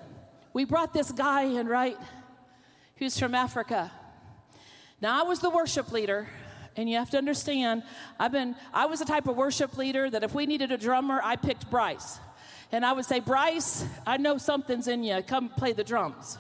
we 0.53 0.65
brought 0.65 0.93
this 0.93 1.11
guy 1.11 1.43
in, 1.43 1.67
right? 1.67 1.97
Who's 2.97 3.17
from 3.17 3.35
Africa. 3.35 3.91
Now, 5.01 5.19
I 5.19 5.27
was 5.27 5.39
the 5.39 5.49
worship 5.49 5.91
leader. 5.91 6.27
And 6.77 6.89
you 6.89 6.97
have 6.97 7.09
to 7.11 7.17
understand, 7.17 7.83
I've 8.19 8.33
been, 8.33 8.53
I 8.73 8.85
was 8.85 8.99
the 8.99 9.05
type 9.05 9.29
of 9.29 9.37
worship 9.37 9.77
leader 9.77 10.09
that 10.09 10.23
if 10.23 10.33
we 10.33 10.45
needed 10.45 10.73
a 10.73 10.77
drummer, 10.77 11.21
I 11.23 11.37
picked 11.37 11.69
Bryce. 11.69 12.19
And 12.71 12.85
I 12.85 12.93
would 12.93 13.05
say, 13.05 13.19
Bryce, 13.19 13.85
I 14.05 14.17
know 14.17 14.37
something's 14.37 14.87
in 14.87 15.03
you. 15.03 15.21
Come 15.21 15.49
play 15.49 15.71
the 15.71 15.83
drums. 15.83 16.37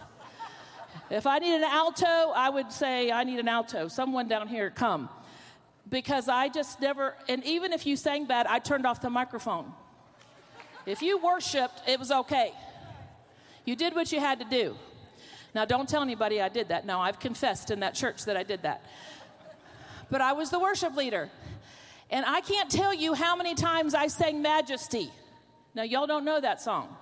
If 1.09 1.27
I 1.27 1.37
need 1.39 1.55
an 1.55 1.63
alto, 1.63 2.05
I 2.05 2.49
would 2.49 2.71
say, 2.71 3.11
I 3.11 3.23
need 3.23 3.39
an 3.39 3.47
alto. 3.47 3.87
Someone 3.87 4.27
down 4.27 4.47
here, 4.47 4.71
come. 4.71 5.09
Because 5.87 6.27
I 6.27 6.49
just 6.49 6.81
never, 6.81 7.15
and 7.29 7.43
even 7.45 7.71
if 7.73 7.85
you 7.85 7.95
sang 7.95 8.25
bad, 8.25 8.47
I 8.47 8.57
turned 8.57 8.87
off 8.87 9.01
the 9.01 9.09
microphone. 9.09 9.71
If 10.85 11.01
you 11.03 11.19
worshiped, 11.19 11.81
it 11.87 11.99
was 11.99 12.11
okay. 12.11 12.53
You 13.65 13.75
did 13.75 13.93
what 13.93 14.11
you 14.11 14.19
had 14.19 14.39
to 14.39 14.45
do. 14.45 14.75
Now, 15.53 15.65
don't 15.65 15.87
tell 15.87 16.01
anybody 16.01 16.41
I 16.41 16.49
did 16.49 16.69
that. 16.69 16.85
No, 16.85 16.99
I've 16.99 17.19
confessed 17.19 17.71
in 17.71 17.79
that 17.79 17.93
church 17.93 18.25
that 18.25 18.35
I 18.35 18.43
did 18.43 18.63
that. 18.63 18.83
But 20.09 20.21
I 20.21 20.33
was 20.33 20.49
the 20.49 20.59
worship 20.59 20.95
leader. 20.95 21.29
And 22.09 22.25
I 22.25 22.41
can't 22.41 22.69
tell 22.69 22.93
you 22.93 23.13
how 23.13 23.35
many 23.35 23.55
times 23.55 23.93
I 23.93 24.07
sang 24.07 24.41
Majesty. 24.41 25.11
Now, 25.75 25.83
y'all 25.83 26.07
don't 26.07 26.25
know 26.25 26.39
that 26.39 26.61
song. 26.61 26.95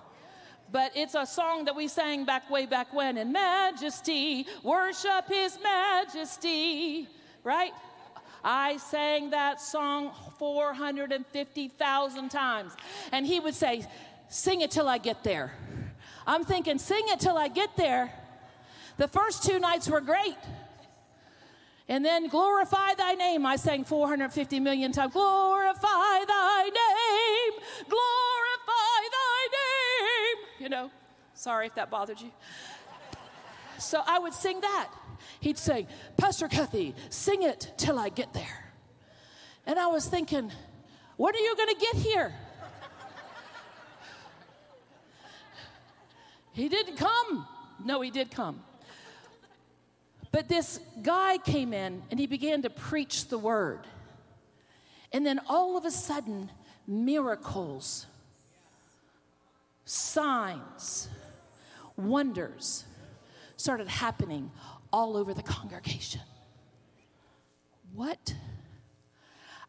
But 0.71 0.91
it's 0.95 1.13
a 1.13 1.25
song 1.27 1.65
that 1.65 1.75
we 1.75 1.87
sang 1.87 2.25
back 2.25 2.49
way 2.49 2.65
back 2.65 2.91
when 2.93 3.17
in 3.17 3.31
Majesty, 3.31 4.47
worship 4.63 5.27
His 5.27 5.59
Majesty, 5.61 7.07
right? 7.43 7.71
I 8.43 8.77
sang 8.77 9.29
that 9.29 9.61
song 9.61 10.11
450,000 10.39 12.29
times. 12.29 12.73
And 13.11 13.25
he 13.25 13.39
would 13.39 13.53
say, 13.53 13.85
Sing 14.29 14.61
it 14.61 14.71
till 14.71 14.89
I 14.89 14.97
get 14.97 15.23
there. 15.23 15.53
I'm 16.25 16.43
thinking, 16.43 16.79
Sing 16.79 17.03
it 17.07 17.19
till 17.19 17.37
I 17.37 17.49
get 17.49 17.77
there. 17.77 18.11
The 18.97 19.07
first 19.07 19.43
two 19.43 19.59
nights 19.59 19.87
were 19.87 20.01
great. 20.01 20.37
And 21.87 22.03
then 22.03 22.27
glorify 22.27 22.95
thy 22.95 23.13
name. 23.13 23.45
I 23.45 23.57
sang 23.57 23.83
450 23.83 24.59
million 24.59 24.91
times. 24.91 25.13
Glorify 25.13 26.25
thy 26.25 26.63
name. 26.73 27.61
Glorify. 27.89 28.32
You 30.63 30.69
know, 30.69 30.91
sorry 31.33 31.67
if 31.67 31.75
that 31.75 31.91
bothered 31.91 32.21
you. 32.21 32.31
So 33.77 34.01
I 34.07 34.17
would 34.17 34.33
sing 34.33 34.61
that. 34.61 34.89
He'd 35.41 35.57
say, 35.57 35.87
Pastor 36.15 36.47
Kathy, 36.47 36.95
sing 37.09 37.43
it 37.43 37.73
till 37.75 37.99
I 37.99 38.07
get 38.07 38.31
there. 38.33 38.71
And 39.65 39.77
I 39.77 39.87
was 39.87 40.07
thinking, 40.07 40.53
when 41.17 41.35
are 41.35 41.37
you 41.37 41.53
going 41.57 41.67
to 41.67 41.75
get 41.75 41.95
here? 41.97 42.33
he 46.53 46.69
didn't 46.69 46.95
come. 46.95 47.45
No, 47.83 47.99
he 47.99 48.09
did 48.09 48.31
come. 48.31 48.63
But 50.31 50.47
this 50.47 50.79
guy 51.01 51.39
came 51.39 51.73
in 51.73 52.03
and 52.09 52.17
he 52.17 52.25
began 52.25 52.61
to 52.61 52.69
preach 52.69 53.27
the 53.27 53.37
word. 53.37 53.81
And 55.11 55.25
then 55.25 55.41
all 55.49 55.75
of 55.75 55.83
a 55.83 55.91
sudden, 55.91 56.49
miracles, 56.87 58.05
signs, 59.85 61.09
wonders 61.97 62.85
started 63.57 63.87
happening 63.87 64.51
all 64.91 65.17
over 65.17 65.33
the 65.33 65.43
congregation. 65.43 66.21
What? 67.93 68.33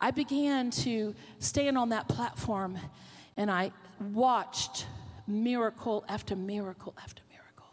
I 0.00 0.10
began 0.10 0.70
to 0.70 1.14
stand 1.38 1.78
on 1.78 1.90
that 1.90 2.08
platform 2.08 2.78
and 3.36 3.50
I 3.50 3.72
watched 4.12 4.86
miracle 5.26 6.04
after 6.08 6.36
miracle 6.36 6.94
after 7.02 7.22
miracle. 7.30 7.66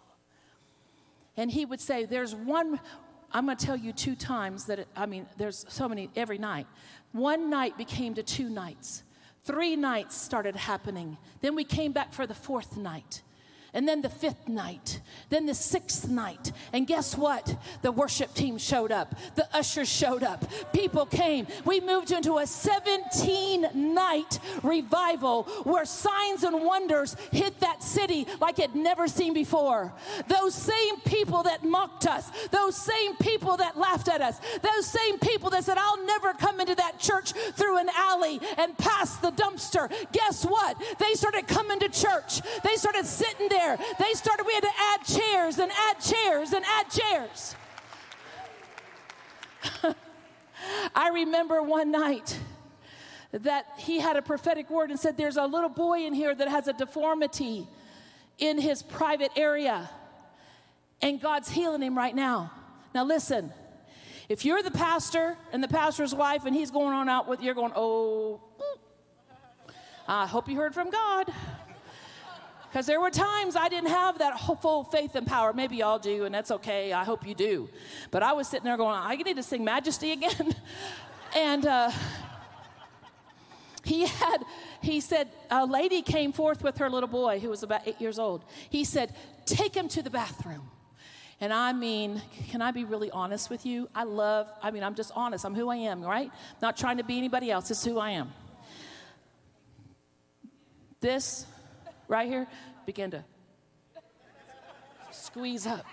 and 1.38 1.52
he 1.52 1.66
would 1.66 1.80
say, 1.80 2.06
There's 2.06 2.36
one, 2.36 2.80
I'm 3.32 3.46
going 3.46 3.58
to 3.58 3.66
tell 3.66 3.76
you 3.76 3.94
two 3.94 4.16
times 4.16 4.66
that, 4.66 4.80
it, 4.80 4.88
I 4.96 5.06
mean, 5.06 5.28
there's 5.38 5.66
so 5.70 5.88
many 5.88 6.10
every 6.16 6.38
night. 6.38 6.68
One 7.12 7.50
night 7.50 7.78
became 7.78 8.14
to 8.16 8.24
two 8.24 8.50
nights. 8.50 9.04
Three 9.44 9.76
nights 9.76 10.16
started 10.16 10.56
happening. 10.56 11.18
Then 11.42 11.56
we 11.56 11.64
came 11.64 11.92
back 11.92 12.14
for 12.14 12.28
the 12.28 12.36
fourth 12.36 12.78
night 12.78 13.22
and 13.74 13.88
then 13.88 14.02
the 14.02 14.10
fifth 14.10 14.48
night, 14.50 15.00
then 15.30 15.46
the 15.46 15.54
sixth 15.54 16.10
night. 16.10 16.52
And 16.74 16.86
guess 16.86 17.18
what? 17.18 17.56
The 17.82 17.92
worship 17.92 18.34
team 18.34 18.58
showed 18.58 18.92
up, 18.92 19.16
the 19.36 19.48
ushers 19.56 19.88
showed 19.88 20.24
up, 20.24 20.44
people 20.74 21.06
came. 21.06 21.48
We 21.64 21.80
moved 21.80 22.12
into 22.12 22.38
a 22.38 22.46
17 22.46 23.94
night 23.94 24.40
revival 24.62 25.44
where 25.64 25.86
signs 25.86 26.44
and 26.44 26.66
wonders 26.66 27.16
hit 27.32 27.60
that 27.62 27.82
city 27.82 28.28
like 28.42 28.60
it 28.60 28.76
never 28.76 29.08
seen 29.08 29.34
before. 29.34 29.94
Those 30.28 30.54
same 30.54 31.00
people 31.02 31.44
that 31.44 31.64
mocked 31.64 32.08
us, 32.08 32.30
those 32.52 32.76
same 32.76 33.16
people 33.18 33.58
that 33.58 33.78
laughed 33.78 34.10
at 34.10 34.22
us, 34.22 34.40
those 34.62 34.86
same 34.86 35.18
people 35.20 35.50
that 35.52 35.64
said, 35.64 35.78
I'll 35.78 36.06
never 36.06 36.34
come 36.34 36.60
into 36.60 36.76
that 36.76 37.00
church 37.00 37.32
through 37.32 37.78
an 37.78 37.90
alley 37.96 38.42
and 38.58 38.78
past 38.78 39.22
the 39.22 39.32
dumpster. 39.32 39.90
Guess 40.12 40.44
what? 40.46 40.82
They 41.00 41.14
started 41.14 41.48
coming 41.48 41.80
to 41.80 41.90
church, 41.90 42.42
they 42.64 42.76
started 42.76 43.06
sitting 43.06 43.48
there 43.48 43.61
They 44.00 44.14
started, 44.14 44.46
we 44.46 44.54
had 44.54 44.64
to 44.64 44.72
add 44.80 45.04
chairs 45.06 45.60
and 45.60 45.72
add 45.72 46.00
chairs 46.00 46.54
and 46.54 46.66
add 46.66 46.90
chairs. 46.90 47.56
I 50.96 51.10
remember 51.10 51.62
one 51.62 51.92
night 51.92 52.40
that 53.32 53.66
he 53.78 54.00
had 54.00 54.18
a 54.18 54.22
prophetic 54.22 54.70
word 54.70 54.90
and 54.90 55.00
said, 55.00 55.18
There's 55.18 55.38
a 55.38 55.46
little 55.46 55.70
boy 55.70 56.06
in 56.06 56.14
here 56.14 56.36
that 56.36 56.48
has 56.48 56.68
a 56.68 56.74
deformity 56.74 57.68
in 58.38 58.60
his 58.60 58.84
private 58.84 59.32
area, 59.36 59.90
and 61.02 61.22
God's 61.22 61.50
healing 61.50 61.82
him 61.82 61.98
right 61.98 62.16
now. 62.16 62.52
Now, 62.94 63.06
listen, 63.06 63.54
if 64.28 64.46
you're 64.46 64.64
the 64.64 64.72
pastor 64.72 65.38
and 65.52 65.64
the 65.64 65.68
pastor's 65.68 66.14
wife 66.14 66.46
and 66.46 66.56
he's 66.56 66.72
going 66.72 66.94
on 66.94 67.08
out 67.08 67.28
with, 67.28 67.42
you're 67.42 67.54
going, 67.54 67.72
Oh, 67.76 68.42
mm. 68.60 69.74
I 70.08 70.28
hope 70.28 70.50
you 70.50 70.58
heard 70.58 70.74
from 70.74 70.90
God. 70.90 71.32
Because 72.72 72.86
there 72.86 73.02
were 73.02 73.10
times 73.10 73.58
I 73.58 73.68
didn't 73.68 73.90
have 73.90 74.20
that 74.20 74.40
full 74.62 74.86
faith 74.86 75.16
and 75.16 75.28
power. 75.28 75.52
Maybe 75.52 75.76
y'all 75.76 76.00
do, 76.00 76.24
and 76.24 76.34
that's 76.34 76.52
okay. 76.52 76.94
I 76.94 77.04
hope 77.04 77.28
you 77.28 77.36
do. 77.36 77.68
But 78.12 78.24
I 78.24 78.32
was 78.32 78.48
sitting 78.48 78.64
there 78.64 78.78
going, 78.78 78.96
I 78.96 79.14
need 79.18 79.36
to 79.36 79.44
sing 79.44 79.66
Majesty 79.66 80.14
again. 80.14 80.56
and 81.36 81.66
uh, 81.66 81.92
he 83.84 84.06
had, 84.06 84.38
he 84.82 85.02
said, 85.02 85.28
a 85.50 85.66
lady 85.66 86.02
came 86.02 86.32
forth 86.32 86.64
with 86.64 86.78
her 86.78 86.90
little 86.90 87.10
boy 87.10 87.42
who 87.42 87.50
was 87.50 87.62
about 87.62 87.86
eight 87.86 88.00
years 88.00 88.18
old. 88.18 88.46
He 88.70 88.86
said, 88.86 89.14
Take 89.46 89.76
him 89.76 89.90
to 89.90 90.02
the 90.02 90.10
bathroom. 90.10 90.70
And 91.42 91.52
I 91.52 91.74
mean, 91.74 92.22
can 92.52 92.62
I 92.62 92.72
be 92.72 92.86
really 92.86 93.12
honest 93.12 93.50
with 93.50 93.66
you? 93.66 93.90
I 93.94 94.04
love, 94.06 94.50
I 94.64 94.72
mean, 94.72 94.84
I'm 94.84 94.96
just 94.96 95.12
honest. 95.14 95.44
I'm 95.44 95.56
who 95.56 95.68
I 95.68 95.76
am, 95.76 96.02
right? 96.04 96.32
Not 96.62 96.78
trying 96.78 96.98
to 96.98 97.04
be 97.04 97.18
anybody 97.18 97.52
else. 97.52 97.70
It's 97.70 97.84
who 97.84 98.00
I 98.00 98.12
am. 98.12 98.32
This 101.02 101.48
right 102.12 102.28
here 102.28 102.46
began 102.86 103.10
to 103.10 103.24
squeeze 105.12 105.66
up. 105.66 105.86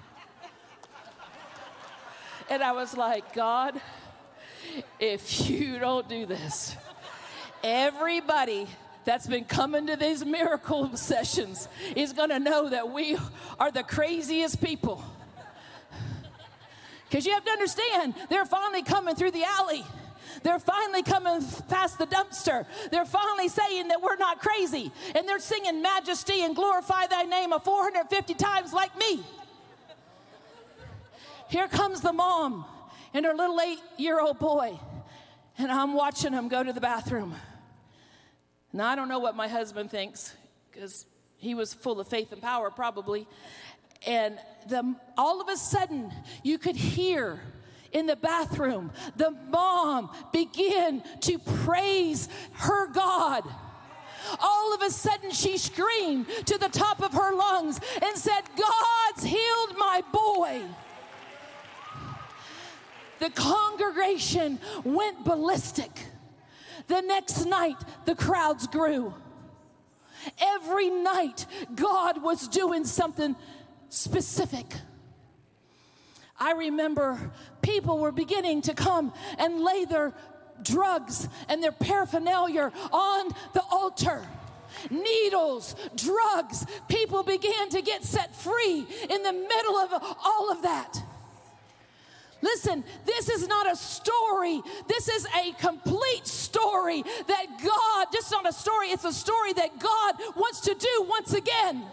And 2.50 2.60
I 2.62 2.72
was 2.72 2.96
like, 2.96 3.32
God, 3.34 3.80
if 4.98 5.48
you 5.48 5.78
don't 5.78 6.08
do 6.08 6.26
this, 6.26 6.74
everybody 7.62 8.66
that's 9.04 9.28
been 9.28 9.44
coming 9.44 9.86
to 9.86 9.96
these 9.96 10.24
miracle 10.24 10.96
sessions 10.96 11.68
is 11.94 12.12
going 12.12 12.30
to 12.30 12.40
know 12.40 12.68
that 12.68 12.90
we 12.90 13.16
are 13.60 13.70
the 13.70 13.84
craziest 13.84 14.60
people. 14.62 15.04
Because 17.08 17.24
you 17.24 17.32
have 17.32 17.44
to 17.44 17.50
understand, 17.50 18.14
they're 18.28 18.44
finally 18.44 18.82
coming 18.82 19.14
through 19.14 19.30
the 19.30 19.44
alley. 19.44 19.84
They're 20.42 20.58
finally 20.58 21.02
coming 21.02 21.42
past 21.68 21.98
the 21.98 22.06
dumpster. 22.06 22.66
They're 22.90 23.04
finally 23.04 23.48
saying 23.48 23.88
that 23.88 24.02
we're 24.02 24.16
not 24.16 24.40
crazy. 24.40 24.92
And 25.14 25.28
they're 25.28 25.38
singing 25.38 25.82
majesty 25.82 26.42
and 26.42 26.54
glorify 26.54 27.06
thy 27.06 27.24
name 27.24 27.52
of 27.52 27.64
450 27.64 28.34
times 28.34 28.72
like 28.72 28.96
me. 28.98 29.22
Here 31.48 31.68
comes 31.68 32.00
the 32.00 32.12
mom 32.12 32.64
and 33.14 33.24
her 33.24 33.34
little 33.34 33.60
eight 33.60 33.80
year 33.96 34.20
old 34.20 34.38
boy. 34.38 34.78
And 35.56 35.72
I'm 35.72 35.94
watching 35.94 36.32
them 36.32 36.48
go 36.48 36.62
to 36.62 36.72
the 36.72 36.80
bathroom. 36.80 37.34
Now, 38.72 38.88
I 38.88 38.94
don't 38.94 39.08
know 39.08 39.18
what 39.18 39.34
my 39.34 39.48
husband 39.48 39.90
thinks 39.90 40.34
because 40.70 41.06
he 41.36 41.54
was 41.54 41.72
full 41.72 42.00
of 42.00 42.06
faith 42.06 42.32
and 42.32 42.42
power, 42.42 42.70
probably. 42.70 43.26
And 44.06 44.38
the, 44.68 44.94
all 45.16 45.40
of 45.40 45.48
a 45.48 45.56
sudden, 45.56 46.12
you 46.42 46.58
could 46.58 46.76
hear 46.76 47.40
in 47.92 48.06
the 48.06 48.16
bathroom, 48.16 48.92
the 49.16 49.30
mom 49.30 50.10
began 50.32 51.02
to 51.20 51.38
praise 51.38 52.28
her 52.52 52.86
God. 52.88 53.44
All 54.40 54.74
of 54.74 54.82
a 54.82 54.90
sudden, 54.90 55.30
she 55.30 55.56
screamed 55.58 56.26
to 56.46 56.58
the 56.58 56.68
top 56.68 57.02
of 57.02 57.12
her 57.12 57.34
lungs 57.34 57.80
and 58.02 58.16
said, 58.16 58.42
God's 58.56 59.24
healed 59.24 59.76
my 59.78 60.02
boy. 60.12 60.60
The 63.20 63.30
congregation 63.30 64.60
went 64.84 65.24
ballistic. 65.24 65.90
The 66.86 67.00
next 67.00 67.46
night, 67.46 67.76
the 68.04 68.14
crowds 68.14 68.66
grew. 68.66 69.14
Every 70.40 70.90
night, 70.90 71.46
God 71.74 72.22
was 72.22 72.48
doing 72.48 72.84
something 72.84 73.36
specific. 73.88 74.66
I 76.40 76.52
remember 76.52 77.18
people 77.62 77.98
were 77.98 78.12
beginning 78.12 78.62
to 78.62 78.74
come 78.74 79.12
and 79.38 79.60
lay 79.60 79.84
their 79.84 80.12
drugs 80.62 81.28
and 81.48 81.62
their 81.62 81.72
paraphernalia 81.72 82.72
on 82.92 83.28
the 83.54 83.62
altar. 83.70 84.22
Needles, 84.90 85.74
drugs, 85.96 86.64
people 86.88 87.22
began 87.22 87.68
to 87.70 87.82
get 87.82 88.04
set 88.04 88.34
free 88.36 88.86
in 89.10 89.22
the 89.22 89.32
middle 89.32 89.76
of 89.76 90.16
all 90.24 90.50
of 90.52 90.62
that. 90.62 91.02
Listen, 92.40 92.84
this 93.04 93.28
is 93.28 93.48
not 93.48 93.70
a 93.70 93.74
story. 93.74 94.62
This 94.86 95.08
is 95.08 95.26
a 95.26 95.52
complete 95.60 96.26
story 96.26 97.02
that 97.02 97.46
God, 97.64 98.06
just 98.12 98.30
not 98.30 98.48
a 98.48 98.52
story, 98.52 98.88
it's 98.88 99.04
a 99.04 99.12
story 99.12 99.52
that 99.54 99.80
God 99.80 100.14
wants 100.36 100.60
to 100.60 100.74
do 100.74 101.06
once 101.08 101.32
again. 101.32 101.84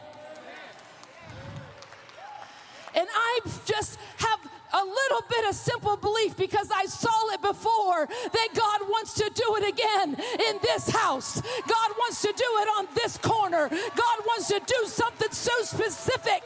And 2.96 3.08
I 3.14 3.39
just 3.66 4.00
have 4.18 4.39
a 4.74 4.84
little 4.84 5.22
bit 5.30 5.50
of 5.50 5.56
simple 5.56 5.96
belief 5.98 6.36
because 6.36 6.70
I 6.74 6.86
saw 6.86 7.30
it 7.34 7.41
before 7.41 8.08
that 8.08 8.50
God 8.54 8.89
wants 8.89 9.14
to 9.16 9.32
do 9.34 9.56
it 9.58 9.70
again 9.70 10.16
in 10.50 10.60
this 10.62 10.89
house. 10.89 11.41
God 11.41 11.91
wants 11.98 12.22
to 12.22 12.28
do 12.28 12.34
it 12.43 12.68
on 12.78 12.88
this 12.96 13.18
corner. 13.18 13.70
God 13.70 14.18
wants 14.28 14.48
to 14.48 14.60
do 14.60 14.88
something 14.88 15.32
so 15.32 15.52
specific 15.62 16.43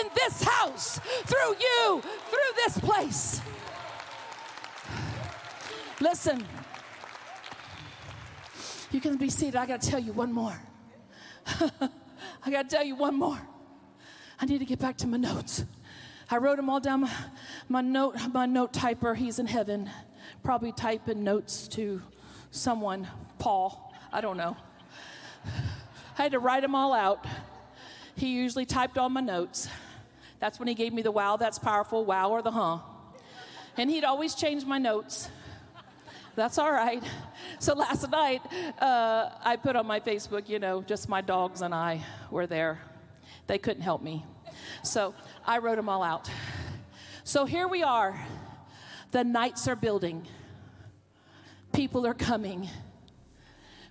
in 0.00 0.08
this 0.14 0.42
house 0.42 0.98
through 0.98 1.56
you, 1.60 2.02
through 2.30 2.52
this 2.56 2.78
place. 2.78 3.40
Listen, 6.00 6.46
you 8.90 9.00
can 9.00 9.16
be 9.16 9.30
seated. 9.30 9.56
I 9.56 9.66
got 9.66 9.82
to 9.82 9.90
tell 9.90 10.00
you 10.00 10.12
one 10.12 10.32
more. 10.32 10.58
I 11.46 12.50
got 12.50 12.68
to 12.68 12.76
tell 12.76 12.84
you 12.84 12.94
one 12.94 13.16
more. 13.16 13.40
I 14.40 14.46
need 14.46 14.58
to 14.58 14.64
get 14.64 14.78
back 14.78 14.96
to 14.98 15.06
my 15.06 15.16
notes. 15.16 15.64
I 16.30 16.36
wrote 16.36 16.56
them 16.56 16.68
all 16.68 16.80
down 16.80 17.08
my, 17.68 17.80
note 17.80 18.16
my 18.34 18.44
note 18.44 18.72
typer. 18.74 19.16
He's 19.16 19.38
in 19.38 19.46
heaven, 19.46 19.90
probably 20.42 20.72
typing 20.72 21.24
notes 21.24 21.68
to 21.68 22.02
someone, 22.50 23.08
Paul. 23.38 23.94
I 24.12 24.20
don't 24.20 24.36
know. 24.36 24.56
I 26.18 26.22
had 26.22 26.32
to 26.32 26.38
write 26.38 26.62
them 26.62 26.74
all 26.74 26.92
out. 26.92 27.24
He 28.14 28.34
usually 28.34 28.66
typed 28.66 28.98
all 28.98 29.08
my 29.08 29.22
notes. 29.22 29.68
That's 30.38 30.58
when 30.58 30.68
he 30.68 30.74
gave 30.74 30.92
me 30.92 31.00
the 31.02 31.10
wow, 31.10 31.36
that's 31.36 31.58
powerful, 31.58 32.04
wow, 32.04 32.30
or 32.30 32.42
the 32.42 32.50
huh. 32.50 32.78
And 33.78 33.88
he'd 33.88 34.04
always 34.04 34.34
change 34.34 34.64
my 34.66 34.78
notes. 34.78 35.30
That's 36.36 36.58
all 36.58 36.70
right. 36.70 37.02
So 37.58 37.74
last 37.74 38.08
night, 38.10 38.42
uh, 38.80 39.30
I 39.42 39.56
put 39.56 39.76
on 39.76 39.86
my 39.86 40.00
Facebook, 40.00 40.48
you 40.48 40.58
know, 40.58 40.82
just 40.82 41.08
my 41.08 41.20
dogs 41.20 41.62
and 41.62 41.74
I 41.74 42.04
were 42.30 42.46
there. 42.46 42.80
They 43.46 43.58
couldn't 43.58 43.82
help 43.82 44.02
me. 44.02 44.24
So 44.82 45.14
I 45.46 45.58
wrote 45.58 45.76
them 45.76 45.88
all 45.88 46.02
out. 46.02 46.30
So 47.24 47.44
here 47.44 47.68
we 47.68 47.82
are. 47.82 48.18
The 49.10 49.24
nights 49.24 49.68
are 49.68 49.76
building. 49.76 50.26
People 51.72 52.06
are 52.06 52.14
coming. 52.14 52.68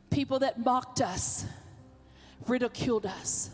People 0.10 0.40
that 0.40 0.60
mocked 0.60 1.02
us, 1.02 1.46
ridiculed 2.48 3.06
us, 3.06 3.50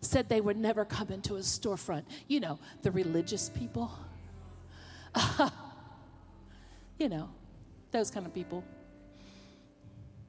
said 0.00 0.28
they 0.28 0.40
would 0.40 0.56
never 0.56 0.84
come 0.84 1.08
into 1.10 1.36
a 1.36 1.40
storefront. 1.40 2.04
You 2.26 2.40
know, 2.40 2.58
the 2.82 2.90
religious 2.90 3.48
people. 3.48 3.90
you 6.98 7.08
know, 7.08 7.28
those 7.90 8.10
kind 8.10 8.26
of 8.26 8.34
people. 8.34 8.64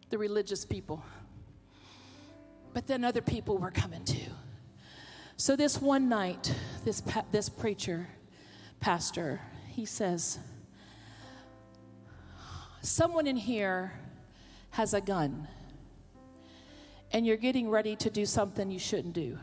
The 0.10 0.18
religious 0.18 0.66
people. 0.66 1.04
But 2.74 2.88
then 2.88 3.04
other 3.04 3.22
people 3.22 3.58
were 3.58 3.72
coming 3.72 4.04
too. 4.06 4.29
So 5.40 5.56
this 5.56 5.82
one 5.82 6.10
night, 6.10 6.54
this, 6.84 7.00
pa- 7.00 7.24
this 7.32 7.48
preacher, 7.48 8.10
pastor, 8.82 9.40
he 9.70 9.86
says, 9.86 10.38
Someone 12.82 13.26
in 13.26 13.38
here 13.38 13.94
has 14.72 14.94
a 14.94 15.00
gun, 15.00 15.48
and 17.14 17.26
you're 17.26 17.38
getting 17.38 17.70
ready 17.70 17.96
to 17.96 18.10
do 18.10 18.26
something 18.26 18.70
you 18.70 18.80
shouldn't 18.80 19.14
do. 19.14 19.40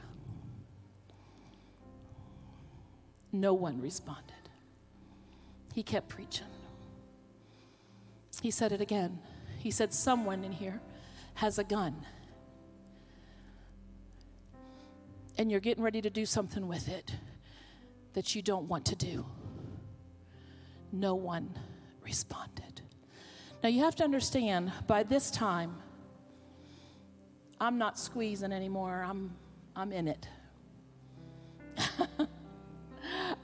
No 3.32 3.54
one 3.54 3.80
responded. 3.80 4.50
He 5.74 5.82
kept 5.82 6.10
preaching. 6.10 6.46
He 8.42 8.50
said 8.50 8.70
it 8.70 8.82
again. 8.82 9.18
He 9.58 9.70
said, 9.70 9.94
Someone 9.94 10.44
in 10.44 10.52
here 10.52 10.82
has 11.36 11.58
a 11.58 11.64
gun 11.64 12.04
and 15.38 15.50
you're 15.50 15.60
getting 15.60 15.82
ready 15.82 16.00
to 16.00 16.10
do 16.10 16.26
something 16.26 16.66
with 16.66 16.88
it 16.88 17.14
that 18.14 18.34
you 18.34 18.42
don't 18.42 18.68
want 18.68 18.86
to 18.86 18.96
do. 18.96 19.26
No 20.92 21.14
one 21.14 21.50
responded. 22.02 22.80
Now 23.62 23.68
you 23.68 23.80
have 23.80 23.96
to 23.96 24.04
understand 24.04 24.72
by 24.86 25.02
this 25.02 25.30
time, 25.30 25.76
I'm 27.60 27.78
not 27.78 27.98
squeezing 27.98 28.52
anymore, 28.52 29.04
I'm, 29.06 29.34
I'm 29.74 29.92
in 29.92 30.08
it. 30.08 30.28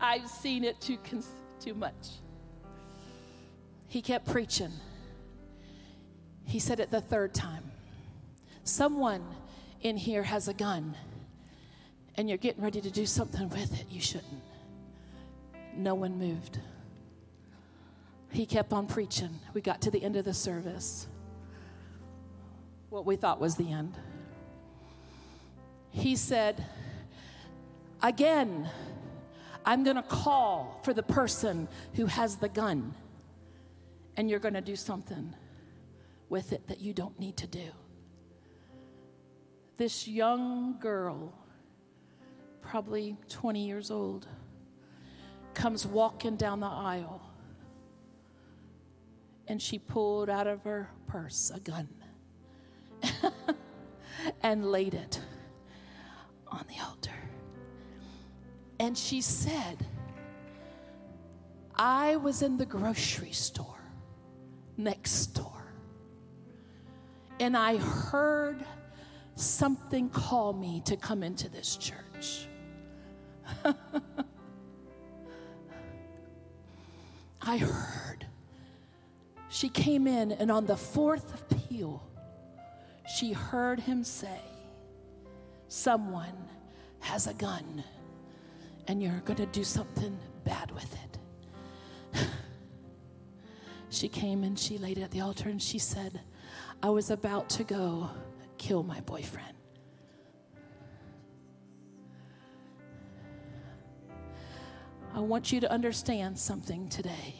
I've 0.00 0.28
seen 0.28 0.64
it 0.64 0.80
too, 0.80 0.98
too 1.60 1.74
much. 1.74 2.20
He 3.88 4.00
kept 4.00 4.26
preaching. 4.26 4.72
He 6.44 6.58
said 6.58 6.80
it 6.80 6.90
the 6.90 7.00
third 7.00 7.34
time. 7.34 7.70
Someone 8.64 9.24
in 9.80 9.96
here 9.96 10.22
has 10.22 10.48
a 10.48 10.54
gun 10.54 10.96
and 12.16 12.28
you're 12.28 12.38
getting 12.38 12.62
ready 12.62 12.80
to 12.80 12.90
do 12.90 13.06
something 13.06 13.48
with 13.48 13.78
it, 13.80 13.86
you 13.90 14.00
shouldn't. 14.00 14.42
No 15.74 15.94
one 15.94 16.18
moved. 16.18 16.58
He 18.30 18.46
kept 18.46 18.72
on 18.72 18.86
preaching. 18.86 19.38
We 19.54 19.60
got 19.60 19.82
to 19.82 19.90
the 19.90 20.02
end 20.02 20.16
of 20.16 20.24
the 20.24 20.34
service, 20.34 21.06
what 22.90 23.06
we 23.06 23.16
thought 23.16 23.40
was 23.40 23.56
the 23.56 23.70
end. 23.70 23.94
He 25.90 26.16
said, 26.16 26.64
Again, 28.02 28.68
I'm 29.64 29.84
going 29.84 29.96
to 29.96 30.02
call 30.02 30.80
for 30.82 30.92
the 30.92 31.02
person 31.02 31.68
who 31.94 32.06
has 32.06 32.36
the 32.36 32.48
gun, 32.48 32.94
and 34.16 34.28
you're 34.28 34.40
going 34.40 34.54
to 34.54 34.60
do 34.60 34.76
something 34.76 35.34
with 36.28 36.52
it 36.52 36.66
that 36.68 36.80
you 36.80 36.92
don't 36.92 37.18
need 37.20 37.36
to 37.36 37.46
do. 37.46 37.70
This 39.76 40.08
young 40.08 40.78
girl 40.80 41.34
probably 42.62 43.16
20 43.28 43.66
years 43.66 43.90
old, 43.90 44.26
comes 45.54 45.86
walking 45.86 46.36
down 46.36 46.60
the 46.60 46.66
aisle. 46.66 47.20
And 49.48 49.60
she 49.60 49.78
pulled 49.78 50.30
out 50.30 50.46
of 50.46 50.62
her 50.64 50.88
purse 51.06 51.50
a 51.54 51.60
gun 51.60 51.88
and 54.42 54.70
laid 54.70 54.94
it 54.94 55.20
on 56.48 56.64
the 56.68 56.82
altar. 56.82 57.10
And 58.78 58.96
she 58.96 59.20
said, 59.20 59.86
I 61.74 62.16
was 62.16 62.42
in 62.42 62.56
the 62.56 62.66
grocery 62.66 63.32
store 63.32 63.66
next 64.76 65.26
door 65.28 65.52
and 67.42 67.56
I 67.56 67.76
heard 67.76 68.64
something 69.34 70.08
call 70.10 70.52
me 70.52 70.80
to 70.84 70.96
come 70.96 71.24
into 71.24 71.48
this 71.48 71.76
church. 71.76 72.46
I 77.42 77.58
heard. 77.58 78.26
She 79.48 79.68
came 79.68 80.06
in, 80.06 80.32
and 80.32 80.50
on 80.50 80.66
the 80.66 80.76
fourth 80.76 81.34
appeal, 81.34 82.02
she 83.06 83.32
heard 83.32 83.80
him 83.80 84.04
say, 84.04 84.40
Someone 85.68 86.48
has 87.00 87.26
a 87.26 87.34
gun, 87.34 87.84
and 88.88 89.02
you're 89.02 89.20
going 89.24 89.38
to 89.38 89.46
do 89.46 89.64
something 89.64 90.18
bad 90.44 90.70
with 90.72 90.94
it. 92.14 92.20
she 93.90 94.08
came 94.08 94.44
and 94.44 94.58
she 94.58 94.78
laid 94.78 94.98
it 94.98 95.02
at 95.02 95.10
the 95.10 95.20
altar, 95.20 95.48
and 95.48 95.60
she 95.60 95.78
said, 95.78 96.20
I 96.82 96.90
was 96.90 97.10
about 97.10 97.48
to 97.50 97.64
go 97.64 98.10
kill 98.58 98.82
my 98.82 99.00
boyfriend. 99.00 99.56
I 105.14 105.20
want 105.20 105.52
you 105.52 105.60
to 105.60 105.70
understand 105.70 106.38
something 106.38 106.88
today. 106.88 107.34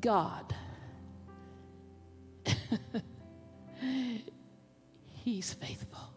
God, 0.00 0.54
He's 5.24 5.54
faithful. 5.54 6.12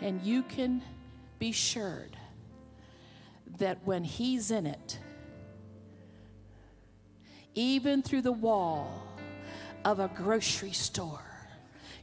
And 0.00 0.22
you 0.22 0.42
can 0.42 0.82
be 1.38 1.50
assured 1.50 2.16
that 3.58 3.78
when 3.84 4.04
He's 4.04 4.50
in 4.50 4.66
it, 4.66 4.98
even 7.54 8.02
through 8.02 8.22
the 8.22 8.32
wall 8.32 9.02
of 9.84 10.00
a 10.00 10.08
grocery 10.08 10.72
store, 10.72 11.25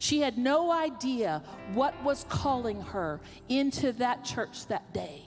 she 0.04 0.20
had 0.20 0.38
no 0.38 0.70
idea 0.70 1.42
what 1.74 1.94
was 2.04 2.26
calling 2.28 2.82
her 2.82 3.22
into 3.48 3.94
that 3.94 4.26
church 4.26 4.68
that 4.68 4.94
day, 4.94 5.24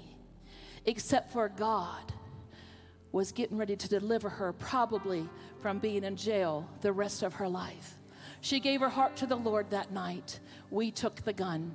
except 0.84 1.32
for 1.32 1.48
God 1.48 2.12
was 3.10 3.32
getting 3.32 3.56
ready 3.56 3.74
to 3.74 3.88
deliver 3.88 4.28
her, 4.28 4.52
probably 4.52 5.26
from 5.62 5.78
being 5.78 6.04
in 6.04 6.14
jail 6.14 6.68
the 6.82 6.92
rest 6.92 7.22
of 7.22 7.32
her 7.32 7.48
life. 7.48 7.94
She 8.42 8.60
gave 8.60 8.82
her 8.82 8.90
heart 8.90 9.16
to 9.16 9.26
the 9.26 9.34
Lord 9.34 9.70
that 9.70 9.92
night. 9.92 10.40
We 10.70 10.90
took 10.90 11.22
the 11.22 11.32
gun. 11.32 11.74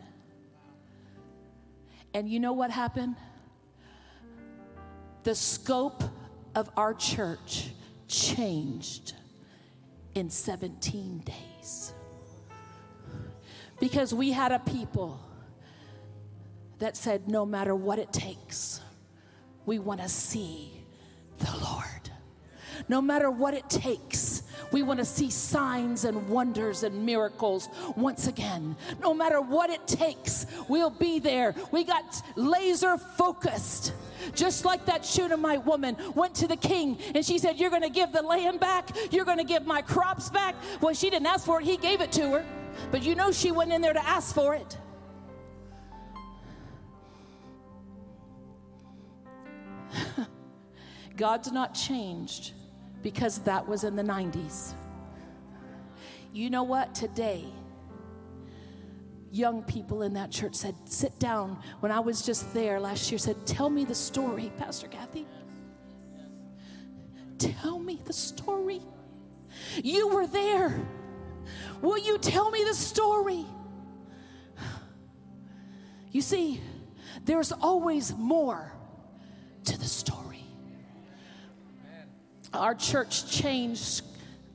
And 2.13 2.29
you 2.29 2.39
know 2.39 2.53
what 2.53 2.69
happened? 2.69 3.15
The 5.23 5.33
scope 5.33 6.03
of 6.53 6.69
our 6.77 6.93
church 6.93 7.71
changed 8.07 9.15
in 10.13 10.29
17 10.29 11.23
days. 11.25 11.95
Because 13.81 14.13
we 14.13 14.31
had 14.31 14.51
a 14.51 14.59
people 14.59 15.19
that 16.77 16.95
said, 16.95 17.27
no 17.27 17.47
matter 17.47 17.75
what 17.75 17.97
it 17.97 18.13
takes, 18.13 18.79
we 19.65 19.79
want 19.79 19.99
to 20.01 20.07
see 20.07 20.85
the 21.39 21.51
Lord. 21.57 21.85
No 22.87 23.01
matter 23.01 23.31
what 23.31 23.55
it 23.55 23.67
takes, 23.69 24.43
we 24.71 24.83
want 24.83 24.99
to 24.99 25.05
see 25.05 25.31
signs 25.31 26.05
and 26.05 26.29
wonders 26.29 26.83
and 26.83 27.05
miracles 27.07 27.69
once 27.95 28.27
again. 28.27 28.75
No 29.01 29.15
matter 29.15 29.41
what 29.41 29.71
it 29.71 29.87
takes, 29.87 30.45
we'll 30.69 30.91
be 30.91 31.17
there. 31.17 31.55
We 31.71 31.83
got 31.83 32.21
laser 32.35 32.97
focused. 32.97 33.93
Just 34.35 34.63
like 34.63 34.85
that 34.85 35.03
Shunammite 35.03 35.65
woman 35.65 35.97
went 36.13 36.35
to 36.35 36.47
the 36.47 36.55
king 36.55 36.99
and 37.15 37.25
she 37.25 37.39
said, 37.39 37.57
You're 37.57 37.71
going 37.71 37.81
to 37.81 37.89
give 37.89 38.11
the 38.11 38.21
land 38.21 38.59
back. 38.59 38.89
You're 39.09 39.25
going 39.25 39.39
to 39.39 39.43
give 39.43 39.65
my 39.65 39.81
crops 39.81 40.29
back. 40.29 40.53
Well, 40.81 40.93
she 40.93 41.09
didn't 41.09 41.25
ask 41.25 41.45
for 41.45 41.61
it, 41.61 41.65
he 41.65 41.77
gave 41.77 41.99
it 42.01 42.11
to 42.13 42.29
her. 42.29 42.60
But 42.89 43.03
you 43.03 43.15
know, 43.15 43.31
she 43.31 43.51
went 43.51 43.71
in 43.71 43.81
there 43.81 43.93
to 43.93 44.07
ask 44.07 44.33
for 44.33 44.55
it. 44.55 44.77
God's 51.17 51.51
not 51.51 51.73
changed 51.73 52.53
because 53.03 53.39
that 53.39 53.67
was 53.67 53.83
in 53.83 53.95
the 53.95 54.03
90s. 54.03 54.73
You 56.33 56.49
know 56.49 56.63
what? 56.63 56.95
Today, 56.95 57.45
young 59.31 59.63
people 59.63 60.01
in 60.03 60.13
that 60.13 60.31
church 60.31 60.55
said, 60.55 60.75
Sit 60.85 61.17
down. 61.19 61.59
When 61.79 61.91
I 61.91 61.99
was 61.99 62.21
just 62.21 62.53
there 62.53 62.79
last 62.79 63.11
year, 63.11 63.17
said, 63.17 63.45
Tell 63.45 63.69
me 63.69 63.85
the 63.85 63.95
story, 63.95 64.51
Pastor 64.57 64.87
Kathy. 64.87 65.27
Tell 67.37 67.79
me 67.79 67.99
the 68.05 68.13
story. 68.13 68.81
You 69.83 70.07
were 70.09 70.27
there. 70.27 70.79
Will 71.81 71.97
you 71.97 72.17
tell 72.17 72.51
me 72.51 72.63
the 72.63 72.73
story? 72.73 73.45
You 76.11 76.21
see, 76.21 76.61
there's 77.23 77.51
always 77.51 78.13
more 78.15 78.71
to 79.65 79.77
the 79.77 79.85
story. 79.85 80.45
Our 82.53 82.75
church 82.75 83.31
changed 83.31 84.03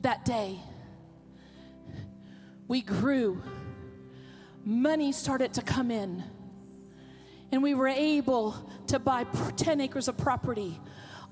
that 0.03 0.25
day. 0.25 0.59
We 2.69 2.83
grew. 2.83 3.43
Money 4.65 5.13
started 5.13 5.55
to 5.55 5.63
come 5.63 5.91
in. 5.91 6.23
And 7.53 7.63
we 7.63 7.75
were 7.75 7.89
able 7.89 8.71
to 8.89 8.99
buy 8.99 9.25
10 9.57 9.81
acres 9.81 10.09
of 10.09 10.19
property 10.19 10.79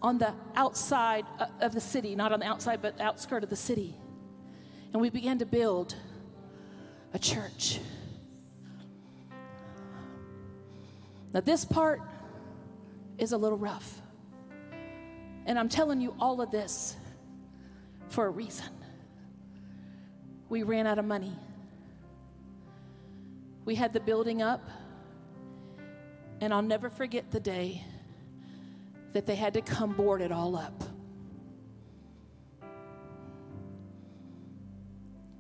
on 0.01 0.19
the 0.19 0.33
outside 0.55 1.25
uh, 1.39 1.47
of 1.61 1.73
the 1.73 1.81
city, 1.81 2.15
not 2.15 2.33
on 2.33 2.41
the 2.41 2.47
outside, 2.47 2.81
but 2.81 2.99
the 2.99 3.03
outskirt 3.03 3.43
of 3.43 3.51
the 3.51 3.57
city. 3.57 3.97
And 4.95 5.03
we 5.03 5.11
began 5.11 5.39
to 5.41 5.45
build 5.45 5.97
a 7.13 7.19
church. 7.19 7.81
Now, 11.35 11.41
this 11.41 11.65
part 11.65 12.01
is 13.19 13.33
a 13.33 13.37
little 13.37 13.59
rough. 13.59 14.01
And 15.47 15.59
I'm 15.59 15.69
telling 15.69 16.01
you 16.01 16.15
all 16.21 16.41
of 16.41 16.53
this 16.53 16.97
for 18.09 18.27
a 18.27 18.31
reason. 18.31 18.69
We 20.49 20.63
ran 20.63 20.87
out 20.87 21.01
of 21.01 21.05
money. 21.05 21.37
We 23.65 23.75
had 23.75 23.93
the 23.93 24.01
building 24.01 24.43
up, 24.43 24.71
and 26.41 26.55
I'll 26.55 26.63
never 26.63 26.89
forget 26.89 27.33
the 27.33 27.41
day 27.41 27.83
that 29.13 29.27
they 29.27 29.35
had 29.35 29.55
to 29.55 29.61
come 29.61 29.95
board 29.95 30.23
it 30.23 30.31
all 30.31 30.55
up. 30.55 30.85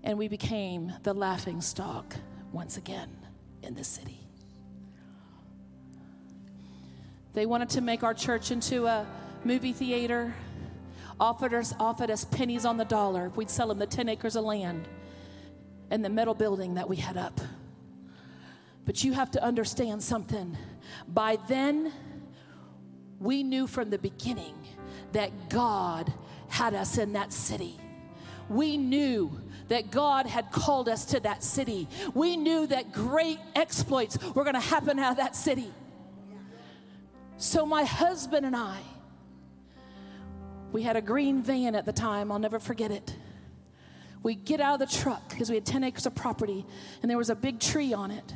And 0.05 0.19
we 0.19 0.29
became 0.29 0.93
the 1.03 1.15
laughing 1.15 1.61
stock 1.61 2.15
once 2.53 2.77
again 2.77 3.11
in 3.63 3.75
the 3.75 3.83
city. 3.83 4.21
They 7.33 7.47
wanted 7.47 7.71
to 7.71 7.81
make 7.81 8.05
our 8.05 8.15
church 8.15 8.53
into 8.53 8.87
a 8.87 9.07
movie 9.45 9.73
theater, 9.73 10.35
offered 11.19 11.55
us, 11.55 11.75
offered 11.81 12.11
us 12.11 12.25
pennies 12.25 12.65
on 12.65 12.77
the 12.77 12.85
dollar 12.85 13.27
if 13.27 13.37
we'd 13.37 13.51
sell 13.51 13.69
them 13.69 13.79
the 13.79 13.87
10 13.87 14.09
acres 14.09 14.37
of 14.37 14.45
land 14.45 14.87
and 15.91 16.05
the 16.05 16.11
metal 16.11 16.35
building 16.35 16.75
that 16.75 16.89
we 16.89 16.97
had 16.97 17.17
up. 17.17 17.41
But 18.85 19.03
you 19.03 19.15
have 19.15 19.31
to 19.33 19.43
understand 19.43 20.03
something. 20.03 20.57
By 21.09 21.39
then, 21.49 21.93
we 23.19 23.43
knew 23.43 23.67
from 23.67 23.91
the 23.91 23.99
beginning 23.99 24.55
that 25.13 25.49
God 25.49 26.13
had 26.49 26.75
us 26.75 26.99
in 26.99 27.15
that 27.15 27.33
city. 27.33 27.81
We 28.49 28.76
knew 28.76 29.40
that 29.68 29.90
God 29.90 30.26
had 30.26 30.51
called 30.51 30.88
us 30.88 31.05
to 31.07 31.20
that 31.20 31.42
city. 31.42 31.88
We 32.12 32.36
knew 32.36 32.66
that 32.66 32.92
great 32.92 33.38
exploits 33.55 34.18
were 34.34 34.45
going 34.45 34.55
to 34.55 34.61
happen 34.61 34.99
out 34.99 35.12
of 35.12 35.16
that 35.18 35.34
city. 35.34 35.72
So, 37.36 37.66
my 37.66 37.84
husband 37.84 38.47
and 38.47 38.55
I, 38.55 38.78
we 40.72 40.82
had 40.82 40.97
a 40.97 41.03
green 41.03 41.42
van 41.42 41.74
at 41.74 41.84
the 41.84 41.92
time, 41.92 42.30
I'll 42.30 42.38
never 42.38 42.59
forget 42.59 42.90
it. 42.90 43.14
We 44.22 44.34
get 44.34 44.61
out 44.61 44.80
of 44.80 44.88
the 44.88 44.97
truck 44.97 45.28
because 45.28 45.51
we 45.51 45.57
had 45.57 45.66
10 45.66 45.84
acres 45.84 46.07
of 46.07 46.14
property 46.14 46.64
and 47.03 47.11
there 47.11 47.18
was 47.18 47.28
a 47.28 47.34
big 47.34 47.61
tree 47.61 47.92
on 47.92 48.11
it. 48.11 48.32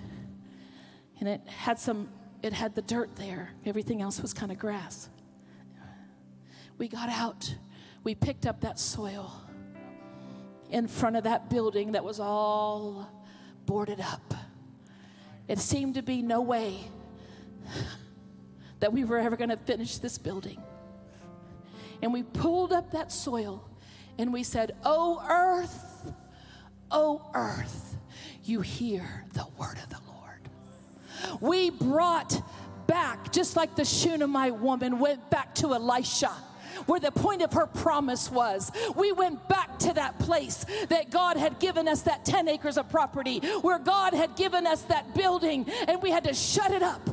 And 1.19 1.29
it 1.29 1.41
had 1.47 1.79
some, 1.79 2.11
it 2.43 2.53
had 2.53 2.75
the 2.75 2.83
dirt 2.83 3.17
there. 3.17 3.51
Everything 3.65 4.03
else 4.03 4.21
was 4.21 4.35
kind 4.35 4.53
of 4.53 4.59
grass. 4.59 5.09
We 6.77 6.89
got 6.89 7.09
out, 7.09 7.55
we 8.05 8.15
picked 8.15 8.47
up 8.47 8.61
that 8.61 8.79
soil 8.79 9.48
in 10.71 10.89
front 10.89 11.17
of 11.17 11.25
that 11.25 11.51
building 11.51 11.93
that 11.93 12.05
was 12.05 12.21
all 12.21 13.09
boarded 13.67 14.01
up. 14.01 14.35
It 15.47 15.59
seemed 15.59 15.95
to 15.95 16.03
be 16.03 16.23
no 16.23 16.41
way 16.43 16.79
that 18.81 18.93
we 18.93 19.05
were 19.05 19.19
ever 19.19 19.37
going 19.37 19.51
to 19.51 19.57
finish 19.57 19.99
this 19.99 20.19
building 20.19 20.63
and 22.03 22.13
we 22.13 22.23
pulled 22.23 22.73
up 22.73 22.93
that 22.93 23.13
soil 23.13 23.69
and 24.19 24.33
we 24.33 24.43
said, 24.43 24.75
Oh, 24.85 25.23
earth, 25.29 26.13
oh, 26.91 27.31
earth, 27.35 27.97
you 28.45 28.61
hear 28.61 29.25
the 29.35 29.47
word 29.59 29.79
of 29.79 29.89
the 29.89 30.01
Lord. 30.07 31.41
We 31.41 31.71
brought 31.71 32.41
back, 32.87 33.33
just 33.33 33.57
like 33.57 33.77
the 33.77 33.85
Shunammite 33.85 34.59
woman 34.59 34.99
went 34.99 35.31
back 35.31 35.55
to 35.57 35.75
Elisha 35.75 36.33
where 36.87 37.01
the 37.01 37.11
point 37.11 37.43
of 37.43 37.53
her 37.53 37.67
promise 37.67 38.31
was. 38.31 38.71
We 38.97 39.13
went 39.13 39.49
back 39.49 39.79
to 39.81 39.93
that 39.95 40.19
place 40.19 40.65
that 40.89 41.11
God 41.11 41.37
had 41.37 41.59
given 41.59 41.89
us 41.89 42.03
that 42.03 42.25
10 42.25 42.49
acres 42.49 42.79
of 42.79 42.89
property, 42.89 43.41
where 43.63 43.79
God 43.79 44.15
had 44.15 44.37
given 44.37 44.67
us 44.67 44.83
that 44.83 45.15
building, 45.15 45.67
and 45.87 46.03
we 46.03 46.11
had 46.11 46.25
to 46.25 46.35
shut 46.35 46.73
it 46.73 46.83
up. 46.83 47.09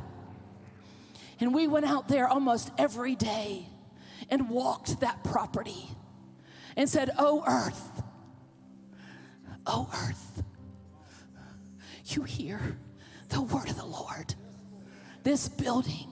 And 1.40 1.54
we 1.54 1.68
went 1.68 1.86
out 1.86 2.08
there 2.08 2.28
almost 2.28 2.72
every 2.78 3.16
day 3.16 3.68
and 4.30 4.50
walked 4.50 5.02
that 5.02 5.24
property 5.24 5.90
and 6.76 6.90
said, 6.90 7.12
Oh, 7.18 7.44
earth, 7.46 8.02
oh, 9.66 9.90
earth, 10.08 10.44
you 12.06 12.24
hear 12.24 12.78
the 13.30 13.42
word 13.42 13.70
of 13.70 13.78
the 13.78 13.86
Lord. 13.86 14.36
This 15.24 15.50
building 15.50 16.10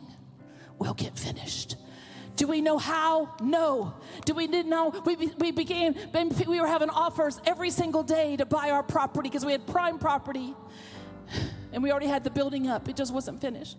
will 0.80 0.94
get 0.94 1.18
finished. 1.18 1.76
Do 2.36 2.48
we 2.48 2.62
know 2.62 2.78
how? 2.78 3.36
No. 3.42 3.94
Do 4.26 4.34
we 4.34 4.48
didn't 4.48 4.70
know? 4.70 4.90
We, 5.06 5.16
we 5.16 5.52
began, 5.52 5.96
we 6.48 6.60
were 6.60 6.68
having 6.68 6.90
offers 6.90 7.40
every 7.46 7.70
single 7.70 8.04
day 8.04 8.36
to 8.38 8.46
buy 8.46 8.72
our 8.72 8.84
property 8.84 9.30
because 9.30 9.46
we 9.46 9.52
had 9.52 9.68
prime 9.68 10.00
property 10.00 10.56
and 11.72 11.84
we 11.84 11.92
already 11.92 12.08
had 12.08 12.24
the 12.24 12.32
building 12.32 12.68
up. 12.68 12.90
It 12.90 12.96
just 12.96 13.14
wasn't 13.14 13.40
finished. 13.40 13.78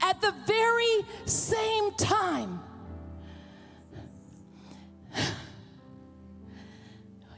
At 0.00 0.20
the 0.22 0.34
very 0.46 1.06
same 1.26 1.92
time, 1.92 2.60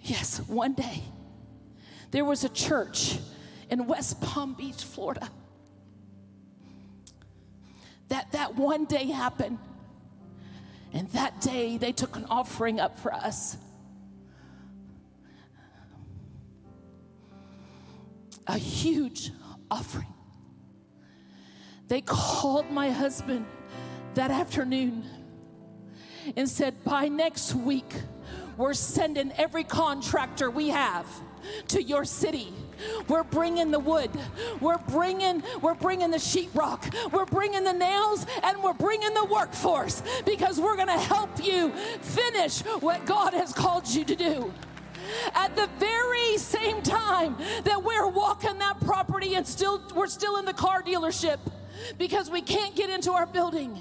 yes, 0.03 0.39
one 0.47 0.75
day, 0.75 1.03
there 2.13 2.25
was 2.25 2.45
a 2.45 2.49
church 2.49 3.19
in 3.69 3.87
West 3.89 4.21
Palm 4.21 4.55
Beach, 4.55 4.85
Florida 4.85 5.29
that 8.09 8.33
that 8.33 8.55
one 8.57 8.85
day 8.85 9.07
happened. 9.07 9.59
And 10.93 11.09
that 11.11 11.41
day 11.41 11.77
they 11.77 11.93
took 11.93 12.17
an 12.17 12.27
offering 12.31 12.81
up 12.81 12.99
for 12.99 13.13
us. 13.13 13.57
A 18.47 18.57
huge 18.57 19.33
offering. 19.71 20.07
They 21.89 22.01
called 22.01 22.71
my 22.71 22.91
husband 22.91 23.47
that 24.15 24.31
afternoon 24.31 25.05
and 26.37 26.49
said, 26.49 26.83
By 26.85 27.09
next 27.09 27.55
week, 27.55 27.93
we're 28.57 28.75
sending 28.75 29.33
every 29.33 29.65
contractor 29.65 30.51
we 30.51 30.69
have 30.69 31.07
to 31.69 31.83
your 31.83 32.05
city. 32.05 32.53
We're 33.09 33.25
bringing 33.25 33.71
the 33.71 33.79
wood. 33.79 34.11
We're 34.61 34.79
bringing 34.79 35.43
we're 35.61 35.75
bringing 35.75 36.11
the 36.11 36.19
sheetrock. 36.19 37.13
We're 37.13 37.27
bringing 37.27 37.65
the 37.65 37.73
nails 37.73 38.27
and 38.43 38.63
we're 38.63 38.75
bringing 38.75 39.15
the 39.15 39.25
workforce 39.25 40.03
because 40.25 40.61
we're 40.61 40.77
going 40.77 40.89
to 40.89 40.99
help 40.99 41.45
you 41.45 41.71
finish 42.01 42.61
what 42.81 43.05
God 43.07 43.35
has 43.35 43.53
called 43.53 43.89
you 43.89 44.05
to 44.05 44.17
do. 44.17 44.53
At 45.35 45.55
the 45.55 45.69
very 45.79 46.37
same 46.37 46.83
time 46.83 47.37
that 47.65 47.83
we're 47.83 48.09
walking 48.09 48.59
that 48.59 48.81
property 48.81 49.35
and 49.35 49.47
still 49.47 49.83
we're 49.95 50.09
still 50.09 50.37
in 50.37 50.45
the 50.45 50.53
car 50.53 50.83
dealership 50.83 51.39
because 51.99 52.31
we 52.31 52.43
can't 52.43 52.75
get 52.75 52.91
into 52.91 53.13
our 53.13 53.27
building. 53.27 53.79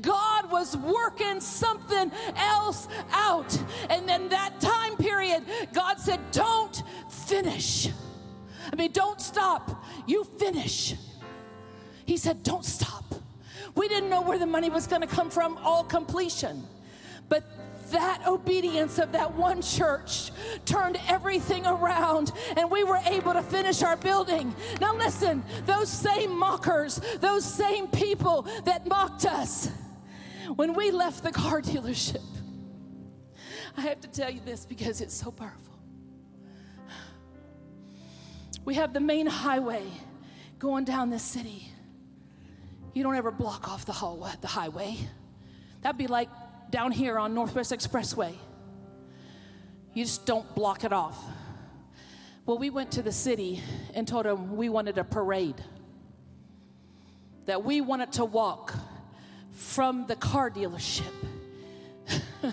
God 0.00 0.50
was 0.50 0.76
working 0.76 1.40
something 1.40 2.10
else 2.36 2.88
out. 3.12 3.56
And 3.90 4.08
then 4.08 4.28
that 4.30 4.60
time 4.60 4.96
period, 4.96 5.44
God 5.72 5.98
said, 5.98 6.20
Don't 6.32 6.82
finish. 7.08 7.88
I 8.72 8.76
mean, 8.76 8.92
don't 8.92 9.20
stop. 9.20 9.84
You 10.06 10.24
finish. 10.24 10.94
He 12.06 12.16
said, 12.16 12.42
Don't 12.42 12.64
stop. 12.64 13.04
We 13.74 13.88
didn't 13.88 14.10
know 14.10 14.22
where 14.22 14.38
the 14.38 14.46
money 14.46 14.70
was 14.70 14.86
going 14.86 15.02
to 15.02 15.06
come 15.06 15.30
from, 15.30 15.56
all 15.58 15.84
completion. 15.84 16.64
But 17.28 17.44
that 17.90 18.26
obedience 18.26 18.98
of 18.98 19.12
that 19.12 19.34
one 19.34 19.62
church 19.62 20.30
turned 20.64 20.98
everything 21.08 21.66
around 21.66 22.32
and 22.56 22.70
we 22.70 22.84
were 22.84 23.00
able 23.06 23.32
to 23.32 23.42
finish 23.42 23.82
our 23.82 23.96
building. 23.96 24.54
Now, 24.80 24.94
listen, 24.94 25.42
those 25.64 25.88
same 25.88 26.36
mockers, 26.36 27.00
those 27.20 27.44
same 27.44 27.88
people 27.88 28.46
that 28.64 28.86
mocked 28.86 29.26
us, 29.26 29.70
when 30.56 30.74
we 30.74 30.90
left 30.90 31.22
the 31.22 31.32
car 31.32 31.60
dealership, 31.60 32.24
I 33.76 33.82
have 33.82 34.00
to 34.00 34.08
tell 34.08 34.30
you 34.30 34.40
this 34.44 34.66
because 34.66 35.00
it's 35.00 35.14
so 35.14 35.30
powerful. 35.30 35.67
We 38.68 38.74
have 38.74 38.92
the 38.92 39.00
main 39.00 39.26
highway 39.26 39.82
going 40.58 40.84
down 40.84 41.08
this 41.08 41.22
city. 41.22 41.66
You 42.92 43.02
don't 43.02 43.16
ever 43.16 43.30
block 43.30 43.66
off 43.66 43.86
the 43.86 43.94
hallway, 43.94 44.30
the 44.42 44.46
highway. 44.46 44.98
That'd 45.80 45.96
be 45.96 46.06
like 46.06 46.28
down 46.68 46.92
here 46.92 47.18
on 47.18 47.32
Northwest 47.32 47.72
Expressway. 47.72 48.34
You 49.94 50.04
just 50.04 50.26
don't 50.26 50.54
block 50.54 50.84
it 50.84 50.92
off. 50.92 51.18
Well, 52.44 52.58
we 52.58 52.68
went 52.68 52.90
to 52.92 53.02
the 53.02 53.10
city 53.10 53.62
and 53.94 54.06
told 54.06 54.26
them 54.26 54.54
we 54.54 54.68
wanted 54.68 54.98
a 54.98 55.04
parade. 55.04 55.64
That 57.46 57.64
we 57.64 57.80
wanted 57.80 58.12
to 58.12 58.26
walk 58.26 58.74
from 59.52 60.06
the 60.06 60.16
car 60.16 60.50
dealership 60.50 61.14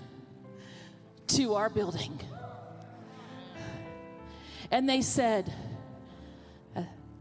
to 1.26 1.54
our 1.56 1.68
building. 1.68 2.18
And 4.70 4.88
they 4.88 5.02
said, 5.02 5.52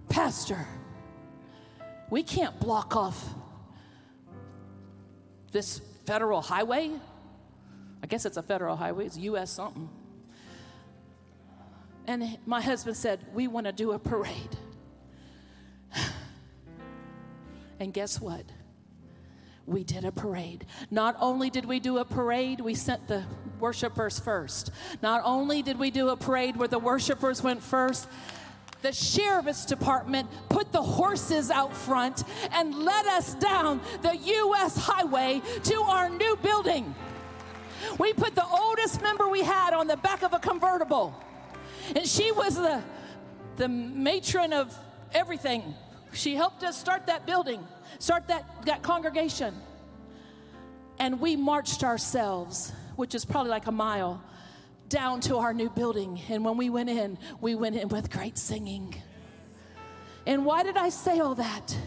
Pastor, 0.10 0.66
we 2.10 2.24
can't 2.24 2.60
block 2.60 2.96
off 2.96 3.34
this 5.52 5.82
federal 6.06 6.42
highway. 6.42 6.92
I 8.04 8.08
guess 8.08 8.26
it's 8.26 8.38
a 8.38 8.44
federal 8.44 8.76
highway, 8.76 9.06
it's 9.06 9.18
US 9.18 9.52
something. 9.52 9.90
And 12.08 12.38
my 12.46 12.62
husband 12.62 12.98
said, 12.98 13.20
We 13.34 13.48
want 13.48 13.66
to 13.66 13.72
do 13.72 13.92
a 13.94 14.00
parade. 14.00 14.58
And 17.78 17.94
guess 17.94 18.22
what? 18.22 18.46
We 19.66 19.84
did 19.84 20.06
a 20.06 20.12
parade. 20.12 20.66
Not 20.90 21.18
only 21.20 21.50
did 21.50 21.66
we 21.66 21.82
do 21.82 21.98
a 21.98 22.06
parade, 22.06 22.62
we 22.62 22.74
sent 22.74 23.10
the 23.10 23.26
worshipers 23.60 24.18
first. 24.18 24.72
Not 25.02 25.22
only 25.26 25.62
did 25.62 25.78
we 25.78 25.92
do 25.92 26.08
a 26.08 26.16
parade 26.16 26.56
where 26.56 26.70
the 26.70 26.80
worshipers 26.80 27.44
went 27.44 27.62
first, 27.62 28.08
the 28.86 28.94
sheriff's 28.94 29.66
department 29.66 30.30
put 30.48 30.72
the 30.72 30.82
horses 30.82 31.50
out 31.50 31.76
front 31.76 32.24
and 32.52 32.76
led 32.76 33.08
us 33.08 33.34
down 33.34 33.82
the 34.04 34.16
U.S. 34.16 34.78
highway 34.78 35.42
to 35.64 35.74
our 35.82 36.08
new 36.08 36.36
building. 36.44 36.94
We 37.98 38.14
put 38.14 38.36
the 38.36 38.46
oldest 38.46 39.02
member 39.02 39.28
we 39.28 39.42
had 39.42 39.74
on 39.74 39.88
the 39.88 39.98
back 39.98 40.22
of 40.22 40.34
a 40.34 40.40
convertible, 40.40 41.20
and 41.96 42.06
she 42.06 42.32
was 42.32 42.58
the, 42.58 42.84
the 43.58 43.68
matron 43.68 44.54
of 44.54 44.78
everything. 45.16 45.74
She 46.14 46.36
helped 46.36 46.64
us 46.64 46.80
start 46.80 47.08
that 47.08 47.26
building, 47.26 47.68
start 47.98 48.28
that, 48.28 48.46
that 48.68 48.84
congregation. 48.84 49.56
And 51.00 51.20
we 51.20 51.36
marched 51.36 51.84
ourselves, 51.84 52.72
which 52.98 53.16
is 53.16 53.26
probably 53.26 53.50
like 53.50 53.66
a 53.66 53.72
mile 53.72 54.22
down 54.90 55.20
to 55.22 55.38
our 55.38 55.54
new 55.54 55.70
building. 55.70 56.22
And 56.30 56.44
when 56.46 56.58
we 56.58 56.70
went 56.70 56.90
in, 56.90 57.18
we 57.42 57.56
went 57.56 57.76
in 57.76 57.90
with 57.90 58.10
great 58.10 58.38
singing. 58.38 58.96
And 60.26 60.46
why 60.46 60.64
did 60.64 60.78
I 60.78 60.90
say 60.90 61.20
all 61.20 61.36
that? 61.36 61.78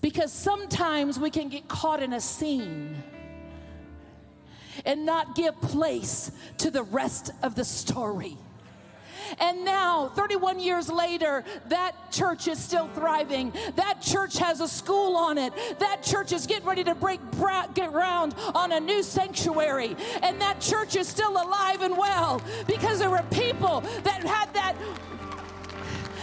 Because 0.00 0.32
sometimes 0.32 1.18
we 1.18 1.30
can 1.30 1.48
get 1.48 1.68
caught 1.68 2.02
in 2.02 2.12
a 2.12 2.20
scene 2.20 3.02
and 4.84 5.04
not 5.04 5.34
give 5.34 5.60
place 5.60 6.30
to 6.58 6.70
the 6.70 6.82
rest 6.82 7.30
of 7.42 7.54
the 7.54 7.64
story. 7.64 8.36
And 9.38 9.64
now, 9.64 10.08
31 10.08 10.60
years 10.60 10.88
later, 10.88 11.44
that 11.68 11.92
church 12.10 12.48
is 12.48 12.58
still 12.58 12.88
thriving. 12.88 13.52
That 13.76 14.00
church 14.00 14.38
has 14.38 14.60
a 14.60 14.68
school 14.68 15.16
on 15.16 15.38
it. 15.38 15.52
That 15.78 16.02
church 16.02 16.32
is 16.32 16.46
getting 16.46 16.66
ready 16.66 16.84
to 16.84 16.94
break 16.94 17.20
ground 17.32 18.34
on 18.54 18.72
a 18.72 18.80
new 18.80 19.02
sanctuary. 19.02 19.96
And 20.22 20.40
that 20.40 20.60
church 20.60 20.96
is 20.96 21.08
still 21.08 21.32
alive 21.32 21.82
and 21.82 21.96
well 21.96 22.42
because 22.66 22.98
there 22.98 23.10
were 23.10 23.24
people 23.30 23.80
that 24.02 24.22
had 24.24 24.52
that 24.54 24.76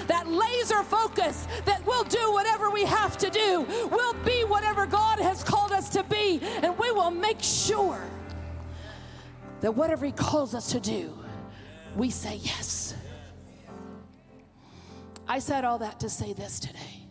that 0.08 0.28
laser 0.28 0.84
focus 0.84 1.48
that 1.66 1.84
we'll 1.86 2.04
do 2.04 2.32
whatever 2.32 2.70
we 2.70 2.84
have 2.86 3.18
to 3.18 3.30
do. 3.30 3.66
We'll 3.92 4.14
be 4.24 4.44
whatever 4.44 4.86
God 4.86 5.20
has 5.20 5.44
called 5.44 5.72
us 5.72 5.90
to 5.90 6.04
be, 6.04 6.40
and 6.62 6.78
we 6.78 6.92
will 6.92 7.10
make 7.10 7.42
sure 7.42 8.02
that 9.62 9.72
whatever 9.72 10.06
He 10.06 10.12
calls 10.12 10.54
us 10.54 10.72
to 10.74 10.80
do, 10.80 11.18
we 11.96 12.10
say 12.10 12.36
yes. 12.36 12.94
I 15.28 15.40
said 15.40 15.66
all 15.66 15.80
that 15.80 16.00
to 16.02 16.10
say 16.10 16.34
this 16.34 16.60
today. 16.60 17.08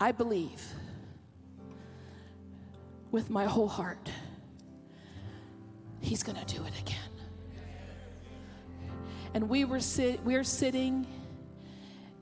I 0.00 0.12
believe 0.12 0.64
with 3.10 3.30
my 3.30 3.44
whole 3.44 3.68
heart, 3.68 4.10
He's 6.00 6.22
going 6.22 6.38
to 6.38 6.54
do 6.54 6.62
it 6.64 6.78
again. 6.80 6.96
And 9.34 9.48
we 9.48 9.64
were 9.64 9.80
sit- 9.80 10.24
we're 10.24 10.44
sitting 10.44 11.06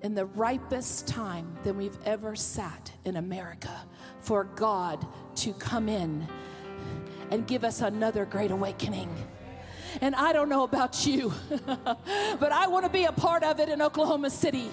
in 0.02 0.14
the 0.14 0.24
ripest 0.24 1.06
time 1.06 1.56
that 1.62 1.74
we've 1.74 1.98
ever 2.04 2.34
sat 2.34 2.90
in 3.04 3.16
America 3.16 3.84
for 4.20 4.44
God 4.44 5.06
to 5.36 5.52
come 5.54 5.88
in 5.88 6.26
and 7.30 7.46
give 7.46 7.64
us 7.64 7.80
another 7.80 8.24
great 8.24 8.50
awakening. 8.50 9.10
And 10.00 10.14
I 10.14 10.32
don't 10.32 10.48
know 10.48 10.64
about 10.64 11.06
you, 11.06 11.32
but 11.66 12.52
I 12.52 12.66
want 12.66 12.84
to 12.84 12.90
be 12.90 13.04
a 13.04 13.12
part 13.12 13.42
of 13.42 13.60
it 13.60 13.68
in 13.68 13.80
Oklahoma 13.80 14.30
City. 14.30 14.70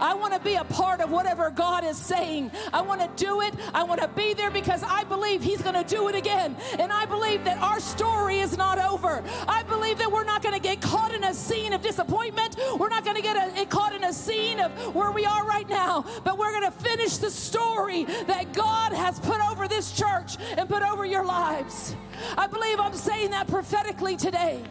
I 0.00 0.14
want 0.14 0.34
to 0.34 0.40
be 0.40 0.54
a 0.54 0.64
part 0.64 1.00
of 1.00 1.10
whatever 1.10 1.50
God 1.50 1.84
is 1.84 1.96
saying. 1.96 2.50
I 2.72 2.82
want 2.82 3.00
to 3.00 3.24
do 3.24 3.40
it. 3.40 3.54
I 3.74 3.82
want 3.84 4.00
to 4.00 4.08
be 4.08 4.34
there 4.34 4.50
because 4.50 4.82
I 4.82 5.04
believe 5.04 5.42
He's 5.42 5.62
going 5.62 5.74
to 5.74 5.84
do 5.84 6.08
it 6.08 6.14
again. 6.14 6.56
And 6.78 6.92
I 6.92 7.04
believe 7.06 7.44
that 7.44 7.58
our 7.58 7.80
story 7.80 8.38
is 8.38 8.56
not 8.56 8.78
over. 8.78 9.22
I 9.48 9.62
believe 9.64 9.98
that 9.98 10.10
we're 10.10 10.24
not 10.24 10.42
going 10.42 10.54
to 10.54 10.60
get 10.60 10.80
caught 10.80 11.14
in 11.14 11.24
a 11.24 11.34
scene 11.34 11.72
of 11.72 11.82
disappointment. 11.82 12.56
We're 12.78 12.88
not 12.88 13.04
going 13.04 13.16
to 13.16 13.22
get 13.22 13.58
a, 13.58 13.66
caught 13.66 13.94
in 13.94 14.04
a 14.04 14.12
scene 14.12 14.60
of 14.60 14.94
where 14.94 15.10
we 15.10 15.24
are 15.24 15.46
right 15.46 15.68
now, 15.68 16.04
but 16.24 16.38
we're 16.38 16.52
going 16.52 16.70
to 16.70 16.78
finish 16.78 17.16
the 17.18 17.30
story 17.30 18.04
that 18.04 18.52
God 18.52 18.92
has 18.92 19.18
put 19.20 19.40
over 19.40 19.68
this 19.68 19.92
church 19.92 20.36
and 20.56 20.68
put 20.68 20.82
over 20.82 21.04
your 21.04 21.24
lives. 21.24 21.96
I 22.36 22.46
believe 22.46 22.80
I'm 22.80 22.94
saying 22.94 23.30
that 23.30 23.46
prophetically 23.48 24.16
today. 24.16 24.62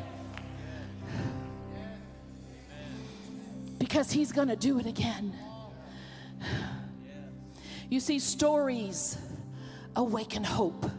because 3.86 4.12
He's 4.12 4.32
going 4.32 4.48
to 4.48 4.56
do 4.56 4.80
it 4.80 4.88
again. 4.88 5.32
You 7.88 8.00
see, 8.00 8.18
stories 8.18 9.16
awaken 9.96 10.44
hope. 10.44 10.90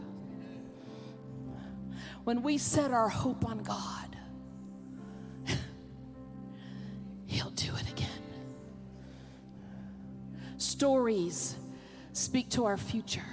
When 2.23 2.41
we 2.43 2.57
set 2.57 2.91
our 2.91 3.09
hope 3.09 3.45
on 3.45 3.57
God, 3.59 4.15
He'll 7.25 7.49
do 7.49 7.75
it 7.75 7.91
again. 7.91 8.07
Stories 10.55 11.57
speak 12.13 12.49
to 12.51 12.63
our 12.63 12.77
future. 12.77 13.27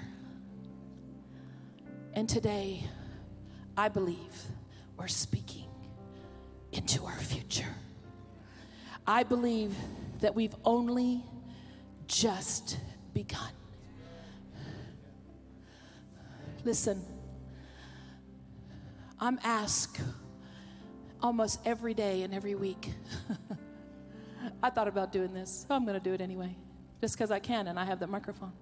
And 2.14 2.28
today, 2.28 2.82
I 3.76 3.88
believe 3.88 4.34
we're 4.96 5.06
speaking 5.06 5.68
into 6.72 7.04
our 7.04 7.18
future. 7.18 7.76
I 9.06 9.22
believe 9.22 9.74
that 10.20 10.34
we've 10.34 10.54
only 10.64 11.22
just 12.06 12.78
begun. 13.12 13.50
Listen, 16.64 17.04
I'm 19.20 19.38
asked 19.44 20.00
almost 21.22 21.60
every 21.64 21.92
day 21.92 22.22
and 22.22 22.34
every 22.34 22.54
week. 22.54 22.92
I 24.62 24.70
thought 24.70 24.88
about 24.88 25.12
doing 25.12 25.34
this. 25.34 25.66
I'm 25.68 25.84
going 25.84 25.98
to 25.98 26.02
do 26.02 26.14
it 26.14 26.20
anyway, 26.20 26.56
just 27.00 27.14
because 27.14 27.30
I 27.30 27.38
can 27.38 27.68
and 27.68 27.78
I 27.78 27.84
have 27.84 28.00
the 28.00 28.06
microphone. 28.06 28.52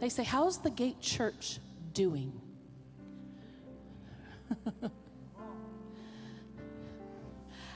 They 0.00 0.08
say, 0.08 0.24
How's 0.24 0.58
the 0.58 0.70
Gate 0.70 1.00
Church 1.00 1.60
doing? 1.92 2.32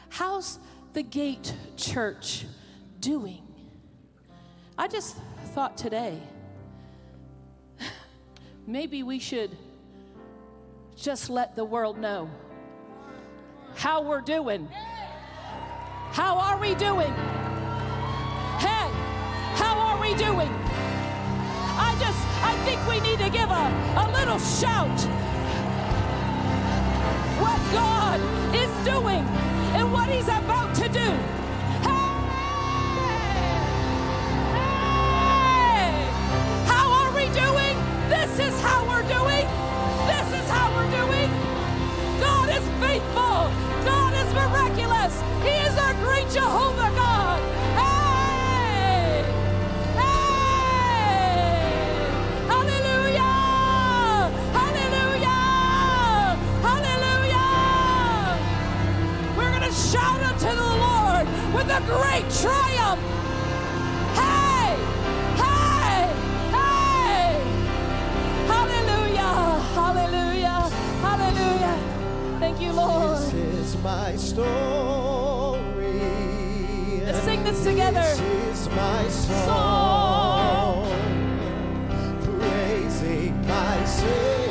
How's 0.09 0.59
the 0.93 1.03
Gate 1.03 1.55
Church 1.77 2.47
doing? 3.01 3.43
I 4.79 4.89
just 4.89 5.17
thought 5.55 5.77
today, 5.77 6.19
maybe 8.67 9.03
we 9.03 9.19
should 9.19 9.57
just 10.97 11.29
let 11.31 11.57
the 11.57 11.65
world 11.65 11.99
know 11.99 12.31
how 13.75 14.03
we're 14.03 14.23
doing. 14.23 14.69
How 16.13 16.39
are 16.39 16.59
we 16.59 16.75
doing? 16.75 17.13
Hey, 18.59 18.89
how 19.55 19.77
are 19.79 20.01
we 20.01 20.15
doing? 20.15 20.51
I 21.79 21.95
just, 22.01 22.27
I 22.43 22.57
think 22.65 22.81
we 22.89 23.01
need 23.01 23.19
to 23.19 23.29
give 23.29 23.51
a, 23.51 23.67
a 23.99 24.07
little 24.19 24.39
shout. 24.39 24.99
What 27.39 27.61
God 27.73 28.21
is 28.55 28.71
doing 28.85 29.56
and 29.75 29.93
what 29.93 30.09
He's 30.09 30.29
about 30.29 30.75
to 30.77 30.89
do. 30.89 31.09
Hey! 34.55 35.91
How 36.67 36.87
are 36.99 37.11
we 37.15 37.27
doing? 37.35 37.77
This 38.09 38.33
is 38.39 38.61
how 38.61 38.87
we're 38.89 39.07
doing. 39.09 39.47
This 40.11 40.29
is 40.41 40.47
how 40.51 40.67
we're 40.77 40.91
doing. 40.91 41.31
God 42.21 42.49
is 42.51 42.65
faithful. 42.83 43.39
God 43.85 44.13
is 44.15 44.29
miraculous. 44.35 45.15
He 45.43 45.55
is 45.69 45.77
our 45.79 45.95
great 46.05 46.29
Jehovah 46.31 46.91
a 61.77 61.81
great 61.81 62.25
triumph. 62.31 63.01
Hey! 64.15 64.77
Hey! 65.37 66.09
Hey! 66.57 67.29
Hallelujah! 68.47 69.61
Hallelujah! 69.75 70.71
Hallelujah! 71.03 71.77
Thank 72.41 72.63
you, 72.63 72.73
Lord. 72.73 73.19
This 73.19 73.35
is 73.35 73.77
my 73.83 74.17
story. 74.17 75.61
Let's 77.05 77.23
sing 77.25 77.45
this 77.45 77.63
together. 77.63 78.01
This 78.01 78.21
is 78.61 78.69
my 78.71 79.09
song. 79.09 80.87
Praising 82.23 83.47
my 83.47 83.85
Savior 83.85 84.46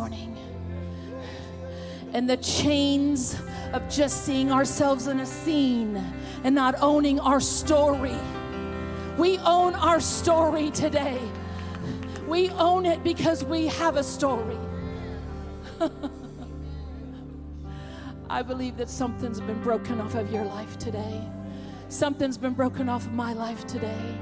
morning. 0.00 0.34
And 2.14 2.26
the 2.28 2.38
chains 2.38 3.38
of 3.74 3.86
just 3.90 4.24
seeing 4.24 4.50
ourselves 4.50 5.08
in 5.08 5.20
a 5.20 5.26
scene 5.26 6.02
and 6.42 6.54
not 6.54 6.74
owning 6.80 7.20
our 7.20 7.38
story. 7.38 8.16
We 9.18 9.36
own 9.40 9.74
our 9.74 10.00
story 10.00 10.70
today. 10.70 11.20
We 12.26 12.48
own 12.48 12.86
it 12.86 13.04
because 13.04 13.44
we 13.44 13.66
have 13.66 13.96
a 13.96 14.02
story. 14.02 14.56
I 18.30 18.40
believe 18.40 18.78
that 18.78 18.88
something's 18.88 19.42
been 19.42 19.62
broken 19.62 20.00
off 20.00 20.14
of 20.14 20.32
your 20.32 20.46
life 20.46 20.78
today. 20.78 21.28
Something's 21.90 22.38
been 22.38 22.54
broken 22.54 22.88
off 22.88 23.04
of 23.04 23.12
my 23.12 23.34
life 23.34 23.66
today. 23.66 24.14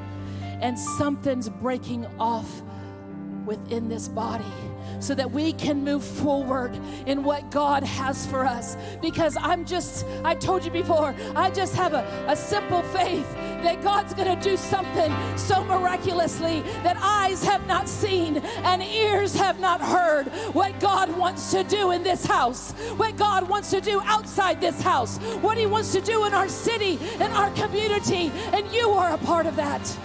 And 0.61 0.77
something's 0.77 1.49
breaking 1.49 2.05
off 2.19 2.63
within 3.49 3.89
this 3.89 4.07
body 4.07 4.45
so 5.01 5.15
that 5.15 5.31
we 5.31 5.53
can 5.53 5.85
move 5.85 6.05
forward 6.05 6.79
in 7.07 7.23
what 7.23 7.51
God 7.51 7.83
has 7.83 8.27
for 8.27 8.45
us. 8.45 8.77
Because 9.01 9.37
I'm 9.41 9.65
just, 9.65 10.05
I 10.25 10.35
told 10.35 10.65
you 10.65 10.71
before, 10.71 11.15
I 11.35 11.51
just 11.51 11.75
have 11.75 11.95
a, 11.95 12.05
a 12.29 12.37
simple 12.37 12.83
faith 12.83 13.33
that 13.63 13.83
God's 13.83 14.15
going 14.15 14.37
to 14.37 14.43
do 14.43 14.57
something 14.57 15.15
so 15.37 15.65
miraculously 15.65 16.63
that 16.83 16.97
eyes 17.01 17.43
have 17.45 17.67
not 17.67 17.89
seen 17.89 18.39
and 18.39 18.83
ears 18.83 19.35
have 19.35 19.61
not 19.61 19.81
heard 19.81 20.29
what 20.53 20.79
God 20.81 21.17
wants 21.17 21.51
to 21.53 21.65
do 21.65 21.91
in 21.93 22.03
this 22.03 22.25
house, 22.25 22.73
what 22.97 23.17
God 23.17 23.49
wants 23.49 23.71
to 23.71 23.81
do 23.81 24.01
outside 24.05 24.61
this 24.61 24.81
house, 24.81 25.19
what 25.41 25.57
He 25.57 25.67
wants 25.67 25.93
to 25.93 26.01
do 26.01 26.25
in 26.27 26.35
our 26.35 26.49
city, 26.49 26.99
in 27.15 27.31
our 27.33 27.51
community, 27.53 28.31
and 28.53 28.71
you 28.73 28.91
are 28.91 29.13
a 29.13 29.19
part 29.19 29.47
of 29.47 29.57
that. 29.57 29.99